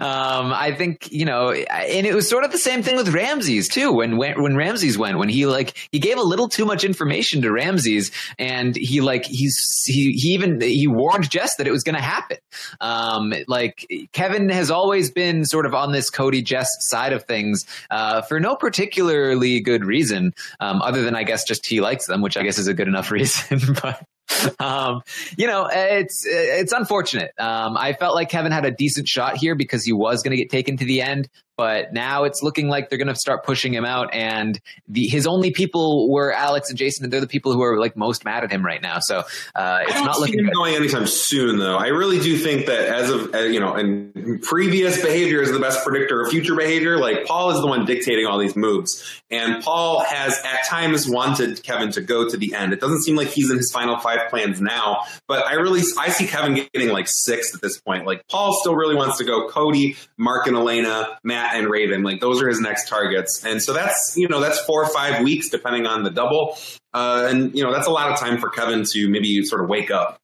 um, 0.00 0.52
I 0.52 0.74
think 0.76 1.10
you 1.10 1.24
know, 1.24 1.50
and 1.50 2.06
it 2.06 2.14
was 2.14 2.28
sort 2.28 2.44
of 2.44 2.52
the 2.52 2.58
same 2.58 2.82
thing 2.82 2.96
with 2.96 3.08
Ramses 3.08 3.68
too. 3.68 3.92
When 3.92 4.16
when 4.16 4.42
when 4.42 4.56
Ramses 4.56 4.96
went, 4.96 5.18
when 5.18 5.28
he 5.28 5.46
like 5.46 5.76
he 5.92 5.98
gave 5.98 6.18
a 6.18 6.22
little 6.22 6.48
too 6.48 6.64
much 6.64 6.84
information 6.84 7.42
to 7.42 7.52
Ramses, 7.52 8.10
and 8.38 8.76
he 8.76 9.00
like 9.00 9.24
he's 9.24 9.84
he 9.86 10.12
he 10.12 10.30
even 10.30 10.60
he 10.60 10.86
warned 10.86 11.30
Jess 11.30 11.56
that 11.56 11.66
it 11.66 11.72
was 11.72 11.82
going 11.82 11.96
to 11.96 12.02
happen. 12.02 12.38
Um, 12.80 13.34
like 13.48 13.86
Kevin 14.12 14.48
has 14.50 14.70
always 14.70 15.10
been 15.10 15.44
sort 15.44 15.66
of 15.66 15.74
on 15.74 15.92
this 15.92 16.10
Cody 16.10 16.42
Jess 16.42 16.68
side 16.80 17.12
of 17.12 17.24
things 17.24 17.64
uh, 17.90 18.22
for 18.22 18.40
no 18.40 18.56
particularly 18.56 19.60
good 19.60 19.84
reason, 19.84 20.32
um, 20.60 20.82
other 20.82 21.02
than 21.02 21.14
I 21.14 21.24
guess 21.24 21.44
just 21.44 21.66
he 21.66 21.80
likes 21.80 22.06
them, 22.06 22.22
which 22.22 22.36
I 22.36 22.42
guess 22.42 22.58
is 22.58 22.66
a 22.66 22.74
good 22.74 22.88
enough 22.88 23.10
reason, 23.10 23.60
but 23.82 24.04
um, 24.58 25.02
you 25.36 25.46
know, 25.46 25.68
it's 25.70 26.24
it's 26.26 26.72
unfortunate. 26.72 27.32
Um, 27.38 27.76
I 27.76 27.92
felt 27.92 28.14
like 28.14 28.28
Kevin 28.28 28.52
had 28.52 28.64
a 28.64 28.70
decent 28.70 29.08
shot 29.08 29.36
here 29.36 29.54
because 29.54 29.84
he 29.84 29.92
was 29.92 30.22
going 30.22 30.32
to 30.32 30.36
get 30.36 30.50
taken 30.50 30.76
to 30.78 30.84
the 30.84 31.02
end, 31.02 31.28
but 31.60 31.92
now 31.92 32.24
it's 32.24 32.42
looking 32.42 32.70
like 32.70 32.88
they're 32.88 32.96
going 32.96 33.06
to 33.08 33.14
start 33.14 33.44
pushing 33.44 33.74
him 33.74 33.84
out, 33.84 34.14
and 34.14 34.58
the 34.88 35.06
his 35.06 35.26
only 35.26 35.50
people 35.50 36.10
were 36.10 36.32
Alex 36.32 36.70
and 36.70 36.78
Jason, 36.78 37.04
and 37.04 37.12
they're 37.12 37.20
the 37.20 37.26
people 37.26 37.52
who 37.52 37.62
are 37.62 37.78
like 37.78 37.98
most 37.98 38.24
mad 38.24 38.44
at 38.44 38.50
him 38.50 38.64
right 38.64 38.80
now. 38.80 38.98
So 38.98 39.24
uh, 39.54 39.80
it's 39.82 40.00
not 40.00 40.18
looking 40.18 40.42
going 40.54 40.74
anytime 40.74 41.06
soon, 41.06 41.58
though. 41.58 41.76
I 41.76 41.88
really 41.88 42.18
do 42.18 42.38
think 42.38 42.64
that 42.64 42.88
as 42.88 43.10
of 43.10 43.34
uh, 43.34 43.40
you 43.40 43.60
know, 43.60 43.74
and 43.74 44.40
previous 44.40 45.02
behavior 45.02 45.42
is 45.42 45.52
the 45.52 45.58
best 45.58 45.84
predictor 45.84 46.22
of 46.22 46.30
future 46.30 46.54
behavior. 46.54 46.96
Like 46.96 47.26
Paul 47.26 47.50
is 47.50 47.60
the 47.60 47.66
one 47.66 47.84
dictating 47.84 48.24
all 48.24 48.38
these 48.38 48.56
moves, 48.56 49.20
and 49.30 49.62
Paul 49.62 50.00
has 50.00 50.40
at 50.42 50.66
times 50.66 51.06
wanted 51.06 51.62
Kevin 51.62 51.92
to 51.92 52.00
go 52.00 52.26
to 52.26 52.38
the 52.38 52.54
end. 52.54 52.72
It 52.72 52.80
doesn't 52.80 53.02
seem 53.02 53.16
like 53.16 53.28
he's 53.28 53.50
in 53.50 53.58
his 53.58 53.70
final 53.70 53.98
five 53.98 54.30
plans 54.30 54.62
now, 54.62 55.02
but 55.28 55.46
I 55.46 55.56
really 55.56 55.82
I 55.98 56.08
see 56.08 56.26
Kevin 56.26 56.54
getting 56.72 56.88
like 56.88 57.06
sixth 57.06 57.54
at 57.54 57.60
this 57.60 57.78
point. 57.78 58.06
Like 58.06 58.26
Paul 58.28 58.58
still 58.60 58.74
really 58.74 58.94
wants 58.94 59.18
to 59.18 59.24
go 59.24 59.46
Cody, 59.50 59.98
Mark 60.16 60.46
and 60.46 60.56
Elena, 60.56 61.18
Matt 61.22 61.49
and 61.52 61.68
Raven. 61.68 62.02
Like 62.02 62.20
those 62.20 62.42
are 62.42 62.48
his 62.48 62.60
next 62.60 62.88
targets, 62.88 63.44
and 63.44 63.62
so 63.62 63.72
that's 63.72 64.14
you 64.16 64.28
know 64.28 64.40
that's 64.40 64.60
four 64.60 64.82
or 64.84 64.88
five 64.88 65.22
weeks 65.22 65.48
depending 65.48 65.86
on 65.86 66.02
the 66.02 66.10
double. 66.10 66.56
Uh, 66.92 67.28
and 67.30 67.56
you 67.56 67.62
know 67.62 67.72
that's 67.72 67.86
a 67.86 67.90
lot 67.90 68.10
of 68.10 68.18
time 68.18 68.38
for 68.38 68.48
Kevin 68.50 68.84
to 68.92 69.08
maybe 69.08 69.42
sort 69.44 69.62
of 69.62 69.68
wake 69.68 69.90
up. 69.90 70.18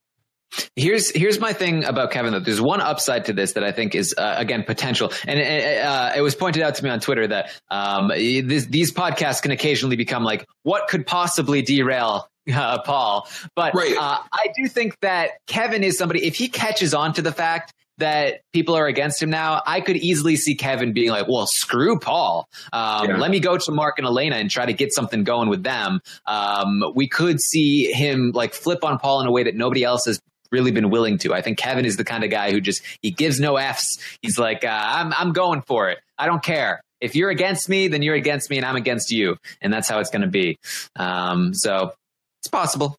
Here's 0.77 1.11
here's 1.11 1.39
my 1.41 1.51
thing 1.51 1.83
about 1.83 2.11
Kevin 2.11 2.31
though. 2.31 2.39
There's 2.39 2.61
one 2.61 2.79
upside 2.79 3.25
to 3.25 3.33
this 3.33 3.53
that 3.53 3.63
I 3.65 3.73
think 3.73 3.95
is 3.95 4.15
uh, 4.17 4.35
again 4.37 4.63
potential, 4.63 5.11
and 5.27 5.39
uh, 5.39 6.13
it 6.15 6.21
was 6.21 6.35
pointed 6.35 6.63
out 6.63 6.75
to 6.75 6.83
me 6.83 6.89
on 6.89 7.01
Twitter 7.01 7.27
that 7.27 7.51
um, 7.69 8.07
this, 8.07 8.65
these 8.65 8.93
podcasts 8.93 9.41
can 9.41 9.51
occasionally 9.51 9.97
become 9.97 10.23
like, 10.23 10.45
what 10.63 10.87
could 10.87 11.05
possibly 11.05 11.61
derail 11.61 12.29
uh, 12.51 12.81
Paul? 12.81 13.27
But 13.55 13.73
Right. 13.75 13.95
uh, 13.97 14.19
I 14.31 14.45
do 14.57 14.67
think 14.69 14.97
that 15.01 15.31
Kevin 15.47 15.83
is 15.83 15.97
somebody. 15.97 16.25
If 16.25 16.35
he 16.37 16.47
catches 16.47 16.93
on 16.93 17.13
to 17.15 17.21
the 17.21 17.33
fact 17.33 17.73
that 17.97 18.41
people 18.53 18.75
are 18.75 18.87
against 18.87 19.21
him 19.21 19.29
now, 19.29 19.61
I 19.65 19.81
could 19.81 19.97
easily 19.97 20.35
see 20.35 20.55
Kevin 20.55 20.93
being 20.93 21.09
like, 21.09 21.27
"Well, 21.27 21.47
screw 21.47 21.97
Paul. 21.99 22.47
Um, 22.73 23.09
Yeah. 23.09 23.17
Let 23.17 23.31
me 23.31 23.39
go 23.39 23.57
to 23.57 23.71
Mark 23.71 23.97
and 23.97 24.05
Elena 24.07 24.35
and 24.35 24.49
try 24.49 24.65
to 24.65 24.73
get 24.73 24.93
something 24.93 25.23
going 25.23 25.49
with 25.49 25.63
them." 25.63 26.01
Um, 26.25 26.83
we 26.95 27.07
could 27.07 27.39
see 27.41 27.91
him 27.91 28.31
like 28.33 28.53
flip 28.53 28.83
on 28.83 28.99
Paul 28.99 29.21
in 29.21 29.27
a 29.27 29.31
way 29.31 29.43
that 29.43 29.55
nobody 29.55 29.83
else 29.83 30.05
has 30.05 30.19
really 30.51 30.71
been 30.71 30.89
willing 30.89 31.17
to. 31.19 31.33
I 31.33 31.41
think 31.41 31.57
Kevin 31.57 31.85
is 31.85 31.97
the 31.97 32.05
kind 32.05 32.23
of 32.23 32.29
guy 32.29 32.51
who 32.51 32.61
just 32.61 32.81
he 33.01 33.11
gives 33.11 33.39
no 33.39 33.57
f's. 33.57 33.97
He's 34.21 34.37
like, 34.37 34.63
uh, 34.63 34.69
"I'm 34.69 35.13
I'm 35.13 35.33
going 35.33 35.61
for 35.61 35.89
it. 35.89 35.99
I 36.17 36.25
don't 36.25 36.43
care." 36.43 36.81
If 36.99 37.15
you're 37.15 37.29
against 37.29 37.69
me, 37.69 37.87
then 37.89 38.01
you're 38.01 38.15
against 38.15 38.49
me, 38.49 38.57
and 38.57 38.65
I'm 38.65 38.75
against 38.75 39.11
you, 39.11 39.37
and 39.61 39.71
that's 39.71 39.87
how 39.87 39.99
it's 39.99 40.09
going 40.09 40.23
to 40.23 40.27
be. 40.27 40.57
Um, 40.95 41.53
so 41.53 41.93
it's 42.41 42.47
possible. 42.47 42.95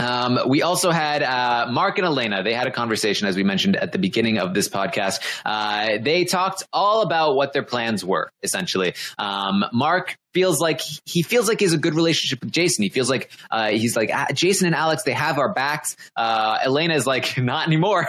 Um, 0.00 0.40
we 0.48 0.62
also 0.62 0.90
had 0.90 1.22
uh, 1.22 1.70
Mark 1.70 1.98
and 1.98 2.06
Elena. 2.06 2.42
They 2.42 2.54
had 2.54 2.66
a 2.66 2.70
conversation, 2.70 3.28
as 3.28 3.36
we 3.36 3.44
mentioned 3.44 3.76
at 3.76 3.92
the 3.92 3.98
beginning 3.98 4.38
of 4.38 4.54
this 4.54 4.68
podcast. 4.68 5.20
Uh, 5.44 5.98
they 6.00 6.24
talked 6.24 6.64
all 6.72 7.02
about 7.02 7.36
what 7.36 7.52
their 7.52 7.62
plans 7.62 8.04
were. 8.04 8.30
Essentially, 8.42 8.94
um, 9.18 9.64
Mark 9.72 10.16
feels 10.32 10.60
like 10.60 10.80
he 11.04 11.22
feels 11.22 11.48
like 11.48 11.58
he 11.58 11.64
has 11.64 11.72
a 11.72 11.78
good 11.78 11.94
relationship 11.94 12.40
with 12.40 12.52
Jason. 12.52 12.82
He 12.82 12.88
feels 12.88 13.10
like 13.10 13.30
uh, 13.50 13.68
he's 13.68 13.96
like 13.96 14.10
"Ah, 14.12 14.28
Jason 14.32 14.66
and 14.66 14.74
Alex. 14.74 15.02
They 15.02 15.12
have 15.12 15.38
our 15.38 15.52
backs. 15.52 15.96
Uh, 16.16 16.58
Elena 16.64 16.94
is 16.94 17.06
like 17.06 17.36
not 17.38 17.66
anymore. 17.66 18.08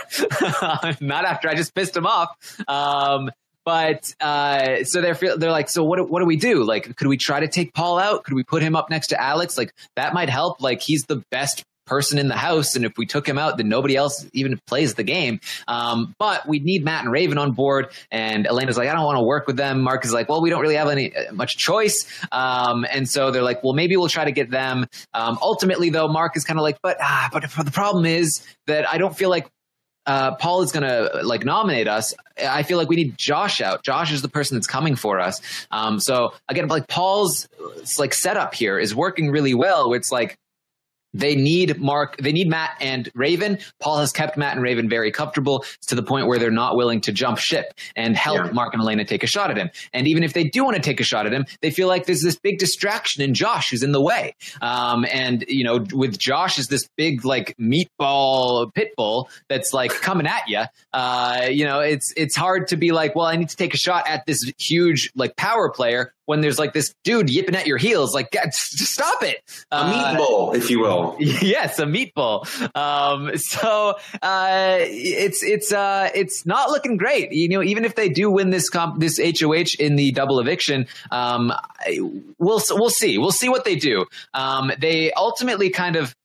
not 1.01 1.25
after 1.25 1.49
I 1.49 1.55
just 1.55 1.73
pissed 1.75 1.95
him 1.95 2.05
off. 2.05 2.29
Um, 2.67 3.29
but 3.63 4.13
uh, 4.19 4.83
so 4.85 5.01
they're 5.01 5.13
they're 5.13 5.51
like, 5.51 5.69
so 5.69 5.83
what? 5.83 6.09
What 6.09 6.19
do 6.19 6.25
we 6.25 6.37
do? 6.37 6.63
Like, 6.63 6.95
could 6.95 7.07
we 7.07 7.17
try 7.17 7.41
to 7.41 7.47
take 7.47 7.73
Paul 7.73 7.99
out? 7.99 8.23
Could 8.23 8.33
we 8.33 8.43
put 8.43 8.63
him 8.63 8.75
up 8.75 8.89
next 8.89 9.07
to 9.07 9.21
Alex? 9.21 9.57
Like 9.57 9.73
that 9.95 10.13
might 10.13 10.29
help. 10.29 10.61
Like 10.61 10.81
he's 10.81 11.03
the 11.03 11.23
best 11.29 11.63
person 11.91 12.17
in 12.17 12.29
the 12.29 12.37
house, 12.37 12.77
and 12.77 12.85
if 12.85 12.97
we 12.97 13.05
took 13.05 13.27
him 13.27 13.37
out, 13.37 13.57
then 13.57 13.67
nobody 13.67 13.97
else 13.97 14.25
even 14.31 14.57
plays 14.65 14.93
the 14.93 15.03
game. 15.03 15.41
Um, 15.67 16.15
but 16.17 16.47
we 16.47 16.59
need 16.59 16.85
Matt 16.85 17.03
and 17.03 17.11
Raven 17.11 17.37
on 17.37 17.51
board. 17.51 17.91
And 18.09 18.47
Elena's 18.47 18.77
like, 18.77 18.87
I 18.87 18.93
don't 18.93 19.03
want 19.03 19.17
to 19.17 19.23
work 19.23 19.45
with 19.45 19.57
them. 19.57 19.81
Mark 19.81 20.05
is 20.05 20.13
like, 20.13 20.29
well, 20.29 20.41
we 20.41 20.49
don't 20.49 20.61
really 20.61 20.77
have 20.77 20.87
any 20.87 21.13
uh, 21.13 21.33
much 21.33 21.57
choice. 21.57 22.07
Um, 22.31 22.85
and 22.89 23.09
so 23.09 23.29
they're 23.29 23.43
like, 23.43 23.61
well, 23.61 23.73
maybe 23.73 23.97
we'll 23.97 24.07
try 24.07 24.23
to 24.23 24.31
get 24.31 24.49
them. 24.49 24.87
Um, 25.13 25.37
ultimately, 25.41 25.89
though, 25.89 26.07
Mark 26.07 26.37
is 26.37 26.45
kind 26.45 26.57
of 26.57 26.63
like, 26.63 26.77
but 26.81 26.95
ah, 27.01 27.29
but 27.33 27.43
the 27.43 27.71
problem 27.71 28.05
is 28.05 28.41
that 28.67 28.87
I 28.87 28.97
don't 28.97 29.15
feel 29.15 29.29
like 29.29 29.49
uh, 30.05 30.35
Paul 30.35 30.61
is 30.61 30.71
going 30.71 30.87
to 30.87 31.23
like 31.23 31.43
nominate 31.43 31.89
us. 31.89 32.13
I 32.41 32.63
feel 32.63 32.77
like 32.77 32.87
we 32.87 32.95
need 32.95 33.17
Josh 33.17 33.59
out. 33.59 33.83
Josh 33.83 34.13
is 34.13 34.21
the 34.21 34.29
person 34.29 34.55
that's 34.55 34.65
coming 34.65 34.95
for 34.95 35.19
us. 35.19 35.41
Um, 35.71 35.99
so 35.99 36.33
again, 36.47 36.69
like 36.69 36.87
Paul's 36.87 37.49
like 37.99 38.13
setup 38.13 38.53
here 38.53 38.79
is 38.79 38.95
working 38.95 39.29
really 39.29 39.53
well. 39.53 39.93
It's 39.93 40.09
like 40.09 40.37
they 41.13 41.35
need 41.35 41.79
Mark, 41.79 42.17
they 42.17 42.31
need 42.31 42.47
Matt 42.47 42.71
and 42.79 43.09
Raven. 43.13 43.57
Paul 43.79 43.97
has 43.99 44.11
kept 44.11 44.37
Matt 44.37 44.53
and 44.53 44.63
Raven 44.63 44.89
very 44.89 45.11
comfortable 45.11 45.65
to 45.87 45.95
the 45.95 46.03
point 46.03 46.27
where 46.27 46.39
they're 46.39 46.51
not 46.51 46.75
willing 46.75 47.01
to 47.01 47.11
jump 47.11 47.37
ship 47.37 47.73
and 47.95 48.15
help 48.15 48.37
Yeah. 48.37 48.51
Mark 48.51 48.73
and 48.73 48.81
Elena 48.81 49.05
take 49.05 49.23
a 49.23 49.27
shot 49.27 49.51
at 49.51 49.57
him. 49.57 49.69
And 49.93 50.07
even 50.07 50.23
if 50.23 50.33
they 50.33 50.45
do 50.45 50.63
want 50.63 50.75
to 50.77 50.81
take 50.81 50.99
a 50.99 51.03
shot 51.03 51.25
at 51.25 51.33
him, 51.33 51.45
they 51.61 51.71
feel 51.71 51.87
like 51.87 52.05
there's 52.05 52.21
this 52.21 52.37
big 52.37 52.59
distraction 52.59 53.21
in 53.21 53.33
Josh 53.33 53.71
who's 53.71 53.83
in 53.83 53.91
the 53.91 54.01
way. 54.01 54.35
Um, 54.61 55.05
and 55.11 55.43
you 55.47 55.63
know, 55.63 55.85
with 55.93 56.17
Josh 56.17 56.57
is 56.57 56.67
this 56.67 56.87
big 56.97 57.25
like 57.25 57.55
meatball 57.57 58.73
pit 58.73 58.93
bull 58.95 59.29
that's 59.49 59.73
like 59.73 59.91
coming 59.91 60.27
at 60.27 60.47
you. 60.47 60.63
Uh, 60.93 61.47
you 61.49 61.65
know, 61.65 61.79
it's 61.79 62.13
it's 62.15 62.35
hard 62.35 62.67
to 62.69 62.77
be 62.77 62.91
like, 62.91 63.15
well, 63.15 63.25
I 63.25 63.35
need 63.35 63.49
to 63.49 63.55
take 63.55 63.73
a 63.73 63.77
shot 63.77 64.07
at 64.07 64.25
this 64.25 64.39
huge 64.57 65.11
like 65.15 65.35
power 65.35 65.69
player 65.69 66.13
when 66.25 66.41
there's 66.41 66.59
like 66.59 66.73
this 66.73 66.93
dude 67.03 67.29
yipping 67.29 67.55
at 67.55 67.67
your 67.67 67.77
heels. 67.77 68.13
Like, 68.13 68.31
God, 68.31 68.53
stop 68.53 69.23
it. 69.23 69.37
A 69.71 69.75
Uh, 69.75 70.11
meat 70.11 70.17
bowl, 70.17 70.53
if 70.53 70.69
you 70.69 70.79
will. 70.79 71.15
yes, 71.19 71.79
a 71.79 71.85
meatball. 71.85 72.45
Um, 72.75 73.37
so 73.37 73.95
uh, 74.21 74.77
it's 74.79 75.43
it's 75.43 75.71
uh, 75.73 76.09
it's 76.13 76.45
not 76.45 76.69
looking 76.69 76.97
great. 76.97 77.31
You 77.31 77.49
know, 77.49 77.63
even 77.63 77.85
if 77.85 77.95
they 77.95 78.09
do 78.09 78.29
win 78.29 78.49
this 78.49 78.69
comp, 78.69 78.99
this 78.99 79.19
HOH 79.19 79.75
in 79.79 79.95
the 79.95 80.11
double 80.11 80.39
eviction, 80.39 80.87
um, 81.11 81.51
we'll 82.37 82.61
we'll 82.71 82.89
see. 82.89 83.17
We'll 83.17 83.31
see 83.31 83.49
what 83.49 83.65
they 83.65 83.75
do. 83.75 84.05
Um, 84.33 84.71
they 84.79 85.11
ultimately 85.13 85.69
kind 85.69 85.95
of. 85.95 86.15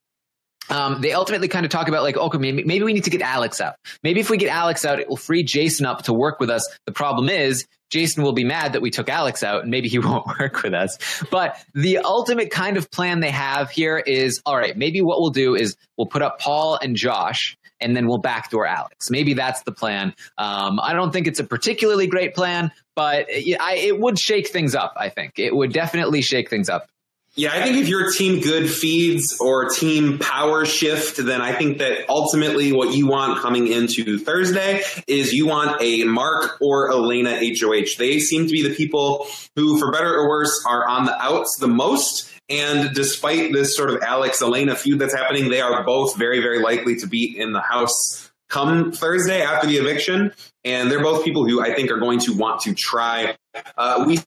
Um, 0.69 1.01
they 1.01 1.13
ultimately 1.13 1.49
kind 1.49 1.65
of 1.65 1.71
talk 1.71 1.89
about 1.89 2.03
like, 2.03 2.17
okay, 2.17 2.39
maybe, 2.39 2.83
we 2.83 2.93
need 2.93 3.05
to 3.05 3.11
get 3.11 3.23
Alex 3.23 3.61
out. 3.61 3.77
Maybe 4.03 4.21
if 4.21 4.31
we 4.31 4.37
get 4.37 4.49
Alex 4.49 4.85
out, 4.85 5.01
it 5.01 5.09
will 5.09 5.17
free 5.17 5.43
Jason 5.43 5.87
up 5.87 6.05
to 6.05 6.13
work 6.13 6.41
with 6.41 6.51
us. 6.51 6.67
The 6.87 6.93
problem 6.93 7.29
is 7.29 7.67
Jason 7.91 8.23
will 8.23 8.33
be 8.33 8.45
mad 8.45 8.73
that 8.73 8.83
we 8.83 8.91
took 8.91 9.09
Alex 9.09 9.43
out 9.43 9.63
and 9.63 9.71
maybe 9.71 9.89
he 9.89 9.99
won't 10.01 10.27
work 10.39 10.63
with 10.63 10.75
us. 10.75 10.99
But 11.31 11.57
the 11.75 11.99
ultimate 11.99 12.51
kind 12.51 12.77
of 12.77 12.91
plan 12.91 13.21
they 13.21 13.31
have 13.31 13.71
here 13.71 13.99
is, 13.99 14.41
all 14.45 14.57
right, 14.57 14.77
maybe 14.77 15.01
what 15.01 15.21
we'll 15.21 15.31
do 15.31 15.55
is 15.55 15.77
we'll 15.97 16.09
put 16.09 16.23
up 16.23 16.41
Paul 16.41 16.79
and 16.81 16.97
Josh 16.97 17.57
and 17.81 17.95
then 17.95 18.07
we'll 18.07 18.19
backdoor 18.19 18.67
Alex. 18.67 19.11
Maybe 19.11 19.35
that's 19.35 19.63
the 19.63 19.73
plan. 19.73 20.15
Um, 20.39 20.81
I 20.83 20.95
don't 20.95 21.13
think 21.13 21.27
it's 21.27 21.41
a 21.41 21.45
particularly 21.45 22.07
great 22.07 22.35
plan, 22.35 22.73
but 22.95 23.27
it, 23.29 23.61
I, 23.61 23.75
it 23.75 23.99
would 24.01 24.19
shake 24.19 24.49
things 24.49 24.75
up. 24.75 24.95
I 24.97 25.11
think 25.11 25.39
it 25.39 25.55
would 25.55 25.73
definitely 25.73 26.23
shake 26.23 26.49
things 26.49 26.69
up. 26.69 26.89
Yeah, 27.39 27.53
I 27.53 27.63
think 27.63 27.77
if 27.77 27.87
your 27.87 28.11
team 28.13 28.41
good 28.41 28.71
feeds 28.71 29.37
or 29.39 29.69
team 29.69 30.19
power 30.19 30.65
shift, 30.65 31.19
then 31.19 31.43
I 31.43 31.53
think 31.53 31.79
that 31.79 32.09
ultimately 32.09 32.73
what 32.73 32.95
you 32.95 33.07
want 33.07 33.43
coming 33.43 33.67
into 33.67 34.19
Thursday 34.19 34.83
is 35.07 35.35
you 35.35 35.47
want 35.47 35.83
a 35.83 36.05
Mark 36.05 36.57
or 36.63 36.91
Elena 36.91 37.39
HOH. 37.39 37.99
They 37.99 38.21
seem 38.21 38.47
to 38.47 38.53
be 38.53 38.67
the 38.67 38.75
people 38.75 39.27
who, 39.55 39.79
for 39.79 39.93
better 39.93 40.15
or 40.15 40.31
worse, 40.31 40.65
are 40.67 40.89
on 40.89 41.05
the 41.05 41.15
outs 41.23 41.59
the 41.61 41.69
most. 41.69 42.33
And 42.49 42.95
despite 42.95 43.53
this 43.53 43.77
sort 43.77 43.91
of 43.91 44.03
Alex 44.03 44.41
Elena 44.41 44.75
feud 44.75 44.99
that's 44.99 45.15
happening, 45.15 45.51
they 45.51 45.61
are 45.61 45.85
both 45.85 46.17
very, 46.17 46.41
very 46.41 46.63
likely 46.63 46.97
to 46.97 47.07
be 47.07 47.39
in 47.39 47.53
the 47.53 47.61
house 47.61 48.31
come 48.49 48.93
Thursday 48.93 49.43
after 49.43 49.67
the 49.67 49.77
eviction. 49.77 50.33
And 50.65 50.91
they're 50.91 51.03
both 51.03 51.23
people 51.23 51.47
who 51.47 51.61
I 51.61 51.75
think 51.75 51.91
are 51.91 51.99
going 51.99 52.21
to 52.21 52.35
want 52.35 52.63
to 52.63 52.75
try. 52.75 53.37
Uh, 53.77 54.05
we 54.07 54.21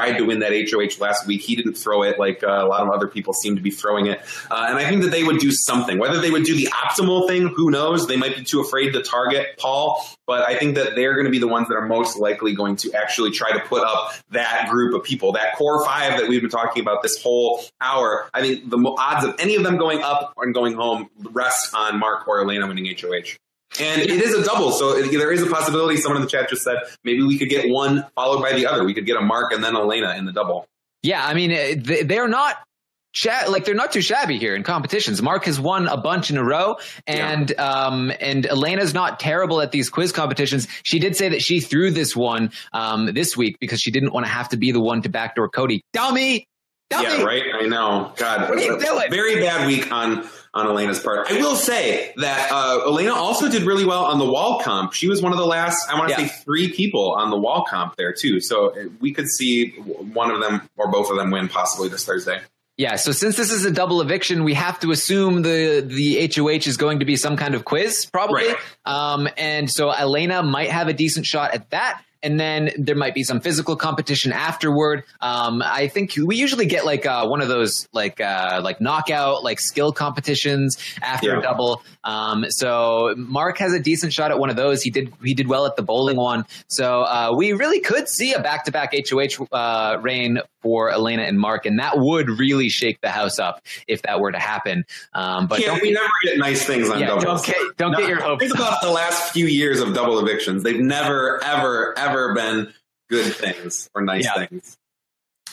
tried 0.00 0.18
to 0.18 0.24
win 0.24 0.40
that 0.40 0.52
HOH 0.52 1.02
last 1.02 1.26
week. 1.26 1.42
He 1.42 1.56
didn't 1.56 1.74
throw 1.74 2.02
it 2.02 2.18
like 2.18 2.42
uh, 2.42 2.46
a 2.46 2.66
lot 2.66 2.82
of 2.82 2.90
other 2.90 3.06
people 3.06 3.32
seem 3.32 3.56
to 3.56 3.62
be 3.62 3.70
throwing 3.70 4.06
it. 4.06 4.20
Uh, 4.50 4.66
and 4.68 4.78
I 4.78 4.88
think 4.88 5.02
that 5.02 5.10
they 5.10 5.22
would 5.22 5.38
do 5.38 5.50
something. 5.50 5.98
Whether 5.98 6.20
they 6.20 6.30
would 6.30 6.44
do 6.44 6.54
the 6.54 6.66
optimal 6.68 7.28
thing, 7.28 7.48
who 7.48 7.70
knows? 7.70 8.06
They 8.06 8.16
might 8.16 8.36
be 8.36 8.44
too 8.44 8.60
afraid 8.60 8.92
to 8.92 9.02
target 9.02 9.58
Paul. 9.58 10.04
But 10.26 10.48
I 10.48 10.58
think 10.58 10.76
that 10.76 10.94
they're 10.94 11.14
going 11.14 11.26
to 11.26 11.30
be 11.30 11.38
the 11.38 11.48
ones 11.48 11.68
that 11.68 11.74
are 11.74 11.86
most 11.86 12.18
likely 12.18 12.54
going 12.54 12.76
to 12.76 12.92
actually 12.94 13.32
try 13.32 13.52
to 13.52 13.60
put 13.60 13.82
up 13.82 14.14
that 14.30 14.68
group 14.70 14.94
of 14.94 15.02
people, 15.02 15.32
that 15.32 15.56
core 15.56 15.84
five 15.84 16.18
that 16.20 16.28
we've 16.28 16.40
been 16.40 16.50
talking 16.50 16.82
about 16.82 17.02
this 17.02 17.20
whole 17.22 17.62
hour. 17.80 18.28
I 18.32 18.40
think 18.40 18.70
the 18.70 18.78
odds 18.98 19.24
of 19.24 19.34
any 19.38 19.56
of 19.56 19.64
them 19.64 19.76
going 19.76 20.02
up 20.02 20.32
and 20.36 20.54
going 20.54 20.74
home 20.74 21.10
rest 21.32 21.74
on 21.74 21.98
Mark 21.98 22.28
or 22.28 22.40
Elena 22.40 22.66
winning 22.66 22.86
HOH. 22.86 23.36
And 23.78 24.02
it 24.02 24.10
is 24.10 24.34
a 24.34 24.42
double, 24.44 24.72
so 24.72 24.96
it, 24.96 25.10
there 25.12 25.30
is 25.32 25.42
a 25.42 25.46
possibility. 25.46 25.96
Someone 25.96 26.16
in 26.16 26.22
the 26.22 26.28
chat 26.30 26.48
just 26.48 26.62
said 26.62 26.78
maybe 27.04 27.22
we 27.22 27.38
could 27.38 27.48
get 27.48 27.70
one 27.70 28.04
followed 28.16 28.42
by 28.42 28.52
the 28.52 28.66
other. 28.66 28.82
We 28.84 28.94
could 28.94 29.06
get 29.06 29.16
a 29.16 29.20
Mark 29.20 29.52
and 29.52 29.62
then 29.62 29.76
Elena 29.76 30.14
in 30.16 30.24
the 30.24 30.32
double. 30.32 30.66
Yeah, 31.02 31.24
I 31.24 31.34
mean, 31.34 31.52
eh, 31.52 31.76
they- 31.78 32.02
they're 32.02 32.28
not. 32.28 32.56
Like 33.48 33.64
they're 33.64 33.74
not 33.74 33.90
too 33.90 34.02
shabby 34.02 34.38
here 34.38 34.54
in 34.54 34.62
competitions. 34.62 35.20
Mark 35.20 35.44
has 35.46 35.58
won 35.58 35.88
a 35.88 35.96
bunch 35.96 36.30
in 36.30 36.36
a 36.36 36.44
row, 36.44 36.76
and 37.08 37.52
um, 37.58 38.12
and 38.20 38.46
Elena's 38.46 38.94
not 38.94 39.18
terrible 39.18 39.60
at 39.60 39.72
these 39.72 39.90
quiz 39.90 40.12
competitions. 40.12 40.68
She 40.84 41.00
did 41.00 41.16
say 41.16 41.28
that 41.30 41.42
she 41.42 41.58
threw 41.58 41.90
this 41.90 42.14
one 42.14 42.52
um, 42.72 43.06
this 43.12 43.36
week 43.36 43.56
because 43.60 43.80
she 43.80 43.90
didn't 43.90 44.12
want 44.12 44.26
to 44.26 44.30
have 44.30 44.48
to 44.50 44.56
be 44.56 44.70
the 44.70 44.78
one 44.80 45.02
to 45.02 45.08
backdoor 45.08 45.48
Cody. 45.48 45.82
Dummy, 45.92 46.46
dummy. 46.88 47.04
Yeah, 47.08 47.22
right. 47.24 47.42
I 47.52 47.66
know. 47.66 48.12
God, 48.16 48.48
What 48.48 48.58
are 48.58 48.62
you 48.62 48.78
doing? 48.78 49.10
Very 49.10 49.40
bad 49.40 49.66
week 49.66 49.90
on 49.90 50.24
on 50.52 50.66
Elena's 50.66 50.98
part. 50.98 51.30
I 51.30 51.36
will 51.38 51.54
say 51.56 52.12
that 52.16 52.50
uh, 52.50 52.80
Elena 52.86 53.14
also 53.14 53.48
did 53.48 53.62
really 53.62 53.84
well 53.84 54.04
on 54.04 54.18
the 54.18 54.24
wall 54.24 54.60
comp. 54.60 54.92
She 54.92 55.08
was 55.08 55.22
one 55.22 55.30
of 55.32 55.38
the 55.38 55.46
last, 55.46 55.88
I 55.88 55.96
want 55.98 56.12
to 56.12 56.20
Yeah. 56.20 56.28
say, 56.28 56.34
three 56.44 56.72
people 56.72 57.12
on 57.12 57.30
the 57.30 57.36
wall 57.38 57.64
comp 57.68 57.94
there 57.96 58.12
too. 58.12 58.40
So 58.40 58.70
uh, 58.70 58.84
we 59.00 59.12
could 59.12 59.28
see 59.28 59.68
one 59.70 60.30
of 60.30 60.40
them 60.40 60.68
or 60.76 60.90
both 60.90 61.08
of 61.10 61.16
them 61.16 61.30
win 61.30 61.48
possibly 61.48 61.88
this 61.88 62.04
Thursday. 62.04 62.40
Yeah, 62.76 62.96
so 62.96 63.12
since 63.12 63.36
this 63.36 63.52
is 63.52 63.66
a 63.66 63.70
double 63.70 64.00
eviction, 64.00 64.42
we 64.42 64.54
have 64.54 64.80
to 64.80 64.90
assume 64.90 65.42
the 65.42 65.84
the 65.86 66.30
HOH 66.34 66.66
is 66.66 66.78
going 66.78 67.00
to 67.00 67.04
be 67.04 67.14
some 67.14 67.36
kind 67.36 67.54
of 67.54 67.64
quiz, 67.66 68.06
probably. 68.06 68.46
Right. 68.48 68.56
Um, 68.86 69.28
and 69.36 69.70
so 69.70 69.90
Elena 69.90 70.42
might 70.42 70.70
have 70.70 70.88
a 70.88 70.94
decent 70.94 71.26
shot 71.26 71.52
at 71.52 71.68
that. 71.70 72.02
And 72.22 72.38
then 72.38 72.70
there 72.78 72.94
might 72.96 73.14
be 73.14 73.22
some 73.22 73.40
physical 73.40 73.76
competition 73.76 74.32
afterward. 74.32 75.04
Um, 75.20 75.62
I 75.64 75.88
think 75.88 76.14
we 76.22 76.36
usually 76.36 76.66
get 76.66 76.84
like 76.84 77.06
uh, 77.06 77.26
one 77.26 77.40
of 77.40 77.48
those 77.48 77.88
like 77.92 78.20
uh, 78.20 78.60
like 78.62 78.80
knockout 78.80 79.42
like 79.42 79.60
skill 79.60 79.92
competitions 79.92 80.76
after 81.02 81.28
Yeah. 81.30 81.38
a 81.38 81.42
double. 81.42 81.82
Um, 82.04 82.46
so 82.50 83.14
Mark 83.16 83.58
has 83.58 83.72
a 83.72 83.80
decent 83.80 84.12
shot 84.12 84.30
at 84.30 84.38
one 84.38 84.50
of 84.50 84.56
those. 84.56 84.82
He 84.82 84.90
did 84.90 85.12
he 85.22 85.34
did 85.34 85.48
well 85.48 85.66
at 85.66 85.76
the 85.76 85.82
bowling 85.82 86.16
one. 86.16 86.44
So 86.68 87.02
uh, 87.02 87.32
we 87.36 87.52
really 87.52 87.80
could 87.80 88.08
see 88.08 88.32
a 88.32 88.40
back 88.40 88.64
to 88.66 88.72
back 88.72 88.92
HOH 88.94 89.46
uh, 89.52 89.98
reign 90.00 90.40
for 90.62 90.90
Elena 90.90 91.22
and 91.22 91.38
Mark, 91.38 91.64
and 91.64 91.78
that 91.78 91.98
would 91.98 92.28
really 92.38 92.68
shake 92.68 93.00
the 93.00 93.08
house 93.08 93.38
up 93.38 93.62
if 93.88 94.02
that 94.02 94.20
were 94.20 94.30
to 94.30 94.38
happen. 94.38 94.84
Um, 95.14 95.46
but 95.46 95.60
don't 95.62 95.80
we 95.80 95.90
never 95.92 96.06
get 96.24 96.36
nice 96.38 96.66
things 96.66 96.90
on 96.90 97.00
Yeah, 97.00 97.06
doubles. 97.18 97.24
don't 97.24 97.46
get- 97.46 97.76
don't 97.78 97.96
get 97.96 98.08
your 98.10 98.20
hopes 98.20 98.42
Think 98.44 98.54
about 98.54 98.82
the 98.82 98.90
last 98.90 99.32
few 99.32 99.46
years 99.46 99.80
of 99.80 99.94
double 99.94 100.18
evictions. 100.18 100.62
They've 100.62 100.78
never, 100.78 101.42
ever, 101.42 101.98
ever 101.98 102.09
been 102.34 102.72
good 103.08 103.32
things 103.34 103.88
or 103.94 104.02
nice 104.02 104.24
Yeah. 104.24 104.46
things. 104.46 104.76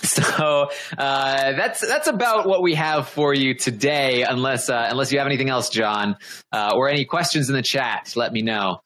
So 0.03 0.69
uh, 0.97 1.51
that's 1.53 1.81
that's 1.81 2.07
about 2.07 2.47
what 2.47 2.61
we 2.61 2.75
have 2.75 3.09
for 3.09 3.33
you 3.33 3.55
today. 3.55 4.21
Unless 4.23 4.69
uh, 4.69 4.87
unless 4.91 5.11
you 5.11 5.17
have 5.17 5.27
anything 5.27 5.49
else, 5.49 5.69
John, 5.69 6.17
uh, 6.51 6.71
or 6.75 6.87
any 6.87 7.03
questions 7.05 7.49
in 7.49 7.55
the 7.55 7.63
chat, 7.63 8.13
let 8.15 8.31
me 8.31 8.43
know. 8.43 8.81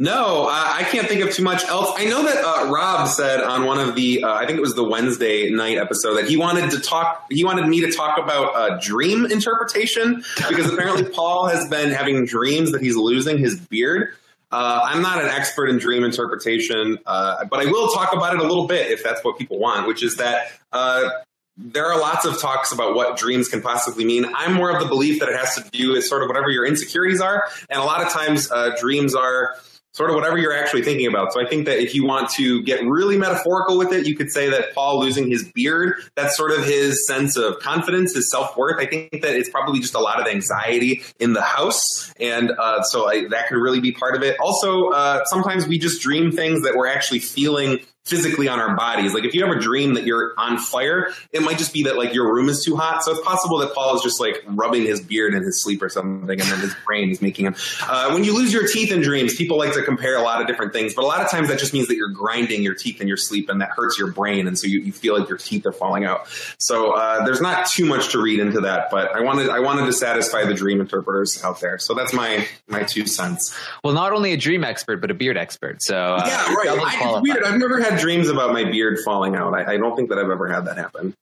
No, 0.00 0.46
I, 0.48 0.76
I 0.78 0.82
can't 0.84 1.08
think 1.08 1.22
of 1.22 1.34
too 1.34 1.42
much 1.42 1.64
else. 1.64 1.90
I 1.96 2.04
know 2.04 2.22
that 2.22 2.36
uh, 2.44 2.70
Rob 2.70 3.08
said 3.08 3.40
on 3.40 3.64
one 3.66 3.80
of 3.80 3.96
the, 3.96 4.22
uh, 4.22 4.32
I 4.32 4.46
think 4.46 4.56
it 4.56 4.60
was 4.60 4.76
the 4.76 4.88
Wednesday 4.88 5.50
night 5.50 5.76
episode, 5.76 6.14
that 6.14 6.28
he 6.28 6.36
wanted 6.36 6.70
to 6.70 6.78
talk. 6.80 7.26
He 7.32 7.42
wanted 7.44 7.66
me 7.66 7.80
to 7.80 7.90
talk 7.90 8.16
about 8.16 8.54
uh, 8.54 8.78
dream 8.80 9.26
interpretation 9.26 10.22
because 10.48 10.72
apparently 10.72 11.02
Paul 11.10 11.48
has 11.48 11.68
been 11.68 11.90
having 11.90 12.24
dreams 12.26 12.70
that 12.70 12.80
he's 12.80 12.94
losing 12.94 13.38
his 13.38 13.58
beard. 13.58 14.14
Uh, 14.50 14.80
I'm 14.84 15.02
not 15.02 15.22
an 15.22 15.28
expert 15.28 15.68
in 15.68 15.78
dream 15.78 16.04
interpretation, 16.04 16.98
uh, 17.04 17.44
but 17.44 17.60
I 17.60 17.70
will 17.70 17.88
talk 17.88 18.14
about 18.14 18.34
it 18.34 18.40
a 18.40 18.44
little 18.44 18.66
bit 18.66 18.90
if 18.90 19.04
that's 19.04 19.22
what 19.22 19.36
people 19.36 19.58
want, 19.58 19.86
which 19.86 20.02
is 20.02 20.16
that 20.16 20.52
uh, 20.72 21.10
there 21.58 21.84
are 21.86 22.00
lots 22.00 22.24
of 22.24 22.40
talks 22.40 22.72
about 22.72 22.94
what 22.94 23.18
dreams 23.18 23.48
can 23.48 23.60
possibly 23.60 24.04
mean. 24.04 24.26
I'm 24.34 24.54
more 24.54 24.70
of 24.70 24.82
the 24.82 24.88
belief 24.88 25.20
that 25.20 25.28
it 25.28 25.36
has 25.36 25.56
to 25.56 25.70
do 25.70 25.92
with 25.92 26.04
sort 26.04 26.22
of 26.22 26.28
whatever 26.28 26.50
your 26.50 26.64
insecurities 26.64 27.20
are, 27.20 27.44
and 27.68 27.80
a 27.80 27.84
lot 27.84 28.00
of 28.00 28.10
times 28.10 28.50
uh, 28.50 28.74
dreams 28.80 29.14
are 29.14 29.56
sort 29.98 30.10
of 30.10 30.16
whatever 30.16 30.38
you're 30.38 30.56
actually 30.56 30.82
thinking 30.82 31.08
about. 31.08 31.32
So 31.32 31.44
I 31.44 31.48
think 31.48 31.66
that 31.66 31.80
if 31.80 31.92
you 31.92 32.06
want 32.06 32.30
to 32.30 32.62
get 32.62 32.86
really 32.86 33.18
metaphorical 33.18 33.76
with 33.76 33.92
it, 33.92 34.06
you 34.06 34.14
could 34.14 34.30
say 34.30 34.48
that 34.48 34.72
Paul 34.72 35.00
losing 35.00 35.28
his 35.28 35.50
beard, 35.52 35.94
that's 36.14 36.36
sort 36.36 36.52
of 36.52 36.64
his 36.64 37.04
sense 37.04 37.36
of 37.36 37.58
confidence, 37.58 38.14
his 38.14 38.30
self 38.30 38.56
worth. 38.56 38.80
I 38.80 38.86
think 38.86 39.10
that 39.22 39.34
it's 39.34 39.50
probably 39.50 39.80
just 39.80 39.96
a 39.96 39.98
lot 39.98 40.20
of 40.20 40.28
anxiety 40.28 41.02
in 41.18 41.32
the 41.32 41.42
house. 41.42 42.14
And 42.20 42.52
uh, 42.52 42.82
so 42.84 43.10
I, 43.10 43.26
that 43.30 43.48
could 43.48 43.56
really 43.56 43.80
be 43.80 43.90
part 43.90 44.14
of 44.14 44.22
it. 44.22 44.36
Also, 44.38 44.90
uh, 44.90 45.24
sometimes 45.24 45.66
we 45.66 45.80
just 45.80 46.00
dream 46.00 46.30
things 46.30 46.62
that 46.62 46.76
we're 46.76 46.86
actually 46.86 47.18
feeling 47.18 47.80
physically 48.08 48.48
on 48.48 48.58
our 48.58 48.74
bodies. 48.74 49.14
Like 49.14 49.24
if 49.24 49.34
you 49.34 49.44
have 49.44 49.54
a 49.54 49.60
dream 49.60 49.94
that 49.94 50.04
you're 50.04 50.34
on 50.38 50.58
fire, 50.58 51.12
it 51.32 51.42
might 51.42 51.58
just 51.58 51.72
be 51.72 51.84
that 51.84 51.96
like 51.96 52.14
your 52.14 52.32
room 52.32 52.48
is 52.48 52.64
too 52.64 52.76
hot. 52.76 53.04
So 53.04 53.12
it's 53.12 53.20
possible 53.20 53.58
that 53.58 53.74
Paul 53.74 53.94
is 53.96 54.02
just 54.02 54.20
like 54.20 54.42
rubbing 54.46 54.82
his 54.82 55.00
beard 55.00 55.34
in 55.34 55.42
his 55.42 55.62
sleep 55.62 55.82
or 55.82 55.88
something, 55.88 56.30
and 56.30 56.40
then 56.40 56.60
his 56.60 56.74
brain 56.86 57.10
is 57.10 57.20
making 57.20 57.46
him. 57.46 57.54
Uh, 57.82 58.10
when 58.12 58.24
you 58.24 58.34
lose 58.34 58.52
your 58.52 58.66
teeth 58.66 58.90
in 58.90 59.00
dreams, 59.02 59.34
people 59.34 59.58
like 59.58 59.74
to 59.74 59.82
compare 59.82 60.16
a 60.16 60.22
lot 60.22 60.40
of 60.40 60.46
different 60.46 60.72
things, 60.72 60.94
but 60.94 61.04
a 61.04 61.06
lot 61.06 61.20
of 61.20 61.30
times 61.30 61.48
that 61.48 61.58
just 61.58 61.72
means 61.72 61.88
that 61.88 61.96
you're 61.96 62.08
grinding 62.08 62.62
your 62.62 62.74
teeth 62.74 63.00
in 63.00 63.08
your 63.08 63.16
sleep, 63.16 63.48
and 63.48 63.60
that 63.60 63.70
hurts 63.70 63.98
your 63.98 64.10
brain, 64.10 64.46
and 64.46 64.58
so 64.58 64.66
you, 64.66 64.80
you 64.80 64.92
feel 64.92 65.18
like 65.18 65.28
your 65.28 65.38
teeth 65.38 65.66
are 65.66 65.72
falling 65.72 66.04
out. 66.04 66.28
So 66.58 66.92
uh, 66.92 67.24
there's 67.24 67.40
not 67.40 67.66
too 67.66 67.84
much 67.84 68.12
to 68.12 68.22
read 68.22 68.40
into 68.40 68.60
that, 68.62 68.90
but 68.90 69.14
I 69.14 69.20
wanted 69.20 69.50
I 69.50 69.60
wanted 69.60 69.86
to 69.86 69.92
satisfy 69.92 70.44
the 70.44 70.54
dream 70.54 70.80
interpreters 70.80 71.42
out 71.44 71.60
there. 71.60 71.78
So 71.78 71.94
that's 71.94 72.12
my 72.12 72.46
my 72.68 72.82
two 72.82 73.06
cents. 73.06 73.54
Well, 73.84 73.94
not 73.94 74.12
only 74.12 74.32
a 74.32 74.36
dream 74.36 74.64
expert, 74.64 75.00
but 75.00 75.10
a 75.10 75.14
beard 75.14 75.36
expert. 75.36 75.82
So 75.82 75.96
uh, 75.96 76.22
Yeah, 76.26 76.54
right. 76.54 76.68
I, 76.68 77.18
it's 77.18 77.22
weird. 77.22 77.44
I've 77.44 77.58
never 77.58 77.80
had 77.80 77.97
dreams 77.98 78.28
about 78.28 78.52
my 78.52 78.64
beard 78.64 78.98
falling 79.04 79.36
out. 79.36 79.54
I, 79.54 79.74
I 79.74 79.76
don't 79.76 79.96
think 79.96 80.08
that 80.10 80.18
I've 80.18 80.30
ever 80.30 80.48
had 80.48 80.64
that 80.66 80.76
happen. 80.76 81.14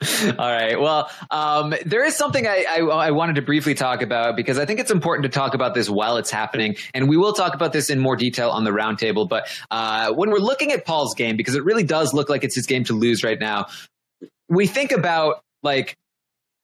All 0.38 0.52
right. 0.52 0.78
Well, 0.80 1.10
um, 1.30 1.74
there 1.86 2.04
is 2.04 2.16
something 2.16 2.46
I, 2.46 2.64
I, 2.68 2.78
I 2.80 3.10
wanted 3.12 3.36
to 3.36 3.42
briefly 3.42 3.74
talk 3.74 4.02
about 4.02 4.36
because 4.36 4.58
I 4.58 4.66
think 4.66 4.80
it's 4.80 4.90
important 4.90 5.22
to 5.24 5.28
talk 5.28 5.54
about 5.54 5.74
this 5.74 5.88
while 5.88 6.16
it's 6.16 6.30
happening, 6.30 6.76
and 6.94 7.08
we 7.08 7.16
will 7.16 7.32
talk 7.32 7.54
about 7.54 7.72
this 7.72 7.88
in 7.88 7.98
more 7.98 8.16
detail 8.16 8.50
on 8.50 8.64
the 8.64 8.70
roundtable. 8.70 9.28
But 9.28 9.48
uh, 9.70 10.12
when 10.12 10.30
we're 10.30 10.38
looking 10.38 10.72
at 10.72 10.84
Paul's 10.84 11.14
game, 11.14 11.36
because 11.36 11.54
it 11.54 11.64
really 11.64 11.84
does 11.84 12.12
look 12.12 12.28
like 12.28 12.44
it's 12.44 12.54
his 12.54 12.66
game 12.66 12.84
to 12.84 12.92
lose 12.92 13.22
right 13.22 13.38
now, 13.38 13.66
we 14.48 14.66
think 14.66 14.92
about 14.92 15.42
like, 15.62 15.96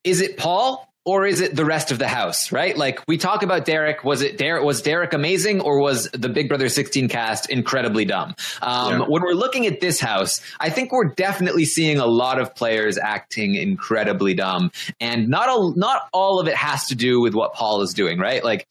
is 0.02 0.20
it 0.20 0.36
Paul? 0.36 0.88
Or 1.07 1.26
is 1.26 1.40
it 1.40 1.55
the 1.55 1.66
rest 1.66 1.90
of 1.90 1.98
the 1.98 2.09
house, 2.09 2.50
right? 2.50 2.74
Like 2.76 2.98
we 3.07 3.18
talk 3.18 3.42
about 3.42 3.66
Derek. 3.66 4.05
Was 4.05 4.22
it 4.22 4.38
Derek? 4.38 4.64
Was 4.64 4.80
Derek 4.80 5.12
amazing, 5.12 5.61
or 5.61 5.78
was 5.80 6.09
the 6.12 6.30
Big 6.30 6.48
Brother 6.48 6.70
16 6.70 7.09
cast 7.09 7.50
incredibly 7.50 8.07
dumb? 8.07 8.34
Um, 8.62 9.00
Yeah. 9.00 9.07
When 9.07 9.22
we're 9.22 9.34
looking 9.34 9.66
at 9.66 9.80
this 9.80 10.00
house, 10.00 10.40
I 10.61 10.70
think 10.70 10.92
we're 10.92 11.11
definitely 11.11 11.66
seeing 11.66 11.98
a 11.98 12.07
lot 12.07 12.40
of 12.40 12.55
players 12.55 12.96
acting 12.96 13.55
incredibly 13.55 14.32
dumb, 14.32 14.70
and 14.98 15.28
not 15.28 15.50
all 15.50 15.74
not 15.74 16.09
all 16.12 16.40
of 16.40 16.48
it 16.48 16.55
has 16.55 16.86
to 16.86 16.94
do 16.94 17.20
with 17.20 17.34
what 17.34 17.52
Paul 17.52 17.82
is 17.82 17.92
doing, 17.92 18.18
right? 18.18 18.42
Like 18.42 18.66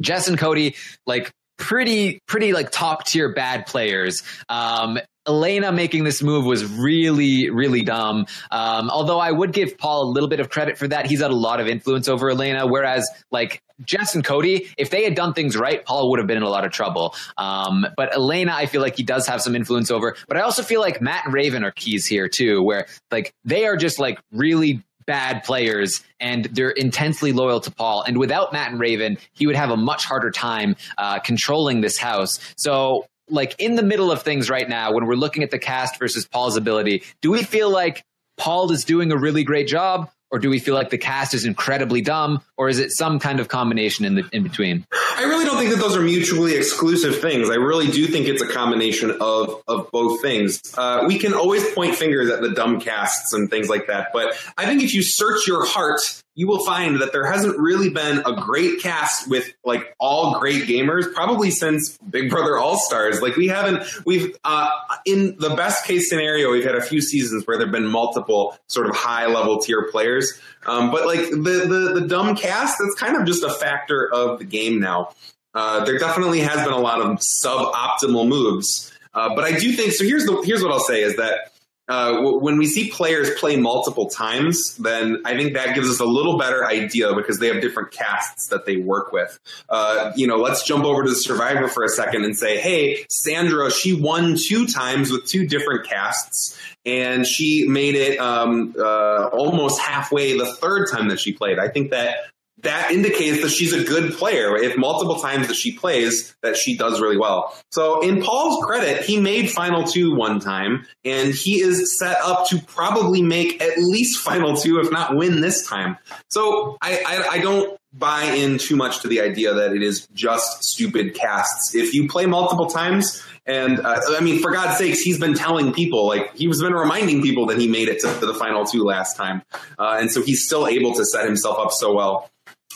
Jess 0.00 0.28
and 0.28 0.38
Cody, 0.38 0.76
like 1.04 1.32
pretty 1.58 2.20
pretty 2.26 2.52
like 2.52 2.70
top 2.70 3.06
tier 3.06 3.32
bad 3.34 3.66
players. 3.66 4.22
Um, 4.48 4.98
Elena 5.26 5.72
making 5.72 6.04
this 6.04 6.22
move 6.22 6.44
was 6.44 6.64
really 6.64 7.50
really 7.50 7.82
dumb. 7.82 8.26
Um, 8.50 8.90
although 8.90 9.18
I 9.18 9.30
would 9.30 9.52
give 9.52 9.78
Paul 9.78 10.04
a 10.04 10.10
little 10.10 10.28
bit 10.28 10.40
of 10.40 10.48
credit 10.48 10.78
for 10.78 10.88
that. 10.88 11.06
He's 11.06 11.20
had 11.20 11.30
a 11.30 11.36
lot 11.36 11.60
of 11.60 11.68
influence 11.68 12.08
over 12.08 12.30
Elena, 12.30 12.66
whereas 12.66 13.08
like 13.30 13.62
Jess 13.84 14.14
and 14.14 14.24
Cody, 14.24 14.68
if 14.78 14.90
they 14.90 15.04
had 15.04 15.14
done 15.14 15.34
things 15.34 15.56
right, 15.56 15.84
Paul 15.84 16.10
would 16.10 16.18
have 16.18 16.26
been 16.26 16.38
in 16.38 16.42
a 16.42 16.48
lot 16.48 16.64
of 16.64 16.72
trouble. 16.72 17.14
Um, 17.36 17.86
but 17.96 18.14
Elena, 18.14 18.52
I 18.54 18.66
feel 18.66 18.80
like 18.80 18.96
he 18.96 19.02
does 19.02 19.26
have 19.26 19.42
some 19.42 19.54
influence 19.54 19.90
over. 19.90 20.16
But 20.28 20.36
I 20.36 20.40
also 20.40 20.62
feel 20.62 20.80
like 20.80 21.00
Matt 21.00 21.26
and 21.26 21.34
Raven 21.34 21.64
are 21.64 21.72
keys 21.72 22.06
here 22.06 22.28
too, 22.28 22.62
where 22.62 22.86
like 23.10 23.34
they 23.44 23.66
are 23.66 23.76
just 23.76 23.98
like 23.98 24.18
really 24.32 24.82
bad 25.06 25.44
players 25.44 26.02
and 26.20 26.46
they're 26.46 26.70
intensely 26.70 27.32
loyal 27.32 27.60
to 27.60 27.70
Paul. 27.70 28.02
And 28.02 28.18
without 28.18 28.52
Matt 28.52 28.72
and 28.72 28.80
Raven, 28.80 29.18
he 29.32 29.46
would 29.46 29.56
have 29.56 29.70
a 29.70 29.76
much 29.76 30.04
harder 30.04 30.30
time 30.30 30.76
uh, 30.98 31.20
controlling 31.20 31.80
this 31.80 31.96
house. 31.96 32.40
So, 32.56 33.06
like 33.28 33.54
in 33.58 33.74
the 33.74 33.82
middle 33.82 34.10
of 34.12 34.22
things 34.22 34.48
right 34.50 34.68
now, 34.68 34.92
when 34.92 35.06
we're 35.06 35.14
looking 35.14 35.42
at 35.42 35.50
the 35.50 35.58
cast 35.58 35.98
versus 35.98 36.26
Paul's 36.26 36.56
ability, 36.56 37.02
do 37.20 37.30
we 37.30 37.42
feel 37.42 37.70
like 37.70 38.04
Paul 38.36 38.70
is 38.72 38.84
doing 38.84 39.12
a 39.12 39.16
really 39.16 39.44
great 39.44 39.66
job? 39.68 40.10
Or 40.32 40.40
do 40.40 40.50
we 40.50 40.58
feel 40.58 40.74
like 40.74 40.90
the 40.90 40.98
cast 40.98 41.34
is 41.34 41.44
incredibly 41.44 42.00
dumb, 42.00 42.42
or 42.56 42.68
is 42.68 42.80
it 42.80 42.90
some 42.90 43.20
kind 43.20 43.38
of 43.38 43.46
combination 43.46 44.04
in 44.04 44.16
the 44.16 44.28
in 44.32 44.42
between? 44.42 44.84
I 45.16 45.22
really 45.22 45.44
don't 45.44 45.56
think 45.56 45.70
that 45.70 45.78
those 45.78 45.96
are 45.96 46.02
mutually 46.02 46.56
exclusive 46.56 47.20
things. 47.20 47.48
I 47.48 47.54
really 47.54 47.86
do 47.92 48.08
think 48.08 48.26
it's 48.26 48.42
a 48.42 48.48
combination 48.48 49.12
of 49.20 49.62
of 49.68 49.88
both 49.92 50.20
things. 50.22 50.60
Uh, 50.76 51.04
we 51.06 51.20
can 51.20 51.32
always 51.32 51.64
point 51.74 51.94
fingers 51.94 52.28
at 52.28 52.40
the 52.42 52.50
dumb 52.50 52.80
casts 52.80 53.32
and 53.34 53.48
things 53.48 53.68
like 53.68 53.86
that, 53.86 54.08
but 54.12 54.34
I 54.58 54.66
think 54.66 54.82
if 54.82 54.94
you 54.94 55.02
search 55.04 55.46
your 55.46 55.64
heart, 55.64 56.00
you 56.36 56.46
will 56.46 56.64
find 56.64 57.00
that 57.00 57.12
there 57.12 57.26
hasn't 57.26 57.58
really 57.58 57.88
been 57.88 58.18
a 58.18 58.36
great 58.36 58.80
cast 58.80 59.28
with 59.28 59.52
like 59.64 59.96
all 59.98 60.38
great 60.38 60.64
gamers 60.64 61.12
probably 61.12 61.50
since 61.50 61.96
Big 61.98 62.28
Brother 62.28 62.58
All 62.58 62.78
Stars. 62.78 63.22
Like 63.22 63.36
we 63.36 63.48
haven't, 63.48 63.82
we've 64.04 64.36
uh, 64.44 64.70
in 65.06 65.36
the 65.38 65.50
best 65.56 65.86
case 65.86 66.10
scenario, 66.10 66.52
we've 66.52 66.64
had 66.64 66.74
a 66.74 66.82
few 66.82 67.00
seasons 67.00 67.46
where 67.46 67.56
there've 67.56 67.72
been 67.72 67.86
multiple 67.86 68.56
sort 68.66 68.86
of 68.86 68.94
high 68.94 69.26
level 69.26 69.58
tier 69.58 69.88
players. 69.90 70.38
Um, 70.66 70.90
but 70.90 71.06
like 71.06 71.30
the, 71.30 71.66
the 71.94 72.00
the 72.00 72.06
dumb 72.06 72.36
cast, 72.36 72.78
that's 72.80 72.94
kind 72.96 73.16
of 73.16 73.26
just 73.26 73.42
a 73.42 73.50
factor 73.50 74.12
of 74.12 74.38
the 74.38 74.44
game 74.44 74.78
now. 74.78 75.14
Uh, 75.54 75.86
there 75.86 75.96
definitely 75.98 76.40
has 76.40 76.62
been 76.62 76.74
a 76.74 76.78
lot 76.78 77.00
of 77.00 77.18
suboptimal 77.42 78.28
moves, 78.28 78.92
uh, 79.14 79.34
but 79.34 79.44
I 79.44 79.52
do 79.58 79.72
think 79.72 79.92
so. 79.92 80.04
Here's 80.04 80.26
the 80.26 80.42
here's 80.44 80.62
what 80.62 80.70
I'll 80.70 80.80
say 80.80 81.00
is 81.00 81.16
that 81.16 81.52
uh, 81.88 82.20
when 82.20 82.58
we 82.58 82.66
see 82.66 82.90
players 82.90 83.30
play 83.38 83.56
multiple 83.56 84.08
times, 84.08 84.76
then 84.76 85.22
I 85.24 85.36
think 85.36 85.54
that 85.54 85.74
gives 85.74 85.88
us 85.88 86.00
a 86.00 86.04
little 86.04 86.36
better 86.36 86.64
idea 86.64 87.14
because 87.14 87.38
they 87.38 87.48
have 87.48 87.60
different 87.60 87.92
casts 87.92 88.48
that 88.48 88.66
they 88.66 88.76
work 88.76 89.12
with. 89.12 89.38
Uh, 89.68 90.12
you 90.16 90.26
know, 90.26 90.36
let's 90.36 90.64
jump 90.64 90.84
over 90.84 91.04
to 91.04 91.08
the 91.08 91.16
Survivor 91.16 91.68
for 91.68 91.84
a 91.84 91.88
second 91.88 92.24
and 92.24 92.36
say, 92.36 92.58
hey, 92.58 93.06
Sandra, 93.08 93.70
she 93.70 93.94
won 93.94 94.36
two 94.36 94.66
times 94.66 95.12
with 95.12 95.26
two 95.26 95.46
different 95.46 95.86
casts, 95.86 96.58
and 96.84 97.24
she 97.24 97.66
made 97.68 97.94
it 97.94 98.18
um, 98.18 98.74
uh, 98.78 99.28
almost 99.32 99.80
halfway 99.80 100.36
the 100.36 100.46
third 100.46 100.88
time 100.90 101.08
that 101.08 101.20
she 101.20 101.32
played. 101.32 101.58
I 101.58 101.68
think 101.68 101.90
that 101.90 102.16
that 102.62 102.90
indicates 102.90 103.42
that 103.42 103.50
she's 103.50 103.72
a 103.72 103.84
good 103.84 104.14
player. 104.14 104.56
If 104.56 104.78
multiple 104.78 105.16
times 105.16 105.48
that 105.48 105.56
she 105.56 105.72
plays, 105.72 106.34
that 106.42 106.56
she 106.56 106.76
does 106.76 107.00
really 107.00 107.18
well. 107.18 107.54
So, 107.70 108.00
in 108.00 108.22
Paul's 108.22 108.64
credit, 108.64 109.02
he 109.02 109.20
made 109.20 109.50
Final 109.50 109.84
Two 109.84 110.14
one 110.14 110.40
time, 110.40 110.86
and 111.04 111.34
he 111.34 111.60
is 111.60 111.98
set 111.98 112.16
up 112.22 112.48
to 112.48 112.58
probably 112.60 113.22
make 113.22 113.62
at 113.62 113.78
least 113.78 114.20
Final 114.20 114.56
Two, 114.56 114.80
if 114.80 114.90
not 114.90 115.16
win 115.16 115.40
this 115.40 115.66
time. 115.66 115.98
So, 116.30 116.76
I, 116.80 117.02
I, 117.06 117.28
I 117.32 117.38
don't 117.38 117.78
buy 117.92 118.24
in 118.24 118.58
too 118.58 118.76
much 118.76 119.00
to 119.00 119.08
the 119.08 119.20
idea 119.20 119.54
that 119.54 119.72
it 119.72 119.82
is 119.82 120.06
just 120.08 120.64
stupid 120.64 121.14
casts. 121.14 121.74
If 121.74 121.94
you 121.94 122.08
play 122.08 122.26
multiple 122.26 122.66
times, 122.66 123.22
and 123.46 123.78
uh, 123.78 124.00
I 124.08 124.20
mean, 124.20 124.40
for 124.40 124.50
God's 124.50 124.76
sakes, 124.76 125.00
he's 125.00 125.18
been 125.18 125.34
telling 125.34 125.72
people, 125.72 126.06
like, 126.06 126.34
he's 126.34 126.60
been 126.60 126.74
reminding 126.74 127.22
people 127.22 127.46
that 127.46 127.58
he 127.58 127.68
made 127.68 127.88
it 127.88 128.00
to, 128.00 128.20
to 128.20 128.26
the 128.26 128.34
final 128.34 128.64
two 128.64 128.84
last 128.84 129.16
time. 129.16 129.42
Uh, 129.78 129.98
and 130.00 130.10
so 130.10 130.22
he's 130.22 130.44
still 130.44 130.66
able 130.66 130.94
to 130.94 131.04
set 131.04 131.24
himself 131.24 131.58
up 131.58 131.72
so 131.72 131.94
well. 131.94 132.28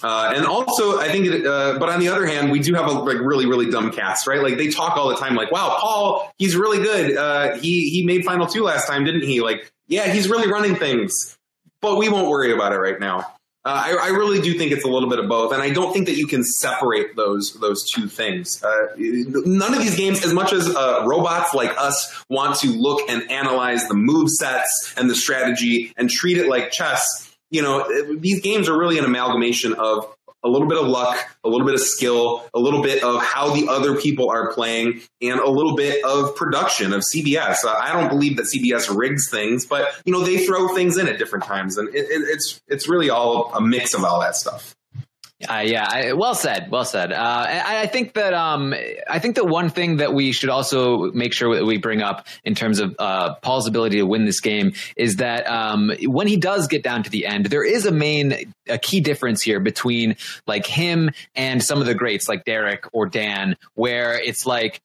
Uh, 0.02 0.32
and 0.34 0.46
also, 0.46 0.98
I 0.98 1.08
think, 1.08 1.26
it, 1.26 1.46
uh, 1.46 1.78
but 1.78 1.88
on 1.88 2.00
the 2.00 2.08
other 2.08 2.26
hand, 2.26 2.50
we 2.50 2.60
do 2.60 2.74
have 2.74 2.86
a 2.86 2.92
like 2.92 3.18
really, 3.18 3.46
really 3.46 3.70
dumb 3.70 3.92
cast, 3.92 4.26
right? 4.26 4.42
Like 4.42 4.56
they 4.56 4.68
talk 4.68 4.96
all 4.96 5.08
the 5.08 5.16
time, 5.16 5.34
like, 5.34 5.52
"Wow, 5.52 5.76
Paul, 5.78 6.32
he's 6.38 6.56
really 6.56 6.82
good. 6.82 7.16
Uh, 7.16 7.56
he 7.56 7.90
he 7.90 8.04
made 8.04 8.24
Final 8.24 8.46
Two 8.46 8.62
last 8.62 8.86
time, 8.86 9.04
didn't 9.04 9.22
he?" 9.22 9.40
Like, 9.40 9.70
yeah, 9.88 10.12
he's 10.12 10.28
really 10.28 10.50
running 10.50 10.76
things, 10.76 11.36
but 11.82 11.98
we 11.98 12.08
won't 12.08 12.28
worry 12.28 12.52
about 12.52 12.72
it 12.72 12.78
right 12.78 12.98
now. 12.98 13.26
Uh, 13.62 13.82
I, 13.88 14.06
I, 14.06 14.08
really 14.08 14.40
do 14.40 14.56
think 14.56 14.72
it's 14.72 14.86
a 14.86 14.88
little 14.88 15.10
bit 15.10 15.18
of 15.18 15.28
both, 15.28 15.52
and 15.52 15.60
I 15.60 15.68
don't 15.68 15.92
think 15.92 16.06
that 16.06 16.16
you 16.16 16.26
can 16.26 16.42
separate 16.42 17.14
those 17.14 17.52
those 17.60 17.90
two 17.90 18.08
things. 18.08 18.64
Uh, 18.64 18.86
none 18.96 19.74
of 19.74 19.80
these 19.80 19.96
games, 19.96 20.24
as 20.24 20.32
much 20.32 20.54
as 20.54 20.74
uh, 20.74 21.02
robots 21.04 21.52
like 21.52 21.76
us 21.76 22.24
want 22.30 22.56
to 22.60 22.68
look 22.68 23.06
and 23.10 23.30
analyze 23.30 23.86
the 23.86 23.92
move 23.92 24.30
sets 24.30 24.94
and 24.96 25.10
the 25.10 25.14
strategy 25.14 25.92
and 25.98 26.08
treat 26.08 26.38
it 26.38 26.48
like 26.48 26.70
chess, 26.70 27.29
you 27.50 27.62
know, 27.62 28.16
these 28.18 28.40
games 28.40 28.68
are 28.68 28.78
really 28.78 28.98
an 28.98 29.04
amalgamation 29.04 29.74
of 29.74 30.06
a 30.42 30.48
little 30.48 30.68
bit 30.68 30.78
of 30.78 30.86
luck, 30.86 31.18
a 31.44 31.48
little 31.48 31.66
bit 31.66 31.74
of 31.74 31.80
skill, 31.80 32.44
a 32.54 32.58
little 32.58 32.82
bit 32.82 33.02
of 33.02 33.22
how 33.22 33.54
the 33.54 33.68
other 33.68 33.96
people 33.96 34.30
are 34.30 34.52
playing, 34.52 35.00
and 35.20 35.38
a 35.38 35.50
little 35.50 35.76
bit 35.76 36.04
of 36.04 36.34
production 36.34 36.92
of 36.92 37.02
CBS. 37.02 37.64
Uh, 37.64 37.74
I 37.78 37.92
don't 37.92 38.08
believe 38.08 38.36
that 38.36 38.46
CBS 38.46 38.94
rigs 38.94 39.28
things, 39.28 39.66
but 39.66 39.88
you 40.04 40.12
know 40.12 40.24
they 40.24 40.46
throw 40.46 40.74
things 40.74 40.96
in 40.96 41.08
at 41.08 41.18
different 41.18 41.44
times, 41.44 41.76
and 41.76 41.88
it, 41.94 42.06
it, 42.10 42.22
it's 42.28 42.60
it's 42.68 42.88
really 42.88 43.10
all 43.10 43.52
a 43.54 43.60
mix 43.60 43.94
of 43.94 44.04
all 44.04 44.20
that 44.20 44.36
stuff. 44.36 44.74
Uh, 45.48 45.62
yeah, 45.64 45.86
I, 45.88 46.12
well 46.12 46.34
said, 46.34 46.70
well 46.70 46.84
said. 46.84 47.12
Uh, 47.12 47.16
I, 47.48 47.82
I, 47.82 47.86
think 47.86 48.12
that 48.12 48.34
um, 48.34 48.74
I 49.08 49.18
think 49.20 49.36
that 49.36 49.46
one 49.46 49.70
thing 49.70 49.96
that 49.96 50.12
we 50.12 50.32
should 50.32 50.50
also 50.50 51.10
make 51.12 51.32
sure 51.32 51.54
that 51.54 51.64
we 51.64 51.78
bring 51.78 52.02
up 52.02 52.26
in 52.44 52.54
terms 52.54 52.78
of 52.78 52.94
uh, 52.98 53.34
Paul's 53.36 53.66
ability 53.66 53.96
to 53.96 54.06
win 54.06 54.26
this 54.26 54.40
game 54.40 54.74
is 54.96 55.16
that 55.16 55.46
um, 55.46 55.92
when 56.02 56.26
he 56.26 56.36
does 56.36 56.68
get 56.68 56.82
down 56.82 57.04
to 57.04 57.10
the 57.10 57.24
end, 57.24 57.46
there 57.46 57.64
is 57.64 57.86
a 57.86 57.90
main, 57.90 58.52
a 58.68 58.76
key 58.76 59.00
difference 59.00 59.40
here 59.40 59.60
between 59.60 60.16
like 60.46 60.66
him 60.66 61.10
and 61.34 61.62
some 61.62 61.80
of 61.80 61.86
the 61.86 61.94
greats 61.94 62.28
like 62.28 62.44
Derek 62.44 62.84
or 62.92 63.06
Dan, 63.06 63.56
where 63.74 64.20
it's 64.20 64.44
like 64.44 64.82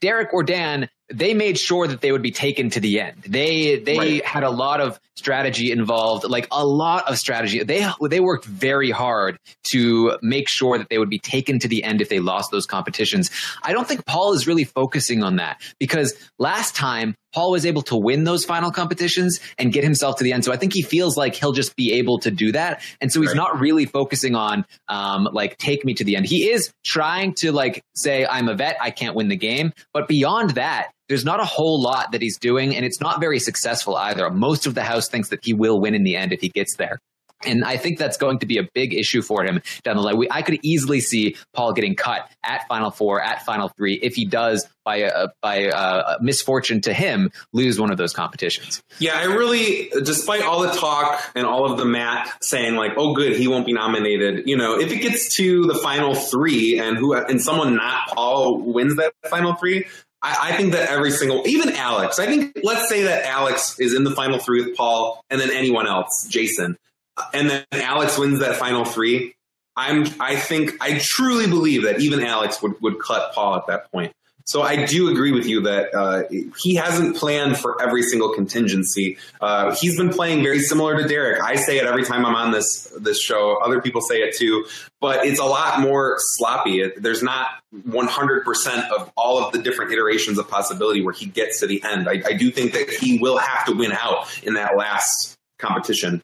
Derek 0.00 0.34
or 0.34 0.42
Dan 0.42 0.88
they 1.12 1.34
made 1.34 1.58
sure 1.58 1.86
that 1.86 2.00
they 2.00 2.12
would 2.12 2.22
be 2.22 2.30
taken 2.30 2.70
to 2.70 2.80
the 2.80 3.00
end. 3.00 3.22
They 3.26 3.78
they 3.78 3.98
right. 3.98 4.24
had 4.24 4.42
a 4.42 4.50
lot 4.50 4.80
of 4.80 4.98
strategy 5.16 5.70
involved, 5.70 6.24
like 6.24 6.48
a 6.50 6.66
lot 6.66 7.08
of 7.08 7.18
strategy. 7.18 7.62
They 7.62 7.86
they 8.08 8.20
worked 8.20 8.46
very 8.46 8.90
hard 8.90 9.38
to 9.64 10.18
make 10.22 10.48
sure 10.48 10.78
that 10.78 10.88
they 10.88 10.98
would 10.98 11.10
be 11.10 11.18
taken 11.18 11.58
to 11.60 11.68
the 11.68 11.84
end 11.84 12.00
if 12.00 12.08
they 12.08 12.20
lost 12.20 12.50
those 12.50 12.66
competitions. 12.66 13.30
I 13.62 13.72
don't 13.72 13.86
think 13.86 14.06
Paul 14.06 14.32
is 14.32 14.46
really 14.46 14.64
focusing 14.64 15.22
on 15.22 15.36
that 15.36 15.60
because 15.78 16.14
last 16.38 16.74
time 16.74 17.14
Paul 17.34 17.50
was 17.50 17.66
able 17.66 17.82
to 17.82 17.96
win 17.96 18.24
those 18.24 18.44
final 18.44 18.70
competitions 18.70 19.40
and 19.58 19.72
get 19.72 19.84
himself 19.84 20.16
to 20.16 20.24
the 20.24 20.32
end. 20.32 20.44
So 20.44 20.52
I 20.52 20.56
think 20.56 20.72
he 20.72 20.82
feels 20.82 21.16
like 21.16 21.34
he'll 21.34 21.52
just 21.52 21.74
be 21.76 21.94
able 21.94 22.20
to 22.20 22.30
do 22.30 22.52
that. 22.52 22.82
And 23.00 23.12
so 23.12 23.20
he's 23.20 23.30
right. 23.30 23.36
not 23.36 23.58
really 23.58 23.86
focusing 23.86 24.36
on 24.36 24.64
um, 24.88 25.28
like 25.32 25.58
take 25.58 25.84
me 25.84 25.94
to 25.94 26.04
the 26.04 26.16
end. 26.16 26.26
He 26.26 26.48
is 26.48 26.72
trying 26.84 27.34
to 27.34 27.50
like 27.50 27.82
say 27.94 28.24
I'm 28.24 28.48
a 28.48 28.54
vet, 28.54 28.76
I 28.80 28.90
can't 28.90 29.16
win 29.16 29.28
the 29.28 29.36
game, 29.36 29.72
but 29.92 30.06
beyond 30.06 30.50
that, 30.50 30.92
there's 31.08 31.24
not 31.24 31.40
a 31.40 31.44
whole 31.44 31.80
lot 31.80 32.12
that 32.12 32.22
he's 32.22 32.38
doing, 32.38 32.74
and 32.74 32.84
it's 32.84 33.00
not 33.00 33.20
very 33.20 33.38
successful 33.38 33.96
either. 33.96 34.30
Most 34.30 34.66
of 34.66 34.74
the 34.74 34.82
House 34.82 35.08
thinks 35.08 35.28
that 35.28 35.40
he 35.42 35.52
will 35.52 35.80
win 35.80 35.94
in 35.94 36.04
the 36.04 36.16
end 36.16 36.32
if 36.32 36.40
he 36.40 36.48
gets 36.48 36.76
there. 36.76 36.98
And 37.46 37.64
I 37.64 37.76
think 37.76 37.98
that's 37.98 38.16
going 38.16 38.38
to 38.38 38.46
be 38.46 38.58
a 38.58 38.62
big 38.74 38.94
issue 38.94 39.22
for 39.22 39.44
him 39.44 39.60
down 39.82 39.96
the 39.96 40.02
line. 40.02 40.16
We, 40.16 40.28
I 40.30 40.42
could 40.42 40.58
easily 40.62 41.00
see 41.00 41.36
Paul 41.52 41.72
getting 41.72 41.94
cut 41.94 42.30
at 42.42 42.66
Final 42.68 42.90
Four, 42.90 43.20
at 43.20 43.44
Final 43.44 43.68
Three, 43.68 43.94
if 43.94 44.14
he 44.14 44.24
does, 44.24 44.66
by 44.84 44.98
a, 44.98 45.28
by 45.42 45.70
a 45.74 46.16
misfortune 46.20 46.80
to 46.82 46.92
him, 46.92 47.30
lose 47.52 47.78
one 47.78 47.90
of 47.90 47.98
those 47.98 48.12
competitions. 48.12 48.82
Yeah, 48.98 49.18
I 49.18 49.24
really, 49.24 49.90
despite 50.04 50.42
all 50.42 50.62
the 50.62 50.72
talk 50.72 51.22
and 51.34 51.46
all 51.46 51.70
of 51.70 51.78
the 51.78 51.84
Matt 51.84 52.32
saying 52.42 52.76
like, 52.76 52.92
"Oh, 52.96 53.14
good, 53.14 53.36
he 53.36 53.48
won't 53.48 53.66
be 53.66 53.72
nominated." 53.72 54.46
You 54.46 54.56
know, 54.56 54.78
if 54.78 54.90
it 54.90 54.98
gets 54.98 55.36
to 55.36 55.66
the 55.66 55.74
Final 55.74 56.14
Three 56.14 56.78
and 56.78 56.96
who 56.96 57.14
and 57.14 57.42
someone 57.42 57.76
not 57.76 58.08
Paul 58.08 58.60
wins 58.60 58.96
that 58.96 59.12
Final 59.28 59.54
Three, 59.54 59.86
I, 60.24 60.52
I, 60.52 60.56
think 60.56 60.72
that 60.72 60.88
every 60.88 61.10
single, 61.10 61.46
even 61.46 61.74
Alex, 61.74 62.18
I 62.18 62.24
think, 62.24 62.58
let's 62.62 62.88
say 62.88 63.02
that 63.02 63.26
Alex 63.26 63.78
is 63.78 63.92
in 63.92 64.04
the 64.04 64.10
final 64.10 64.38
three 64.38 64.64
with 64.64 64.74
Paul 64.74 65.22
and 65.28 65.38
then 65.38 65.50
anyone 65.50 65.86
else, 65.86 66.26
Jason, 66.30 66.78
uh, 67.18 67.24
and 67.34 67.50
then 67.50 67.64
Alex 67.72 68.18
wins 68.18 68.40
that 68.40 68.56
final 68.56 68.86
three. 68.86 69.34
I'm, 69.76 70.06
I 70.20 70.36
think, 70.36 70.78
I 70.80 70.98
truly 70.98 71.46
believe 71.46 71.82
that 71.82 72.00
even 72.00 72.24
Alex 72.24 72.62
would, 72.62 72.80
would 72.80 72.98
cut 73.00 73.34
Paul 73.34 73.56
at 73.56 73.66
that 73.66 73.92
point. 73.92 74.14
So 74.46 74.60
I 74.60 74.84
do 74.84 75.08
agree 75.08 75.32
with 75.32 75.46
you 75.46 75.62
that 75.62 75.94
uh, 75.94 76.24
he 76.58 76.74
hasn't 76.74 77.16
planned 77.16 77.58
for 77.58 77.80
every 77.80 78.02
single 78.02 78.34
contingency. 78.34 79.16
Uh, 79.40 79.74
he's 79.74 79.96
been 79.96 80.10
playing 80.10 80.42
very 80.42 80.60
similar 80.60 81.00
to 81.00 81.08
Derek. 81.08 81.42
I 81.42 81.56
say 81.56 81.78
it 81.78 81.86
every 81.86 82.04
time 82.04 82.26
I'm 82.26 82.34
on 82.34 82.52
this 82.52 82.92
this 82.98 83.20
show. 83.20 83.58
Other 83.64 83.80
people 83.80 84.02
say 84.02 84.16
it 84.16 84.36
too, 84.36 84.66
but 85.00 85.24
it's 85.24 85.40
a 85.40 85.44
lot 85.44 85.80
more 85.80 86.16
sloppy. 86.18 86.80
It, 86.80 87.02
there's 87.02 87.22
not 87.22 87.48
100% 87.74 88.90
of 88.90 89.10
all 89.16 89.42
of 89.42 89.52
the 89.52 89.62
different 89.62 89.92
iterations 89.92 90.38
of 90.38 90.48
possibility 90.48 91.00
where 91.00 91.14
he 91.14 91.26
gets 91.26 91.60
to 91.60 91.66
the 91.66 91.82
end. 91.82 92.06
I, 92.06 92.22
I 92.26 92.32
do 92.34 92.50
think 92.50 92.72
that 92.72 92.90
he 92.90 93.18
will 93.18 93.38
have 93.38 93.64
to 93.66 93.72
win 93.72 93.92
out 93.92 94.26
in 94.42 94.54
that 94.54 94.76
last 94.76 95.36
competition. 95.58 96.20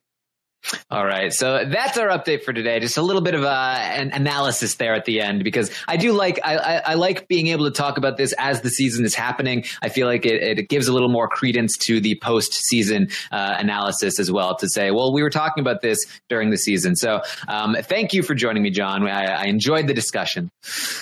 All 0.91 1.05
right. 1.05 1.33
So 1.33 1.65
that's 1.65 1.97
our 1.97 2.09
update 2.09 2.43
for 2.43 2.53
today. 2.53 2.81
Just 2.81 2.99
a 2.99 3.03
little 3.03 3.23
bit 3.23 3.35
of 3.35 3.45
uh, 3.45 3.49
an 3.49 4.13
analysis 4.13 4.75
there 4.75 4.95
at 4.95 5.07
the 5.07 5.21
end 5.21 5.43
because 5.43 5.71
I 5.89 5.97
do 5.97 6.13
like 6.13 6.39
I, 6.45 6.83
I, 6.85 6.95
like 6.95 7.29
being 7.29 7.47
able 7.49 7.65
to 7.65 7.71
talk 7.71 7.97
about 7.97 8.19
this 8.19 8.35
as 8.39 8.61
the 8.61 8.69
season 8.69 9.05
is 9.05 9.15
happening. 9.15 9.65
I 9.81 9.89
feel 9.89 10.07
like 10.07 10.27
it, 10.27 10.59
it 10.59 10.69
gives 10.69 10.87
a 10.87 10.93
little 10.93 11.09
more 11.09 11.29
credence 11.29 11.79
to 11.79 12.01
the 12.01 12.19
post 12.23 12.53
season 12.53 13.09
uh, 13.33 13.57
analysis 13.59 14.21
as 14.21 14.31
well 14.31 14.55
to 14.57 14.69
say, 14.69 14.91
well, 14.91 15.13
we 15.15 15.23
were 15.23 15.31
talking 15.31 15.63
about 15.63 15.81
this 15.81 16.05
during 16.29 16.51
the 16.51 16.59
season. 16.59 16.95
So 16.95 17.23
um, 17.49 17.77
thank 17.81 18.13
you 18.13 18.23
for 18.23 18.35
joining 18.35 18.63
me, 18.63 18.71
John. 18.71 19.09
I, 19.09 19.25
I 19.25 19.45
enjoyed 19.45 19.87
the 19.87 19.95
discussion. 19.95 20.51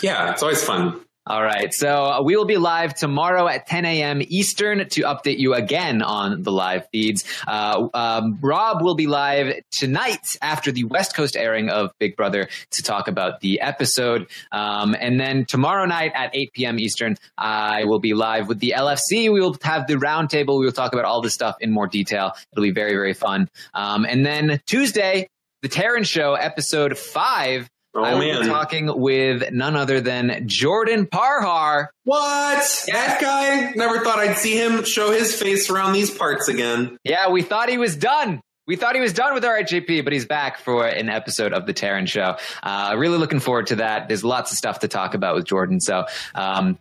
Yeah, 0.03 0.31
it's 0.31 0.43
always 0.43 0.63
fun. 0.63 1.01
All 1.29 1.43
right. 1.43 1.75
So 1.75 2.23
we 2.23 2.37
will 2.37 2.47
be 2.47 2.57
live 2.57 2.95
tomorrow 2.95 3.47
at 3.49 3.67
10 3.67 3.85
a.m. 3.85 4.23
Eastern 4.29 4.89
to 4.89 5.03
update 5.03 5.39
you 5.39 5.53
again 5.53 6.01
on 6.01 6.43
the 6.43 6.51
live 6.51 6.89
feeds. 6.89 7.23
Uh, 7.47 7.89
um, 7.93 8.39
Rob 8.41 8.81
will 8.81 8.95
be 8.95 9.07
live 9.07 9.61
tonight 9.71 10.39
after 10.41 10.73
the 10.73 10.85
West 10.85 11.15
Coast 11.15 11.37
airing 11.37 11.69
of 11.69 11.91
Big 11.99 12.17
Brother 12.17 12.49
to 12.71 12.83
talk 12.83 13.09
about 13.09 13.41
the 13.41 13.61
episode. 13.61 14.27
Um, 14.53 14.97
and 14.99 15.21
then 15.21 15.45
tomorrow 15.45 15.85
night 15.85 16.13
at 16.15 16.35
8 16.35 16.55
p.m. 16.55 16.79
Eastern, 16.79 17.19
I 17.37 17.85
will 17.85 18.01
be 18.01 18.15
live 18.15 18.49
with 18.49 18.61
the 18.61 18.73
LFC. 18.75 19.31
We 19.31 19.43
will 19.43 19.59
have 19.65 19.87
the 19.87 19.97
roundtable. 19.97 20.59
We 20.59 20.65
will 20.65 20.73
talk 20.73 20.95
about 20.95 21.05
all 21.05 21.21
this 21.21 21.35
stuff 21.35 21.57
in 21.61 21.71
more 21.71 21.87
detail. 21.87 22.33
It'll 22.53 22.63
be 22.63 22.71
very, 22.71 22.93
very 22.93 23.13
fun. 23.13 23.51
Um, 23.75 24.07
and 24.07 24.25
then 24.25 24.63
Tuesday, 24.65 25.29
the 25.61 25.69
Taran 25.69 26.07
Show, 26.07 26.37
episode 26.37 26.97
five 26.97 27.69
Oh, 28.01 28.05
I 28.05 28.15
will 28.15 28.21
man. 28.21 28.43
be 28.43 28.49
talking 28.49 29.01
with 29.01 29.51
none 29.53 29.77
other 29.77 30.01
than 30.01 30.45
Jordan 30.47 31.07
Parhar. 31.07 31.89
What? 32.05 32.85
That 32.93 33.19
guy? 33.21 33.73
Never 33.75 34.03
thought 34.05 34.19
I'd 34.19 34.37
see 34.37 34.57
him 34.57 34.85
show 34.85 35.11
his 35.13 35.35
face 35.41 35.71
around 35.71 35.93
these 35.93 36.11
parts 36.11 36.49
again. 36.49 36.99
Yeah, 37.05 37.29
we 37.31 37.43
thought 37.43 37.69
he 37.69 37.79
was 37.79 37.97
done. 37.97 38.41
We 38.67 38.77
thought 38.77 38.95
he 38.95 39.01
was 39.01 39.15
done 39.15 39.33
with 39.33 39.45
our 39.47 39.59
RHAP, 39.59 40.05
but 40.05 40.13
he's 40.13 40.27
back 40.27 40.59
for 40.59 40.87
an 40.87 41.09
episode 41.09 41.55
of 41.55 41.65
the 41.65 41.73
Taran 41.73 42.07
Show. 42.07 42.37
Uh, 42.63 42.95
really 42.99 43.17
looking 43.17 43.41
forward 43.41 43.69
to 43.69 43.77
that. 43.77 44.09
There's 44.09 44.25
lots 44.25 44.53
of 44.53 44.59
stuff 44.59 44.81
to 44.81 44.89
talk 44.89 45.15
about 45.15 45.35
with 45.37 45.47
Jordan. 45.47 45.81
So, 45.81 46.05
um, 46.35 46.79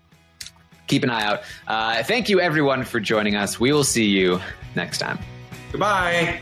keep 0.88 1.04
an 1.04 1.10
eye 1.10 1.24
out. 1.24 1.42
Uh, 1.66 2.04
thank 2.04 2.28
you, 2.28 2.42
everyone, 2.42 2.84
for 2.84 3.00
joining 3.00 3.36
us. 3.36 3.58
We 3.58 3.72
will 3.72 3.86
see 3.86 4.06
you 4.06 4.42
next 4.76 4.98
time. 4.98 5.18
Goodbye. 5.72 6.42